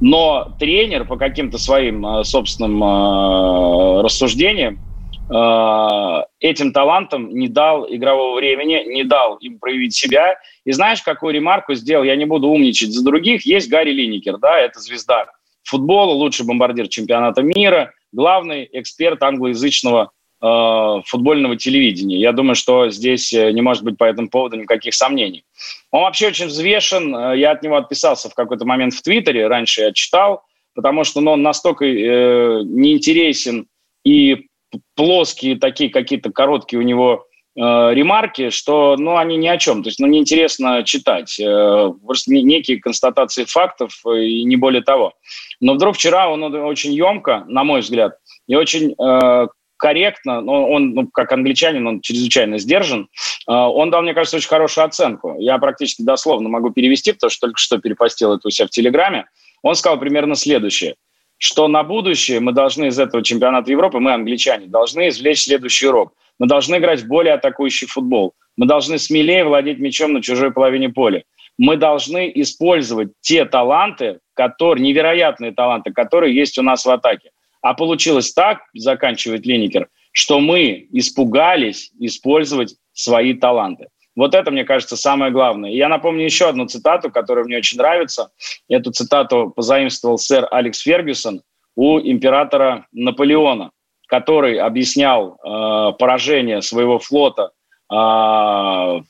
Но 0.00 0.54
тренер 0.58 1.06
по 1.06 1.16
каким-то 1.16 1.58
своим 1.58 2.04
э, 2.04 2.24
собственным 2.24 2.82
э, 2.82 4.02
рассуждениям 4.02 4.80
этим 5.28 6.72
талантам 6.72 7.30
не 7.30 7.48
дал 7.48 7.86
игрового 7.88 8.36
времени, 8.36 8.84
не 8.86 9.04
дал 9.04 9.36
им 9.36 9.58
проявить 9.58 9.94
себя. 9.94 10.36
И 10.64 10.72
знаешь, 10.72 11.00
какую 11.00 11.32
ремарку 11.32 11.74
сделал? 11.74 12.04
Я 12.04 12.16
не 12.16 12.26
буду 12.26 12.48
умничать 12.48 12.92
за 12.92 13.04
других. 13.04 13.46
Есть 13.46 13.70
Гарри 13.70 13.92
Линникер, 13.92 14.36
да, 14.38 14.58
это 14.58 14.80
звезда 14.80 15.26
футбола, 15.64 16.12
лучший 16.12 16.46
бомбардир 16.46 16.88
чемпионата 16.88 17.42
мира, 17.42 17.92
главный 18.12 18.68
эксперт 18.72 19.22
англоязычного 19.22 20.10
э, 20.40 21.02
футбольного 21.06 21.56
телевидения. 21.56 22.18
Я 22.18 22.32
думаю, 22.32 22.54
что 22.54 22.90
здесь 22.90 23.32
э, 23.32 23.52
не 23.52 23.62
может 23.62 23.84
быть 23.84 23.96
по 23.96 24.04
этому 24.04 24.28
поводу 24.28 24.56
никаких 24.56 24.94
сомнений. 24.94 25.44
Он 25.90 26.02
вообще 26.02 26.28
очень 26.28 26.46
взвешен. 26.46 27.14
Э, 27.14 27.38
я 27.38 27.52
от 27.52 27.62
него 27.62 27.76
отписался 27.76 28.28
в 28.28 28.34
какой-то 28.34 28.64
момент 28.64 28.94
в 28.94 29.02
Твиттере, 29.02 29.46
раньше 29.46 29.82
я 29.82 29.92
читал, 29.92 30.42
потому 30.74 31.04
что 31.04 31.20
ну, 31.20 31.32
он 31.32 31.42
настолько 31.42 31.84
э, 31.84 32.62
неинтересен 32.64 33.66
и 34.04 34.46
плоские 34.94 35.58
такие 35.58 35.90
какие-то 35.90 36.30
короткие 36.30 36.80
у 36.80 36.82
него 36.82 37.26
э, 37.56 37.60
ремарки, 37.60 38.50
что 38.50 38.96
ну, 38.98 39.16
они 39.16 39.36
ни 39.36 39.48
о 39.48 39.58
чем. 39.58 39.82
То 39.82 39.88
есть 39.88 40.00
ну, 40.00 40.06
неинтересно 40.06 40.82
читать. 40.84 41.38
Э, 41.40 41.92
просто 42.04 42.32
некие 42.32 42.80
констатации 42.80 43.44
фактов 43.44 44.00
э, 44.06 44.24
и 44.24 44.44
не 44.44 44.56
более 44.56 44.82
того. 44.82 45.14
Но 45.60 45.74
вдруг 45.74 45.96
вчера 45.96 46.28
он 46.28 46.42
очень 46.42 46.92
емко, 46.92 47.44
на 47.48 47.64
мой 47.64 47.80
взгляд, 47.80 48.16
и 48.46 48.54
очень 48.54 48.94
э, 48.98 49.46
корректно, 49.76 50.40
но 50.40 50.70
он, 50.70 50.94
ну, 50.94 51.08
как 51.08 51.32
англичанин, 51.32 51.86
он 51.86 52.00
чрезвычайно 52.00 52.58
сдержан, 52.58 53.08
э, 53.48 53.52
он 53.52 53.90
дал, 53.90 54.02
мне 54.02 54.14
кажется, 54.14 54.36
очень 54.36 54.48
хорошую 54.48 54.84
оценку. 54.84 55.36
Я 55.38 55.58
практически 55.58 56.02
дословно 56.02 56.48
могу 56.48 56.70
перевести, 56.70 57.12
потому 57.12 57.30
что 57.30 57.48
только 57.48 57.58
что 57.58 57.78
перепостил 57.78 58.32
это 58.32 58.48
у 58.48 58.50
себя 58.50 58.66
в 58.66 58.70
Телеграме. 58.70 59.26
Он 59.62 59.74
сказал 59.74 59.98
примерно 59.98 60.34
следующее– 60.34 60.94
что 61.42 61.66
на 61.66 61.82
будущее 61.82 62.38
мы 62.38 62.52
должны 62.52 62.86
из 62.86 63.00
этого 63.00 63.20
чемпионата 63.24 63.68
Европы, 63.72 63.98
мы, 63.98 64.12
англичане, 64.12 64.68
должны 64.68 65.08
извлечь 65.08 65.42
следующий 65.42 65.88
урок. 65.88 66.12
Мы 66.38 66.46
должны 66.46 66.76
играть 66.76 67.00
в 67.00 67.08
более 67.08 67.34
атакующий 67.34 67.88
футбол. 67.88 68.34
Мы 68.56 68.66
должны 68.66 68.96
смелее 68.96 69.44
владеть 69.44 69.80
мячом 69.80 70.12
на 70.12 70.22
чужой 70.22 70.52
половине 70.52 70.90
поля. 70.90 71.24
Мы 71.58 71.76
должны 71.76 72.30
использовать 72.36 73.10
те 73.22 73.44
таланты, 73.44 74.20
которые, 74.34 74.84
невероятные 74.84 75.50
таланты, 75.50 75.92
которые 75.92 76.32
есть 76.32 76.58
у 76.58 76.62
нас 76.62 76.86
в 76.86 76.90
атаке. 76.90 77.30
А 77.60 77.74
получилось 77.74 78.32
так, 78.32 78.60
заканчивает 78.72 79.44
Леникер, 79.44 79.88
что 80.12 80.38
мы 80.38 80.86
испугались 80.92 81.90
использовать 81.98 82.76
свои 82.92 83.34
таланты. 83.34 83.88
Вот 84.14 84.34
это, 84.34 84.50
мне 84.50 84.64
кажется, 84.64 84.96
самое 84.96 85.32
главное. 85.32 85.70
И 85.70 85.76
я 85.76 85.88
напомню 85.88 86.24
еще 86.24 86.48
одну 86.48 86.66
цитату, 86.66 87.10
которая 87.10 87.44
мне 87.44 87.58
очень 87.58 87.78
нравится. 87.78 88.30
Эту 88.68 88.92
цитату 88.92 89.52
позаимствовал 89.54 90.18
сэр 90.18 90.46
Алекс 90.50 90.80
Фергюсон 90.80 91.42
у 91.74 91.98
императора 91.98 92.86
Наполеона, 92.92 93.70
который 94.06 94.58
объяснял 94.58 95.38
э, 95.38 95.92
поражение 95.98 96.60
своего 96.60 96.98
флота 96.98 97.52
э, 97.90 99.00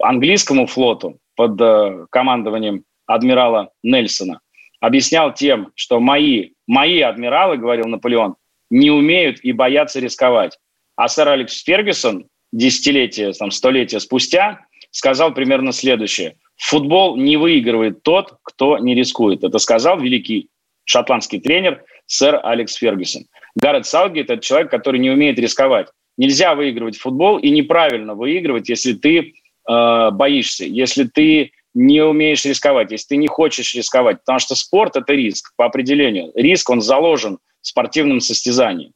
английскому 0.00 0.66
флоту 0.66 1.18
под 1.36 1.60
э, 1.60 2.06
командованием 2.10 2.82
адмирала 3.06 3.70
Нельсона. 3.84 4.40
Объяснял 4.80 5.32
тем, 5.32 5.70
что 5.76 6.00
мои, 6.00 6.50
мои 6.66 7.00
адмиралы, 7.00 7.56
говорил 7.56 7.86
Наполеон, 7.86 8.34
не 8.70 8.90
умеют 8.90 9.38
и 9.40 9.52
боятся 9.52 10.00
рисковать. 10.00 10.58
А 10.96 11.06
сэр 11.06 11.28
Алекс 11.28 11.62
Фергюсон 11.62 12.26
десятилетия, 12.52 13.32
там, 13.32 13.50
столетия 13.50 14.00
спустя 14.00 14.60
сказал 14.90 15.34
примерно 15.34 15.72
следующее. 15.72 16.36
Футбол 16.56 17.16
не 17.16 17.36
выигрывает 17.36 18.02
тот, 18.02 18.36
кто 18.42 18.78
не 18.78 18.94
рискует. 18.94 19.44
Это 19.44 19.58
сказал 19.58 20.00
великий 20.00 20.48
шотландский 20.84 21.40
тренер 21.40 21.84
сэр 22.06 22.40
Алекс 22.42 22.74
Фергюсон. 22.74 23.24
Гаррет 23.54 23.86
Саутгейт– 23.86 24.30
это 24.30 24.42
человек, 24.42 24.70
который 24.70 24.98
не 24.98 25.10
умеет 25.10 25.38
рисковать. 25.38 25.88
Нельзя 26.16 26.54
выигрывать 26.54 26.96
футбол 26.96 27.38
и 27.38 27.50
неправильно 27.50 28.14
выигрывать, 28.14 28.68
если 28.68 28.94
ты 28.94 29.34
э, 29.68 30.10
боишься, 30.10 30.64
если 30.64 31.04
ты 31.04 31.52
не 31.74 32.02
умеешь 32.02 32.44
рисковать, 32.44 32.90
если 32.90 33.08
ты 33.08 33.16
не 33.16 33.28
хочешь 33.28 33.74
рисковать. 33.74 34.20
Потому 34.20 34.38
что 34.38 34.56
спорт– 34.56 34.96
это 34.96 35.12
риск 35.12 35.52
по 35.56 35.66
определению. 35.66 36.32
Риск, 36.34 36.70
он 36.70 36.80
заложен 36.80 37.38
в 37.60 37.66
спортивном 37.66 38.20
состязании. 38.20 38.90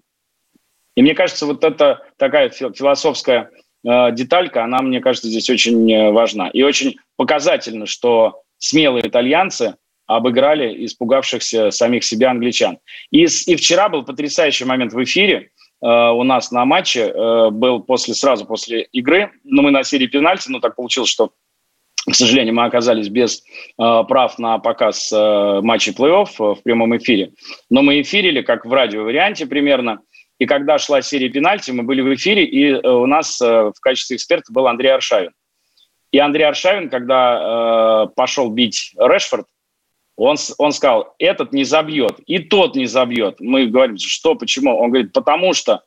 И 0.97 1.03
мне 1.03 1.15
кажется, 1.15 1.47
вот 1.47 1.65
эта 1.65 2.01
такая 2.17 2.51
философская 2.51 3.51
э, 3.85 4.13
деталька, 4.13 4.65
она, 4.65 4.83
мне 4.83 5.01
кажется, 5.01 5.29
здесь 5.29 5.49
очень 5.49 5.91
э, 5.91 6.11
важна. 6.11 6.49
И 6.49 6.63
очень 6.63 6.97
показательно, 7.17 7.87
что 7.87 8.43
смелые 8.59 9.09
итальянцы 9.09 9.77
обыграли 10.07 10.85
испугавшихся 10.85 11.71
самих 11.71 12.05
себя 12.05 12.31
англичан. 12.31 12.79
И, 13.11 13.23
и 13.23 13.57
вчера 13.57 13.89
был 13.89 14.05
потрясающий 14.05 14.65
момент 14.65 14.93
в 14.93 15.03
эфире 15.03 15.51
э, 15.81 15.87
у 15.87 16.23
нас 16.25 16.51
на 16.51 16.65
матче, 16.65 17.13
был 17.51 17.81
после, 17.81 18.15
сразу 18.15 18.45
после 18.45 18.83
игры, 18.93 19.31
но 19.45 19.63
мы 19.63 19.71
на 19.71 19.85
серии 19.85 20.07
пенальти, 20.07 20.51
но 20.51 20.61
так 20.61 20.77
получилось, 20.77 21.09
что 21.09 21.33
к 22.05 22.17
сожалению, 22.17 22.55
мы 22.55 22.65
оказались 22.65 23.09
без 23.09 23.45
прав 23.77 24.37
на 24.37 24.59
показ 24.59 25.13
э, 25.13 25.61
матчей 25.63 25.93
плей-офф 25.93 26.57
в 26.57 26.63
прямом 26.65 26.97
эфире. 26.97 27.31
Но 27.71 27.83
мы 27.83 28.01
эфирили, 28.01 28.43
как 28.43 28.67
в 28.67 28.73
радиоварианте 28.73 29.47
примерно. 29.47 30.01
И 30.43 30.47
когда 30.47 30.77
шла 30.77 31.03
серия 31.03 31.29
пенальти, 31.29 31.71
мы 31.71 31.85
были 31.85 32.01
в 32.01 32.13
эфире, 32.17 32.45
и 32.45 32.73
э, 32.73 32.81
у 32.81 33.07
нас 33.07 33.41
э, 33.41 33.47
в 33.47 33.81
качестве 33.81 34.17
эксперта 34.17 34.53
был 34.53 34.67
Андрей 34.67 34.89
Аршавин. 34.89 35.31
И 36.11 36.19
Андрей 36.19 36.43
Аршавин, 36.49 36.91
когда 36.91 38.09
э, 38.09 38.15
пошел 38.17 38.51
бить 38.51 38.93
Решфорд, 38.99 39.47
он, 40.17 40.35
он 40.59 40.73
сказал, 40.73 41.15
этот 41.21 41.53
не 41.53 41.63
забьет, 41.63 42.19
и 42.27 42.41
тот 42.41 42.75
не 42.75 42.87
забьет. 42.87 43.37
Мы 43.39 43.67
говорим, 43.67 43.99
что, 43.99 44.35
почему? 44.35 44.77
Он 44.77 44.91
говорит, 44.91 45.13
потому 45.13 45.55
что 45.55 45.85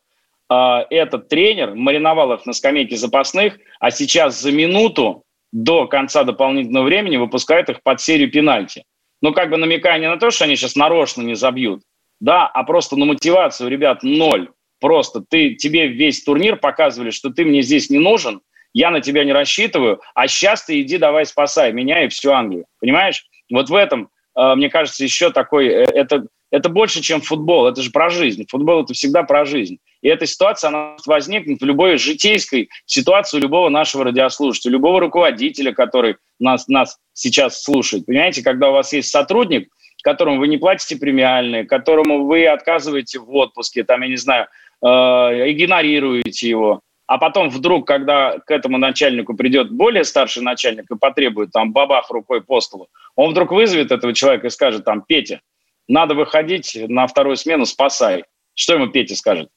э, 0.49 0.55
этот 0.89 1.27
тренер 1.27 1.75
мариновал 1.75 2.31
их 2.31 2.45
на 2.45 2.53
скамейке 2.53 2.95
запасных, 2.95 3.57
а 3.81 3.91
сейчас 3.91 4.39
за 4.39 4.53
минуту 4.53 5.23
до 5.51 5.85
конца 5.85 6.23
дополнительного 6.23 6.85
времени 6.85 7.17
выпускает 7.17 7.67
их 7.67 7.83
под 7.83 7.99
серию 7.99 8.31
пенальти. 8.31 8.85
Ну, 9.21 9.33
как 9.33 9.49
бы 9.49 9.57
намекая 9.57 9.99
не 9.99 10.07
на 10.07 10.15
то, 10.15 10.31
что 10.31 10.45
они 10.45 10.55
сейчас 10.55 10.77
нарочно 10.77 11.23
не 11.23 11.35
забьют, 11.35 11.81
да, 12.19 12.47
а 12.47 12.63
просто 12.63 12.95
на 12.95 13.05
мотивацию, 13.05 13.69
ребят, 13.69 14.03
ноль. 14.03 14.49
Просто 14.79 15.23
ты, 15.27 15.55
тебе 15.55 15.87
весь 15.87 16.23
турнир 16.23 16.57
показывали, 16.57 17.09
что 17.09 17.29
ты 17.29 17.45
мне 17.45 17.61
здесь 17.61 17.89
не 17.89 17.99
нужен, 17.99 18.41
я 18.73 18.91
на 18.91 18.99
тебя 18.99 19.23
не 19.23 19.31
рассчитываю, 19.31 20.01
а 20.13 20.27
сейчас 20.27 20.65
ты 20.65 20.81
иди 20.81 20.97
давай 20.97 21.25
спасай 21.25 21.71
меня 21.71 22.03
и 22.03 22.09
всю 22.09 22.31
Англию. 22.31 22.65
Понимаешь? 22.79 23.25
Вот 23.49 23.69
в 23.69 23.75
этом, 23.75 24.09
э, 24.37 24.55
мне 24.55 24.69
кажется, 24.69 25.03
еще 25.03 25.31
такой, 25.31 25.67
э, 25.67 25.83
это, 25.83 26.27
это 26.51 26.67
больше, 26.67 27.01
чем 27.01 27.21
футбол, 27.21 27.67
это 27.67 27.81
же 27.81 27.89
про 27.91 28.09
жизнь. 28.09 28.45
Футбол– 28.49 28.83
это 28.83 28.93
всегда 28.93 29.23
про 29.23 29.45
жизнь. 29.45 29.79
И 30.01 30.09
эта 30.09 30.25
ситуация, 30.25 30.67
она 30.67 30.97
возникнет 31.05 31.61
в 31.61 31.65
любой 31.65 31.97
житейской 31.97 32.69
ситуации 32.85 33.37
у 33.37 33.41
любого 33.41 33.69
нашего 33.69 34.03
радиослушателя, 34.03 34.73
любого 34.73 34.99
руководителя, 34.99 35.73
который 35.73 36.17
нас, 36.39 36.67
нас 36.67 36.97
сейчас 37.13 37.63
слушает. 37.63 38.05
Понимаете, 38.05 38.43
когда 38.43 38.69
у 38.69 38.73
вас 38.73 38.91
есть 38.91 39.09
сотрудник– 39.09 39.69
которому 40.05 40.37
вы 40.37 40.47
не 40.47 40.57
платите 40.57 40.97
премиальные, 40.97 41.65
которому 41.65 42.25
вы 42.25 42.45
отказываете 42.45 43.17
в 43.17 43.33
отпуске, 43.33 43.83
там, 43.83 44.03
я 44.03 44.07
не 44.07 44.17
знаю, 44.17 44.47
э, 44.83 44.87
игнорируете 44.87 46.47
его, 46.47 46.81
а 47.07 47.17
потом 47.17 47.49
вдруг, 47.49 47.87
когда 47.87 48.37
к 48.37 48.51
этому 48.51 48.77
начальнику 48.77 49.35
придет 49.35 49.71
более 49.71 50.03
старший 50.03 50.43
начальник 50.43 50.85
и 50.91 50.95
потребует 50.95 51.51
там 51.51 51.73
бабах 51.73 52.11
рукой 52.11 52.43
по 52.43 52.61
столу, 52.61 52.87
он 53.15 53.31
вдруг 53.31 53.51
вызовет 53.51 53.91
этого 53.91 54.13
человека 54.13 54.45
и 54.45 54.51
скажет 54.51 54.85
там, 54.85 55.01
Петя, 55.01 55.41
надо 55.87 56.13
выходить 56.13 56.77
на 56.87 57.07
вторую 57.07 57.35
смену, 57.35 57.65
спасай. 57.65 58.25
Что 58.53 58.75
ему 58.75 58.87
Петя 58.87 59.15
скажет? 59.15 59.49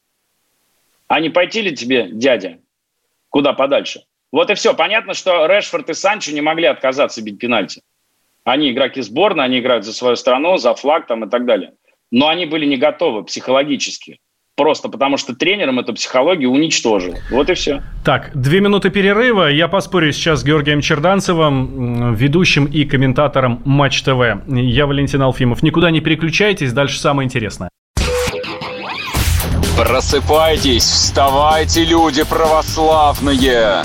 А 1.09 1.21
не 1.21 1.29
пойти 1.29 1.61
ли 1.61 1.77
тебе, 1.77 2.09
дядя, 2.11 2.59
куда 3.29 3.53
подальше? 3.53 4.05
Вот 4.33 4.49
и 4.51 4.55
все. 4.55 4.73
Понятно, 4.73 5.13
что 5.13 5.45
Решфорд 5.45 5.91
и 5.91 5.95
Санчо 5.95 6.33
не 6.33 6.41
могли 6.41 6.67
отказаться 6.67 7.23
бить 7.23 7.39
пенальти. 7.39 7.83
Они 8.49 8.71
игроки 8.71 9.03
сборной, 9.03 9.44
они 9.44 9.59
играют 9.59 9.85
за 9.85 9.92
свою 9.92 10.17
страну, 10.17 10.57
за 10.57 10.75
флаг 10.75 11.07
там 11.07 11.25
и 11.25 11.29
так 11.29 11.44
далее. 11.44 11.73
Но 12.11 12.29
они 12.29 12.46
были 12.46 12.65
не 12.65 12.79
готовы 12.79 13.23
психологически. 13.25 14.21
Просто 14.57 14.88
потому 14.88 15.19
что 15.19 15.37
тренером 15.37 15.79
эту 15.79 15.92
психологию 15.92 16.51
уничтожил. 16.51 17.15
Вот 17.31 17.51
и 17.51 17.55
все. 17.55 17.83
Так, 18.05 18.31
две 18.35 18.61
минуты 18.61 18.88
перерыва. 18.90 19.51
Я 19.51 19.69
поспорю 19.69 20.13
сейчас 20.13 20.40
с 20.40 20.44
Георгием 20.44 20.81
Черданцевым, 20.81 22.15
ведущим 22.15 22.65
и 22.65 22.85
комментатором 22.85 23.61
Матч 23.67 24.03
ТВ. 24.03 24.49
Я 24.49 24.87
Валентин 24.87 25.23
Алфимов. 25.23 25.63
Никуда 25.63 25.90
не 25.90 26.01
переключайтесь, 26.01 26.73
дальше 26.73 26.99
самое 26.99 27.27
интересное. 27.27 27.69
Просыпайтесь, 29.77 30.85
вставайте, 30.85 31.85
люди 31.85 32.25
православные! 32.25 33.85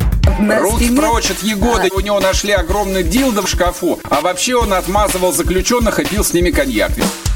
Руки 0.49 0.85
стене... 0.85 1.01
прочь 1.01 1.31
от 1.31 1.43
Егоды. 1.43 1.89
А. 1.91 1.95
У 1.95 1.99
него 1.99 2.19
нашли 2.19 2.51
огромный 2.51 3.03
дилдо 3.03 3.41
в 3.41 3.49
шкафу. 3.49 3.99
А 4.09 4.21
вообще 4.21 4.55
он 4.55 4.73
отмазывал 4.73 5.33
заключенных 5.33 5.99
и 5.99 6.05
пил 6.05 6.23
с 6.23 6.33
ними 6.33 6.51
коньяк. 6.51 6.91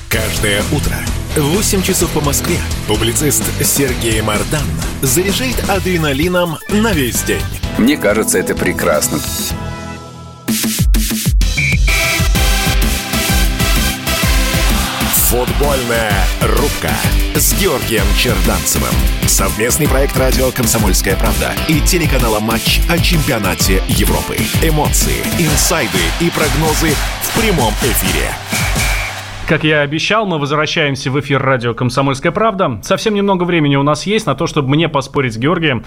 Каждое 0.09 0.63
утро 0.71 0.95
в 1.35 1.55
8 1.55 1.83
часов 1.83 2.09
по 2.11 2.21
Москве 2.21 2.57
публицист 2.87 3.43
Сергей 3.61 4.21
Мардан 4.21 4.63
заряжает 5.01 5.69
адреналином 5.69 6.57
на 6.69 6.93
весь 6.93 7.21
день. 7.23 7.43
Мне 7.77 7.97
кажется, 7.97 8.39
это 8.39 8.55
прекрасно. 8.55 9.19
Футбольная 15.29 16.13
рубка 16.41 16.91
с 17.35 17.53
Георгием 17.61 18.05
Черданцевым. 18.17 18.93
Совместный 19.27 19.89
проект 19.89 20.17
радио 20.17 20.51
«Комсомольская 20.51 21.17
правда» 21.17 21.51
и 21.67 21.81
телеканала 21.81 22.39
«Матч» 22.39 22.79
о 22.89 22.97
чемпионате 22.97 23.83
Европы. 23.89 24.37
Эмоции, 24.63 25.19
инсайды 25.37 25.97
и 26.21 26.29
прогнозы 26.29 26.95
в 27.23 27.41
прямом 27.41 27.73
эфире. 27.73 28.29
Как 29.49 29.65
я 29.65 29.81
и 29.81 29.83
обещал, 29.83 30.25
мы 30.25 30.39
возвращаемся 30.39 31.11
в 31.11 31.19
эфир 31.19 31.41
радио 31.41 31.73
«Комсомольская 31.73 32.31
правда». 32.31 32.79
Совсем 32.83 33.13
немного 33.13 33.43
времени 33.43 33.75
у 33.75 33.83
нас 33.83 34.05
есть 34.05 34.25
на 34.25 34.35
то, 34.35 34.47
чтобы 34.47 34.69
мне 34.69 34.87
поспорить 34.87 35.33
с 35.33 35.37
Георгием. 35.37 35.83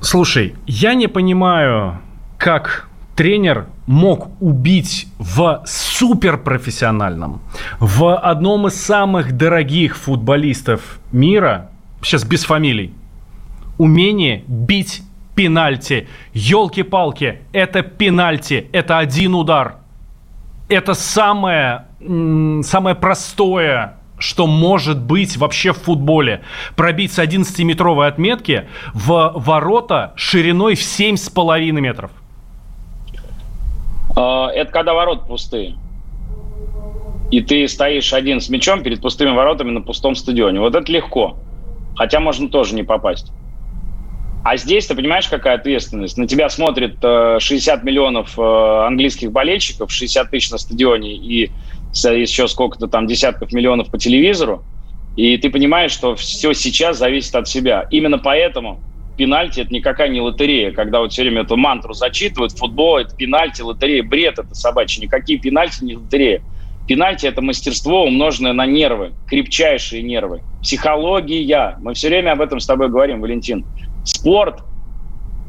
Слушай, 0.00 0.54
я 0.64 0.94
не 0.94 1.08
понимаю, 1.08 2.00
как 2.38 2.89
тренер 3.20 3.66
мог 3.86 4.30
убить 4.40 5.06
в 5.18 5.62
суперпрофессиональном, 5.66 7.42
в 7.78 8.16
одном 8.16 8.68
из 8.68 8.82
самых 8.82 9.36
дорогих 9.36 9.98
футболистов 9.98 10.98
мира, 11.12 11.68
сейчас 12.00 12.24
без 12.24 12.44
фамилий, 12.44 12.94
умение 13.76 14.42
бить 14.46 15.02
пенальти. 15.34 16.08
Елки-палки, 16.32 17.40
это 17.52 17.82
пенальти, 17.82 18.68
это 18.72 18.96
один 18.96 19.34
удар. 19.34 19.74
Это 20.70 20.94
самое, 20.94 21.84
самое 22.00 22.96
простое, 22.96 23.98
что 24.16 24.46
может 24.46 24.98
быть 24.98 25.36
вообще 25.36 25.74
в 25.74 25.78
футболе. 25.78 26.40
Пробить 26.74 27.12
с 27.12 27.18
11-метровой 27.18 28.06
отметки 28.06 28.66
в 28.94 29.34
ворота 29.36 30.14
шириной 30.16 30.74
в 30.74 30.80
7,5 30.80 31.72
метров. 31.72 32.12
А, 34.16 34.48
это 34.48 34.72
когда 34.72 34.94
ворот 34.94 35.26
пустые. 35.26 35.76
И 37.30 37.40
ты 37.40 37.66
стоишь 37.68 38.12
один 38.12 38.40
с 38.40 38.48
мячом 38.48 38.82
перед 38.82 39.00
пустыми 39.00 39.30
воротами 39.30 39.70
на 39.70 39.82
пустом 39.82 40.14
стадионе. 40.14 40.60
Вот 40.60 40.74
это 40.74 40.90
легко. 40.90 41.38
Хотя 41.96 42.18
можно 42.20 42.48
тоже 42.48 42.74
не 42.74 42.82
попасть. 42.82 43.32
А 44.42 44.56
здесь, 44.56 44.86
ты 44.86 44.94
понимаешь, 44.94 45.28
какая 45.28 45.56
ответственность? 45.56 46.16
На 46.16 46.26
тебя 46.26 46.48
смотрит 46.48 46.98
60 47.02 47.82
э, 47.82 47.84
миллионов 47.84 48.38
э, 48.38 48.86
английских 48.86 49.32
болельщиков, 49.32 49.92
60 49.92 50.30
тысяч 50.30 50.50
на 50.50 50.58
стадионе 50.58 51.14
и 51.14 51.52
еще 51.92 52.48
сколько-то 52.48 52.86
там 52.86 53.06
десятков 53.06 53.52
миллионов 53.52 53.90
по 53.90 53.98
телевизору. 53.98 54.64
И 55.16 55.36
ты 55.36 55.50
понимаешь, 55.50 55.90
что 55.90 56.16
все 56.16 56.52
сейчас 56.54 56.98
зависит 56.98 57.34
от 57.34 57.48
себя. 57.48 57.86
Именно 57.90 58.18
поэтому 58.18 58.80
пенальти 59.20 59.60
это 59.60 59.74
никакая 59.74 60.08
не 60.08 60.22
лотерея, 60.22 60.72
когда 60.72 61.00
вот 61.00 61.12
все 61.12 61.20
время 61.20 61.42
эту 61.42 61.58
мантру 61.58 61.92
зачитывают, 61.92 62.52
футбол 62.52 62.96
это 62.96 63.14
пенальти, 63.14 63.60
лотерея, 63.60 64.02
бред 64.02 64.38
это 64.38 64.54
собачий, 64.54 65.02
никакие 65.02 65.38
пенальти 65.38 65.84
не 65.84 65.94
лотерея. 65.94 66.40
Пенальти 66.88 67.26
это 67.26 67.42
мастерство, 67.42 68.04
умноженное 68.04 68.54
на 68.54 68.64
нервы, 68.64 69.12
крепчайшие 69.26 70.02
нервы. 70.02 70.40
Психология. 70.62 71.76
Мы 71.82 71.92
все 71.92 72.08
время 72.08 72.32
об 72.32 72.40
этом 72.40 72.60
с 72.60 72.66
тобой 72.66 72.88
говорим, 72.88 73.20
Валентин. 73.20 73.66
Спорт, 74.04 74.64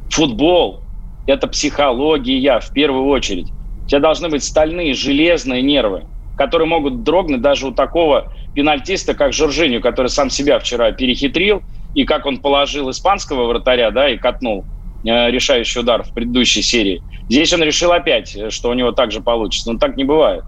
футбол– 0.09 0.82
это 1.26 1.47
психология 1.47 2.59
в 2.59 2.74
первую 2.74 3.05
очередь. 3.05 3.53
У 3.86 3.88
тебя 3.88 4.01
должны 4.01 4.28
быть 4.28 4.43
стальные, 4.43 4.93
железные 4.95 5.61
нервы, 5.61 6.03
которые 6.38 6.67
могут 6.67 7.03
дрогнуть 7.03 7.41
даже 7.41 7.67
у 7.67 7.72
такого 7.72 8.34
пенальтиста, 8.53 9.13
как 9.13 9.32
Жоржиню, 9.32 9.80
который 9.80 10.07
сам 10.07 10.30
себя 10.30 10.59
вчера 10.59 10.91
перехитрил– 10.91 11.63
и 11.95 12.05
как 12.05 12.25
он 12.25 12.39
положил 12.39 12.89
испанского 12.89 13.47
вратаря, 13.47 13.91
да, 13.91 14.09
и 14.09 14.17
катнул 14.17 14.65
э, 15.03 15.29
решающий 15.31 15.79
удар 15.79 16.03
в 16.03 16.13
предыдущей 16.13 16.61
серии. 16.61 17.01
Здесь 17.29 17.53
он 17.53 17.63
решил 17.63 17.91
опять, 17.91 18.35
э, 18.35 18.49
что 18.49 18.69
у 18.69 18.73
него 18.73 18.91
так 18.91 19.11
же 19.11 19.21
получится. 19.21 19.71
Но 19.71 19.79
так 19.79 19.97
не 19.97 20.03
бывает. 20.03 20.43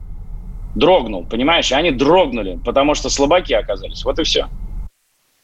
Дрогнул, 0.76 1.26
понимаешь? 1.26 1.72
Они 1.72 1.92
дрогнули, 1.92 2.60
потому 2.66 2.96
что 2.96 3.10
слабаки 3.10 3.54
оказались. 3.54 4.04
Вот 4.04 4.20
и 4.20 4.24
все. 4.24 4.48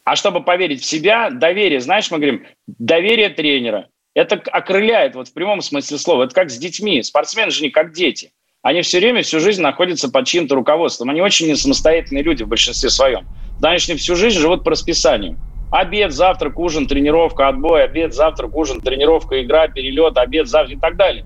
А 0.04 0.16
чтобы 0.16 0.42
поверить 0.42 0.82
в 0.82 0.84
себя, 0.84 1.30
доверие, 1.30 1.80
знаешь, 1.80 2.10
мы 2.10 2.18
говорим, 2.18 2.44
доверие 2.66 3.28
тренера. 3.28 3.86
Это 4.14 4.36
окрыляет, 4.50 5.14
вот 5.14 5.28
в 5.28 5.32
прямом 5.32 5.60
смысле 5.60 5.98
слова. 5.98 6.24
Это 6.24 6.34
как 6.34 6.50
с 6.50 6.58
детьми. 6.58 7.02
Спортсмены 7.02 7.52
же 7.52 7.62
не 7.62 7.70
как 7.70 7.92
дети. 7.92 8.32
Они 8.62 8.82
все 8.82 8.98
время, 8.98 9.22
всю 9.22 9.40
жизнь 9.40 9.62
находятся 9.62 10.10
под 10.10 10.26
чьим-то 10.26 10.54
руководством. 10.54 11.10
Они 11.10 11.22
очень 11.22 11.46
не 11.46 11.54
самостоятельные 11.54 12.22
люди 12.22 12.42
в 12.42 12.48
большинстве 12.48 12.90
своем. 12.90 13.26
Знаешь, 13.58 13.88
они 13.88 13.96
всю 13.98 14.16
жизнь 14.16 14.38
живут 14.38 14.64
по 14.64 14.72
расписанию. 14.72 15.38
Обед, 15.70 16.12
завтрак, 16.12 16.58
ужин, 16.58 16.86
тренировка, 16.86 17.48
отбой, 17.48 17.84
обед, 17.84 18.12
завтрак, 18.12 18.56
ужин, 18.56 18.80
тренировка, 18.80 19.42
игра, 19.42 19.68
перелет, 19.68 20.18
обед, 20.18 20.48
завтрак 20.48 20.78
и 20.78 20.80
так 20.80 20.96
далее. 20.96 21.24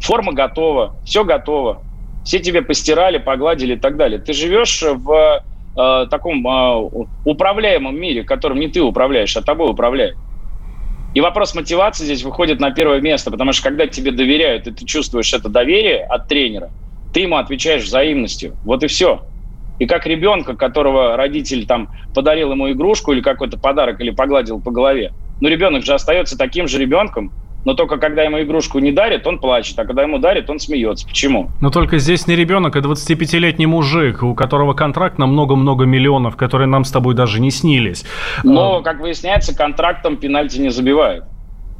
Форма 0.00 0.32
готова, 0.32 0.96
все 1.04 1.24
готово. 1.24 1.84
Все 2.24 2.40
тебе 2.40 2.62
постирали, 2.62 3.18
погладили 3.18 3.74
и 3.74 3.78
так 3.78 3.96
далее. 3.96 4.18
Ты 4.18 4.32
живешь 4.32 4.82
в 4.82 5.42
э, 5.76 6.06
таком 6.10 6.46
э, 6.46 6.90
управляемом 7.24 7.98
мире, 7.98 8.24
которым 8.24 8.58
не 8.58 8.68
ты 8.68 8.82
управляешь, 8.82 9.36
а 9.36 9.42
тобой 9.42 9.70
управляют. 9.70 10.16
И 11.14 11.20
вопрос 11.20 11.54
мотивации 11.54 12.04
здесь 12.04 12.22
выходит 12.22 12.60
на 12.60 12.72
первое 12.72 13.00
место, 13.00 13.30
потому 13.30 13.52
что 13.52 13.64
когда 13.64 13.86
тебе 13.86 14.12
доверяют, 14.12 14.66
и 14.66 14.72
ты 14.72 14.84
чувствуешь 14.84 15.32
это 15.32 15.48
доверие 15.48 16.04
от 16.04 16.28
тренера, 16.28 16.70
ты 17.12 17.20
ему 17.20 17.36
отвечаешь 17.36 17.84
взаимностью. 17.84 18.56
Вот 18.64 18.84
и 18.84 18.86
все. 18.86 19.29
И 19.80 19.86
как 19.86 20.06
ребенка, 20.06 20.54
которого 20.54 21.16
родитель 21.16 21.66
там 21.66 21.88
подарил 22.14 22.52
ему 22.52 22.70
игрушку 22.70 23.12
или 23.12 23.22
какой-то 23.22 23.58
подарок, 23.58 24.00
или 24.00 24.10
погладил 24.10 24.60
по 24.60 24.70
голове, 24.70 25.12
ну, 25.40 25.48
ребенок 25.48 25.84
же 25.84 25.94
остается 25.94 26.36
таким 26.36 26.68
же 26.68 26.78
ребенком, 26.78 27.32
но 27.64 27.74
только 27.74 27.96
когда 27.96 28.22
ему 28.22 28.40
игрушку 28.42 28.78
не 28.78 28.92
дарит, 28.92 29.26
он 29.26 29.38
плачет, 29.38 29.78
а 29.78 29.86
когда 29.86 30.02
ему 30.02 30.18
дарит, 30.18 30.48
он 30.50 30.58
смеется. 30.60 31.06
Почему? 31.06 31.50
Но 31.62 31.70
только 31.70 31.98
здесь 31.98 32.26
не 32.26 32.36
ребенок, 32.36 32.76
а 32.76 32.80
25-летний 32.80 33.66
мужик, 33.66 34.22
у 34.22 34.34
которого 34.34 34.74
контракт 34.74 35.18
на 35.18 35.26
много-много 35.26 35.86
миллионов, 35.86 36.36
которые 36.36 36.68
нам 36.68 36.84
с 36.84 36.90
тобой 36.90 37.14
даже 37.14 37.40
не 37.40 37.50
снились. 37.50 38.04
Но, 38.44 38.76
а. 38.76 38.82
как 38.82 39.00
выясняется, 39.00 39.56
контрактом 39.56 40.18
пенальти 40.18 40.58
не 40.58 40.70
забивают. 40.70 41.24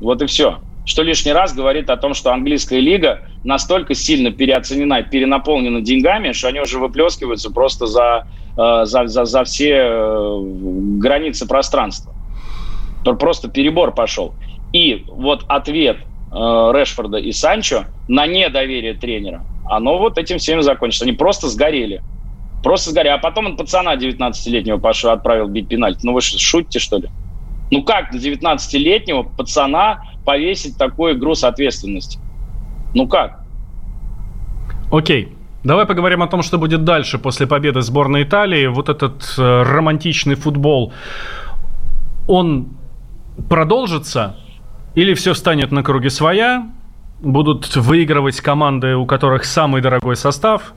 Вот 0.01 0.23
и 0.23 0.27
все 0.27 0.59
что 0.85 1.03
лишний 1.03 1.33
раз 1.33 1.55
говорит 1.55 1.91
о 1.91 1.97
том, 1.97 2.15
что 2.15 2.33
английская 2.33 2.81
лига 2.81 3.21
настолько 3.45 3.95
сильно 3.95 4.31
переоценена, 4.31 5.03
перенаполнена 5.03 5.81
деньгами, 5.81 6.33
что 6.33 6.49
они 6.49 6.61
уже 6.61 6.79
выплескиваются 6.79 7.51
просто 7.51 7.87
за, 7.87 8.27
э, 8.57 8.85
за, 8.85 9.07
за, 9.07 9.25
за 9.25 9.45
все 9.45 9.75
э, 9.75 10.41
границы 10.99 11.47
пространства. 11.47 12.15
Просто 13.05 13.49
перебор 13.49 13.95
пошел. 13.95 14.35
И 14.73 15.05
вот 15.09 15.45
ответ 15.49 15.99
э, 15.99 16.35
Решфорда 16.35 17.19
и 17.19 17.33
Санчо 17.33 17.85
на 18.09 18.27
недоверие 18.27 18.95
тренера, 18.95 19.45
оно 19.71 19.99
вот 19.99 20.19
этим 20.19 20.39
всем 20.39 20.63
закончится. 20.63 21.05
Они 21.05 21.13
просто 21.13 21.49
сгорели. 21.49 22.03
Просто 22.63 22.91
сгорели. 22.91 23.13
А 23.13 23.19
потом 23.19 23.47
он 23.47 23.57
пацана 23.57 23.97
19-летнего 23.97 24.79
пошел, 24.79 25.11
отправил 25.11 25.47
бить 25.49 25.69
пенальти. 25.69 26.01
Ну 26.03 26.13
вы 26.13 26.21
что, 26.21 26.39
шутите, 26.39 26.79
что 26.79 26.99
ли? 26.99 27.09
Ну 27.71 27.85
как 27.85 28.13
на 28.13 28.17
19-летнего 28.19 29.23
пацана 29.23 30.03
повесить 30.25 30.77
такой 30.77 31.15
груз 31.15 31.45
ответственности? 31.45 32.19
Ну 32.95 33.07
как? 33.09 33.41
Окей. 34.91 35.37
Давай 35.63 35.85
поговорим 35.85 36.23
о 36.23 36.27
том, 36.27 36.43
что 36.43 36.59
будет 36.59 36.85
дальше 36.85 37.19
после 37.19 37.47
победы 37.47 37.83
сборной 37.83 38.23
Италии. 38.23 38.67
Вот 38.67 38.89
этот 38.89 39.35
э, 39.37 39.63
романтичный 39.63 40.35
футбол, 40.35 40.93
он 42.27 42.69
продолжится 43.49 44.37
или 44.95 45.13
все 45.15 45.35
станет 45.35 45.71
на 45.71 45.83
круге 45.83 46.09
своя? 46.09 46.67
будут 47.23 47.77
выигрывать 47.77 48.41
команды, 48.41 48.97
у 48.97 49.07
которых 49.07 49.45
самый 49.45 49.83
дорогой 49.83 50.17
состав? 50.17 50.75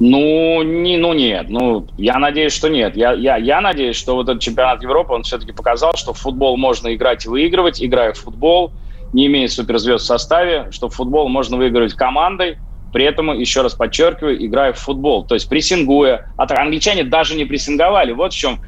Ну, 0.00 0.62
не, 0.62 0.96
ну 0.96 1.12
нет. 1.12 1.50
Ну, 1.50 1.86
я 1.98 2.18
надеюсь, 2.18 2.54
что 2.54 2.68
нет. 2.68 2.96
Я, 2.96 3.12
я, 3.12 3.36
я 3.36 3.60
надеюсь, 3.60 3.96
что 3.96 4.14
вот 4.14 4.28
этот 4.30 4.40
чемпионат 4.40 4.82
Европы, 4.82 5.12
он 5.12 5.24
все-таки 5.24 5.52
показал, 5.52 5.92
что 5.94 6.14
в 6.14 6.18
футбол 6.18 6.56
можно 6.56 6.94
играть 6.94 7.26
и 7.26 7.28
выигрывать, 7.28 7.82
играя 7.82 8.14
в 8.14 8.18
футбол, 8.18 8.72
не 9.12 9.26
имея 9.26 9.46
суперзвезд 9.46 10.04
в 10.04 10.06
составе, 10.06 10.68
что 10.70 10.88
в 10.88 10.94
футбол 10.94 11.28
можно 11.28 11.58
выигрывать 11.58 11.94
командой, 11.94 12.56
при 12.94 13.04
этом, 13.04 13.38
еще 13.38 13.60
раз 13.60 13.74
подчеркиваю, 13.74 14.44
играя 14.44 14.72
в 14.72 14.78
футбол, 14.78 15.24
то 15.24 15.34
есть 15.34 15.48
прессингуя. 15.48 16.32
А 16.36 16.46
так 16.46 16.58
англичане 16.58 17.04
даже 17.04 17.36
не 17.36 17.44
прессинговали. 17.44 18.12
Вот 18.12 18.32
в 18.32 18.36
чем. 18.36 18.58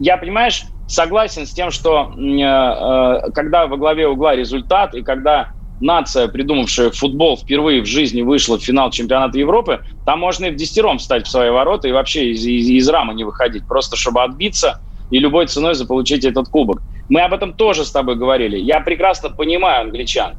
Я, 0.00 0.16
понимаешь, 0.16 0.64
согласен 0.86 1.46
с 1.46 1.52
тем, 1.52 1.70
что 1.70 2.12
э, 2.16 2.40
э, 2.40 3.30
когда 3.32 3.66
во 3.66 3.76
главе 3.76 4.08
угла 4.08 4.34
результат, 4.34 4.94
и 4.94 5.02
когда 5.02 5.50
нация, 5.80 6.28
придумавшая 6.28 6.90
футбол, 6.90 7.36
впервые 7.36 7.82
в 7.82 7.86
жизни 7.86 8.22
вышла 8.22 8.58
в 8.58 8.62
финал 8.62 8.90
чемпионата 8.90 9.38
Европы, 9.38 9.80
там 10.04 10.20
можно 10.20 10.46
и 10.46 10.50
в 10.50 10.56
десятером 10.56 10.98
встать 10.98 11.26
в 11.26 11.30
свои 11.30 11.50
ворота 11.50 11.88
и 11.88 11.92
вообще 11.92 12.30
из, 12.30 12.44
из, 12.44 12.68
из 12.68 12.88
рамы 12.88 13.14
не 13.14 13.24
выходить, 13.24 13.66
просто 13.66 13.96
чтобы 13.96 14.22
отбиться 14.22 14.80
и 15.10 15.18
любой 15.18 15.46
ценой 15.46 15.74
заполучить 15.74 16.24
этот 16.24 16.48
кубок. 16.48 16.82
Мы 17.08 17.20
об 17.20 17.32
этом 17.32 17.54
тоже 17.54 17.84
с 17.84 17.90
тобой 17.90 18.16
говорили. 18.16 18.58
Я 18.58 18.80
прекрасно 18.80 19.30
понимаю 19.30 19.82
англичан. 19.82 20.36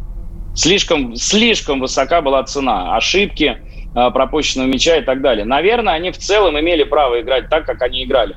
Слишком, 0.56 1.16
слишком 1.16 1.80
высока 1.80 2.22
была 2.22 2.44
цена. 2.44 2.96
Ошибки, 2.96 3.58
э, 3.96 4.12
пропущенного 4.12 4.68
мяча 4.68 4.98
и 4.98 5.02
так 5.02 5.22
далее. 5.22 5.46
Наверное, 5.46 5.94
они 5.94 6.12
в 6.12 6.18
целом 6.18 6.60
имели 6.60 6.84
право 6.84 7.22
играть 7.22 7.50
так, 7.50 7.66
как 7.66 7.82
они 7.82 8.04
играли. 8.04 8.36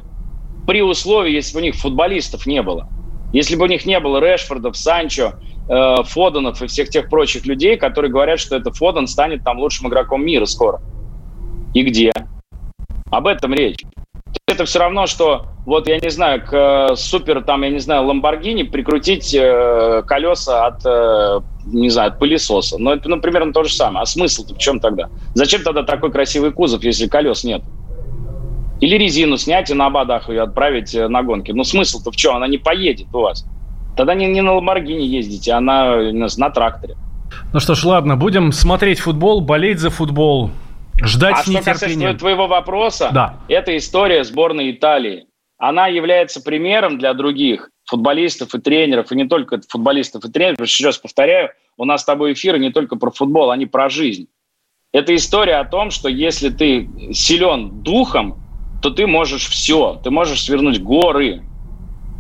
При 0.66 0.82
условии, 0.82 1.32
если 1.32 1.54
бы 1.54 1.60
у 1.60 1.64
них 1.64 1.74
футболистов 1.74 2.46
не 2.46 2.62
было. 2.62 2.88
Если 3.32 3.56
бы 3.56 3.64
у 3.64 3.66
них 3.66 3.86
не 3.86 3.98
было 3.98 4.18
Решфордов, 4.18 4.76
Санчо, 4.76 5.34
э, 5.68 6.02
Фоденов 6.04 6.62
и 6.62 6.66
всех 6.66 6.88
тех 6.88 7.08
прочих 7.08 7.46
людей, 7.46 7.76
которые 7.76 8.10
говорят, 8.10 8.40
что 8.40 8.56
это 8.56 8.72
Фоден 8.72 9.06
станет 9.06 9.44
там 9.44 9.58
лучшим 9.58 9.88
игроком 9.88 10.24
мира 10.24 10.44
скоро. 10.44 10.80
И 11.74 11.82
где? 11.82 12.12
Об 13.10 13.26
этом 13.26 13.54
речь 13.54 13.84
это 14.52 14.64
все 14.64 14.78
равно, 14.78 15.06
что 15.06 15.46
вот, 15.66 15.88
я 15.88 15.98
не 15.98 16.10
знаю, 16.10 16.44
к 16.44 16.52
э, 16.52 16.96
супер, 16.96 17.42
там, 17.42 17.62
я 17.62 17.70
не 17.70 17.78
знаю, 17.78 18.06
Ламборгини 18.06 18.64
прикрутить 18.64 19.34
э, 19.34 20.02
колеса 20.06 20.66
от, 20.66 20.84
э, 20.84 21.40
не 21.66 21.88
знаю, 21.88 22.12
от 22.12 22.18
пылесоса. 22.18 22.78
Но 22.78 22.92
это, 22.92 23.08
ну, 23.08 23.20
примерно 23.20 23.52
то 23.52 23.64
же 23.64 23.72
самое. 23.72 24.02
А 24.02 24.06
смысл-то 24.06 24.54
в 24.54 24.58
чем 24.58 24.80
тогда? 24.80 25.08
Зачем 25.34 25.62
тогда 25.62 25.82
такой 25.82 26.12
красивый 26.12 26.52
кузов, 26.52 26.84
если 26.84 27.08
колес 27.08 27.44
нет? 27.44 27.62
Или 28.80 28.96
резину 28.96 29.36
снять 29.36 29.70
и 29.70 29.74
на 29.74 29.86
ободах 29.86 30.28
ее 30.28 30.42
отправить 30.42 30.94
э, 30.94 31.08
на 31.08 31.22
гонки. 31.22 31.52
Ну, 31.52 31.64
смысл-то 31.64 32.10
в 32.10 32.16
чем? 32.16 32.36
Она 32.36 32.46
не 32.46 32.58
поедет 32.58 33.08
у 33.14 33.20
вас. 33.20 33.46
Тогда 33.96 34.14
не, 34.14 34.26
не 34.26 34.40
на 34.40 34.54
Ламборгини 34.54 35.04
ездите, 35.04 35.52
а 35.52 35.60
на, 35.60 36.12
на, 36.12 36.50
тракторе. 36.50 36.96
Ну 37.52 37.60
что 37.60 37.74
ж, 37.74 37.84
ладно, 37.84 38.16
будем 38.16 38.52
смотреть 38.52 39.00
футбол, 39.00 39.40
болеть 39.40 39.78
за 39.78 39.90
футбол. 39.90 40.50
Ждать 41.02 41.36
а 41.38 41.42
с 41.42 41.46
нетерпением. 41.48 41.74
что 41.76 41.84
касается 41.86 42.18
твоего 42.18 42.46
вопроса, 42.46 43.10
да. 43.12 43.36
это 43.48 43.76
история 43.76 44.24
сборной 44.24 44.70
Италии. 44.70 45.26
Она 45.58 45.86
является 45.86 46.42
примером 46.42 46.98
для 46.98 47.14
других 47.14 47.70
футболистов 47.84 48.54
и 48.54 48.60
тренеров, 48.60 49.12
и 49.12 49.16
не 49.16 49.26
только 49.26 49.60
футболистов 49.68 50.24
и 50.24 50.30
тренеров. 50.30 50.60
Еще 50.60 50.86
раз 50.86 50.98
повторяю, 50.98 51.50
у 51.76 51.84
нас 51.84 52.02
с 52.02 52.04
тобой 52.04 52.32
эфиры 52.32 52.58
не 52.58 52.70
только 52.70 52.96
про 52.96 53.10
футбол, 53.10 53.50
они 53.50 53.66
про 53.66 53.88
жизнь. 53.88 54.26
Это 54.92 55.14
история 55.14 55.56
о 55.56 55.64
том, 55.64 55.90
что 55.90 56.08
если 56.08 56.50
ты 56.50 56.88
силен 57.12 57.82
духом, 57.82 58.42
то 58.82 58.90
ты 58.90 59.06
можешь 59.06 59.48
все. 59.48 60.00
Ты 60.02 60.10
можешь 60.10 60.42
свернуть 60.42 60.82
горы. 60.82 61.42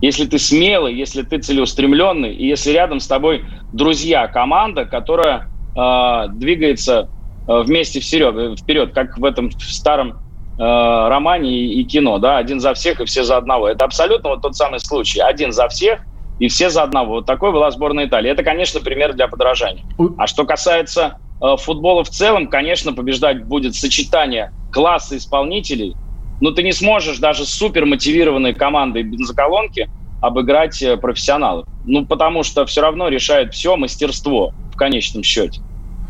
Если 0.02 0.26
ты 0.26 0.38
смелый, 0.38 0.94
если 0.94 1.22
ты 1.22 1.38
целеустремленный, 1.38 2.34
и 2.34 2.46
если 2.46 2.72
рядом 2.72 3.00
с 3.00 3.06
тобой 3.06 3.44
друзья, 3.72 4.26
команда, 4.28 4.84
которая 4.84 5.48
э, 5.74 6.28
двигается 6.34 7.08
Э, 7.48 7.62
вместе 7.62 8.00
вперед, 8.00 8.58
вперед 8.58 8.94
как 8.94 9.18
в 9.18 9.24
этом 9.24 9.50
старом 9.58 10.20
э, 10.58 10.62
романе 10.62 11.50
и, 11.50 11.80
и 11.80 11.84
кино, 11.84 12.18
да, 12.18 12.38
один 12.38 12.60
за 12.60 12.72
всех 12.74 13.00
и 13.00 13.04
все 13.04 13.24
за 13.24 13.36
одного. 13.36 13.68
Это 13.68 13.84
абсолютно 13.84 14.30
вот 14.30 14.42
тот 14.42 14.54
самый 14.54 14.78
случай. 14.78 15.20
Один 15.20 15.52
за 15.52 15.68
всех 15.68 16.00
и 16.38 16.48
все 16.48 16.70
за 16.70 16.82
одного. 16.82 17.14
Вот 17.14 17.26
такой 17.26 17.52
была 17.52 17.70
сборная 17.70 18.06
Италии. 18.06 18.30
Это, 18.30 18.44
конечно, 18.44 18.80
пример 18.80 19.14
для 19.14 19.26
подражания. 19.26 19.84
А 20.18 20.26
что 20.26 20.44
касается 20.44 21.18
э, 21.40 21.56
футбола 21.58 22.04
в 22.04 22.10
целом, 22.10 22.46
конечно, 22.46 22.92
побеждать 22.92 23.44
будет 23.44 23.74
сочетание 23.74 24.52
класса 24.70 25.16
исполнителей. 25.16 25.96
Но 26.42 26.50
ты 26.50 26.64
не 26.64 26.72
сможешь 26.72 27.18
даже 27.18 27.44
с 27.44 27.50
супер 27.50 27.86
мотивированной 27.86 28.52
командой 28.52 29.04
бензоколонки 29.04 29.88
обыграть 30.20 30.82
э, 30.82 30.96
профессионалов. 30.96 31.68
Ну, 31.84 32.04
потому 32.04 32.42
что 32.42 32.66
все 32.66 32.80
равно 32.80 33.06
решает 33.06 33.54
все 33.54 33.76
мастерство 33.76 34.52
в 34.74 34.76
конечном 34.76 35.22
счете. 35.22 35.60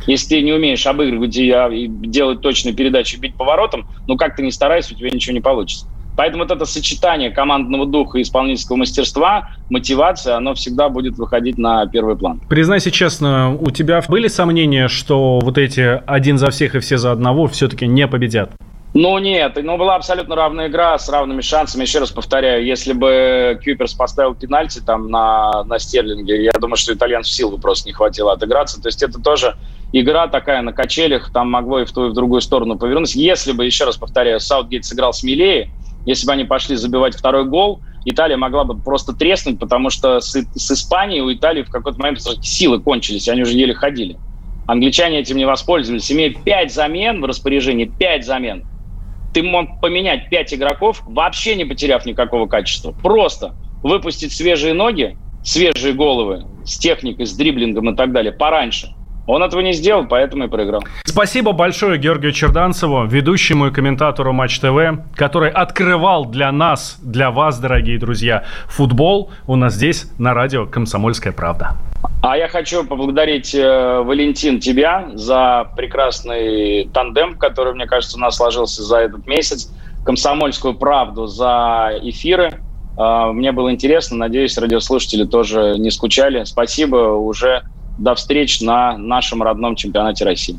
Если 0.06 0.36
ты 0.36 0.40
не 0.40 0.54
умеешь 0.54 0.86
обыгрывать 0.86 1.38
а, 1.38 1.68
и 1.68 1.86
делать 1.86 2.40
точные 2.40 2.74
передачи, 2.74 3.16
бить 3.16 3.34
поворотом, 3.34 3.86
ну 4.08 4.16
как 4.16 4.34
ты 4.34 4.42
не 4.42 4.50
старайся, 4.50 4.94
у 4.94 4.96
тебя 4.96 5.10
ничего 5.10 5.34
не 5.34 5.42
получится. 5.42 5.86
Поэтому 6.16 6.44
вот 6.44 6.50
это 6.50 6.64
сочетание 6.64 7.30
командного 7.30 7.84
духа 7.84 8.16
и 8.16 8.22
исполнительского 8.22 8.76
мастерства, 8.76 9.50
мотивация, 9.68 10.36
оно 10.36 10.54
всегда 10.54 10.88
будет 10.88 11.18
выходить 11.18 11.58
на 11.58 11.86
первый 11.86 12.16
план. 12.16 12.40
Признайся 12.48 12.90
честно, 12.90 13.54
у 13.60 13.70
тебя 13.70 14.02
были 14.08 14.28
сомнения, 14.28 14.88
что 14.88 15.40
вот 15.40 15.58
эти 15.58 16.00
один 16.06 16.38
за 16.38 16.50
всех 16.50 16.74
и 16.74 16.78
все 16.78 16.96
за 16.96 17.12
одного 17.12 17.48
все-таки 17.48 17.86
не 17.86 18.08
победят? 18.08 18.50
Ну 18.94 19.16
нет, 19.18 19.58
ну 19.62 19.78
была 19.78 19.96
абсолютно 19.96 20.36
равная 20.36 20.68
игра 20.68 20.98
с 20.98 21.08
равными 21.08 21.40
шансами. 21.40 21.82
Еще 21.82 21.98
раз 21.98 22.10
повторяю, 22.10 22.64
если 22.64 22.92
бы 22.92 23.58
Кьюперс 23.62 23.94
поставил 23.94 24.34
пенальти 24.34 24.80
там 24.80 25.08
на, 25.10 25.64
на 25.64 25.78
Стерлинге, 25.78 26.44
я 26.44 26.52
думаю, 26.60 26.76
что 26.76 26.92
итальянцев 26.92 27.32
сил 27.32 27.50
бы 27.50 27.58
просто 27.58 27.88
не 27.88 27.94
хватило 27.94 28.34
отыграться. 28.34 28.82
То 28.82 28.88
есть 28.88 29.02
это 29.02 29.18
тоже 29.18 29.56
игра 29.92 30.28
такая 30.28 30.60
на 30.60 30.74
качелях, 30.74 31.32
там 31.32 31.50
могло 31.50 31.80
и 31.80 31.86
в 31.86 31.92
ту, 31.92 32.08
и 32.08 32.10
в 32.10 32.12
другую 32.12 32.42
сторону 32.42 32.76
повернуться. 32.76 33.18
Если 33.18 33.52
бы, 33.52 33.64
еще 33.64 33.84
раз 33.86 33.96
повторяю, 33.96 34.40
Саутгейт 34.40 34.84
сыграл 34.84 35.14
смелее, 35.14 35.70
если 36.04 36.26
бы 36.26 36.32
они 36.34 36.44
пошли 36.44 36.76
забивать 36.76 37.14
второй 37.14 37.46
гол, 37.46 37.80
Италия 38.04 38.36
могла 38.36 38.64
бы 38.64 38.76
просто 38.76 39.14
треснуть, 39.14 39.58
потому 39.58 39.88
что 39.88 40.20
с, 40.20 40.34
с 40.34 40.70
Испанией 40.70 41.22
у 41.22 41.32
Италии 41.32 41.62
в 41.62 41.70
какой-то 41.70 41.98
момент 41.98 42.20
силы 42.42 42.78
кончились, 42.78 43.28
они 43.28 43.42
уже 43.42 43.56
еле 43.56 43.72
ходили. 43.72 44.18
Англичане 44.66 45.20
этим 45.20 45.38
не 45.38 45.46
воспользовались. 45.46 46.10
Имея 46.12 46.34
пять 46.34 46.74
замен 46.74 47.22
в 47.22 47.24
распоряжении, 47.24 47.86
пять 47.86 48.26
замен– 48.26 48.66
ты 49.32 49.42
мог 49.42 49.80
поменять 49.80 50.28
5 50.28 50.54
игроков, 50.54 51.02
вообще 51.06 51.54
не 51.54 51.64
потеряв 51.64 52.04
никакого 52.06 52.46
качества. 52.46 52.92
Просто 52.92 53.54
выпустить 53.82 54.32
свежие 54.32 54.74
ноги, 54.74 55.16
свежие 55.42 55.94
головы 55.94 56.44
с 56.64 56.78
техникой, 56.78 57.26
с 57.26 57.34
дриблингом 57.34 57.90
и 57.90 57.96
так 57.96 58.12
далее 58.12 58.32
пораньше. 58.32 58.88
Он 59.26 59.42
этого 59.42 59.60
не 59.60 59.72
сделал, 59.72 60.06
поэтому 60.06 60.44
и 60.44 60.48
проиграл. 60.48 60.82
Спасибо 61.04 61.52
большое 61.52 61.98
Георгию 61.98 62.32
Черданцеву, 62.32 63.06
ведущему 63.06 63.68
и 63.68 63.70
комментатору 63.70 64.32
Матч 64.32 64.58
ТВ, 64.58 65.00
который 65.14 65.50
открывал 65.50 66.24
для 66.24 66.50
нас, 66.50 66.98
для 67.02 67.30
вас, 67.30 67.60
дорогие 67.60 67.98
друзья, 67.98 68.44
футбол 68.66 69.30
у 69.46 69.56
нас 69.56 69.74
здесь 69.74 70.10
на 70.18 70.34
радио 70.34 70.66
«Комсомольская 70.66 71.32
правда». 71.32 71.76
А 72.22 72.36
я 72.36 72.48
хочу 72.48 72.84
поблагодарить, 72.84 73.54
э, 73.54 74.00
Валентин, 74.00 74.60
тебя 74.60 75.10
за 75.14 75.70
прекрасный 75.76 76.88
тандем, 76.92 77.36
который, 77.36 77.74
мне 77.74 77.86
кажется, 77.86 78.16
у 78.16 78.20
нас 78.20 78.36
сложился 78.36 78.82
за 78.82 78.98
этот 78.98 79.26
месяц. 79.26 79.72
«Комсомольскую 80.04 80.74
правду» 80.74 81.26
за 81.26 81.92
эфиры. 82.02 82.60
Э, 82.98 83.32
мне 83.32 83.52
было 83.52 83.72
интересно. 83.72 84.16
Надеюсь, 84.16 84.56
радиослушатели 84.56 85.24
тоже 85.24 85.74
не 85.78 85.90
скучали. 85.90 86.44
Спасибо. 86.44 86.96
Уже 86.96 87.62
до 87.98 88.14
встреч 88.14 88.60
на 88.60 88.96
нашем 88.98 89.42
родном 89.42 89.76
чемпионате 89.76 90.24
России. 90.24 90.58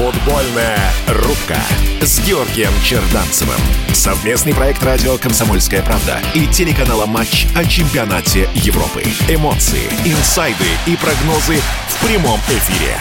Футбольная 0.00 0.92
рубка 1.08 1.58
с 2.00 2.26
Георгием 2.26 2.72
Черданцевым. 2.82 3.60
Совместный 3.92 4.54
проект 4.54 4.82
радио 4.82 5.18
«Комсомольская 5.18 5.82
правда» 5.82 6.20
и 6.34 6.46
телеканала 6.46 7.04
«Матч» 7.04 7.46
о 7.54 7.64
чемпионате 7.64 8.48
Европы. 8.54 9.02
Эмоции, 9.28 9.90
инсайды 10.06 10.64
и 10.86 10.96
прогнозы 10.96 11.60
в 11.88 12.06
прямом 12.06 12.40
эфире. 12.48 12.96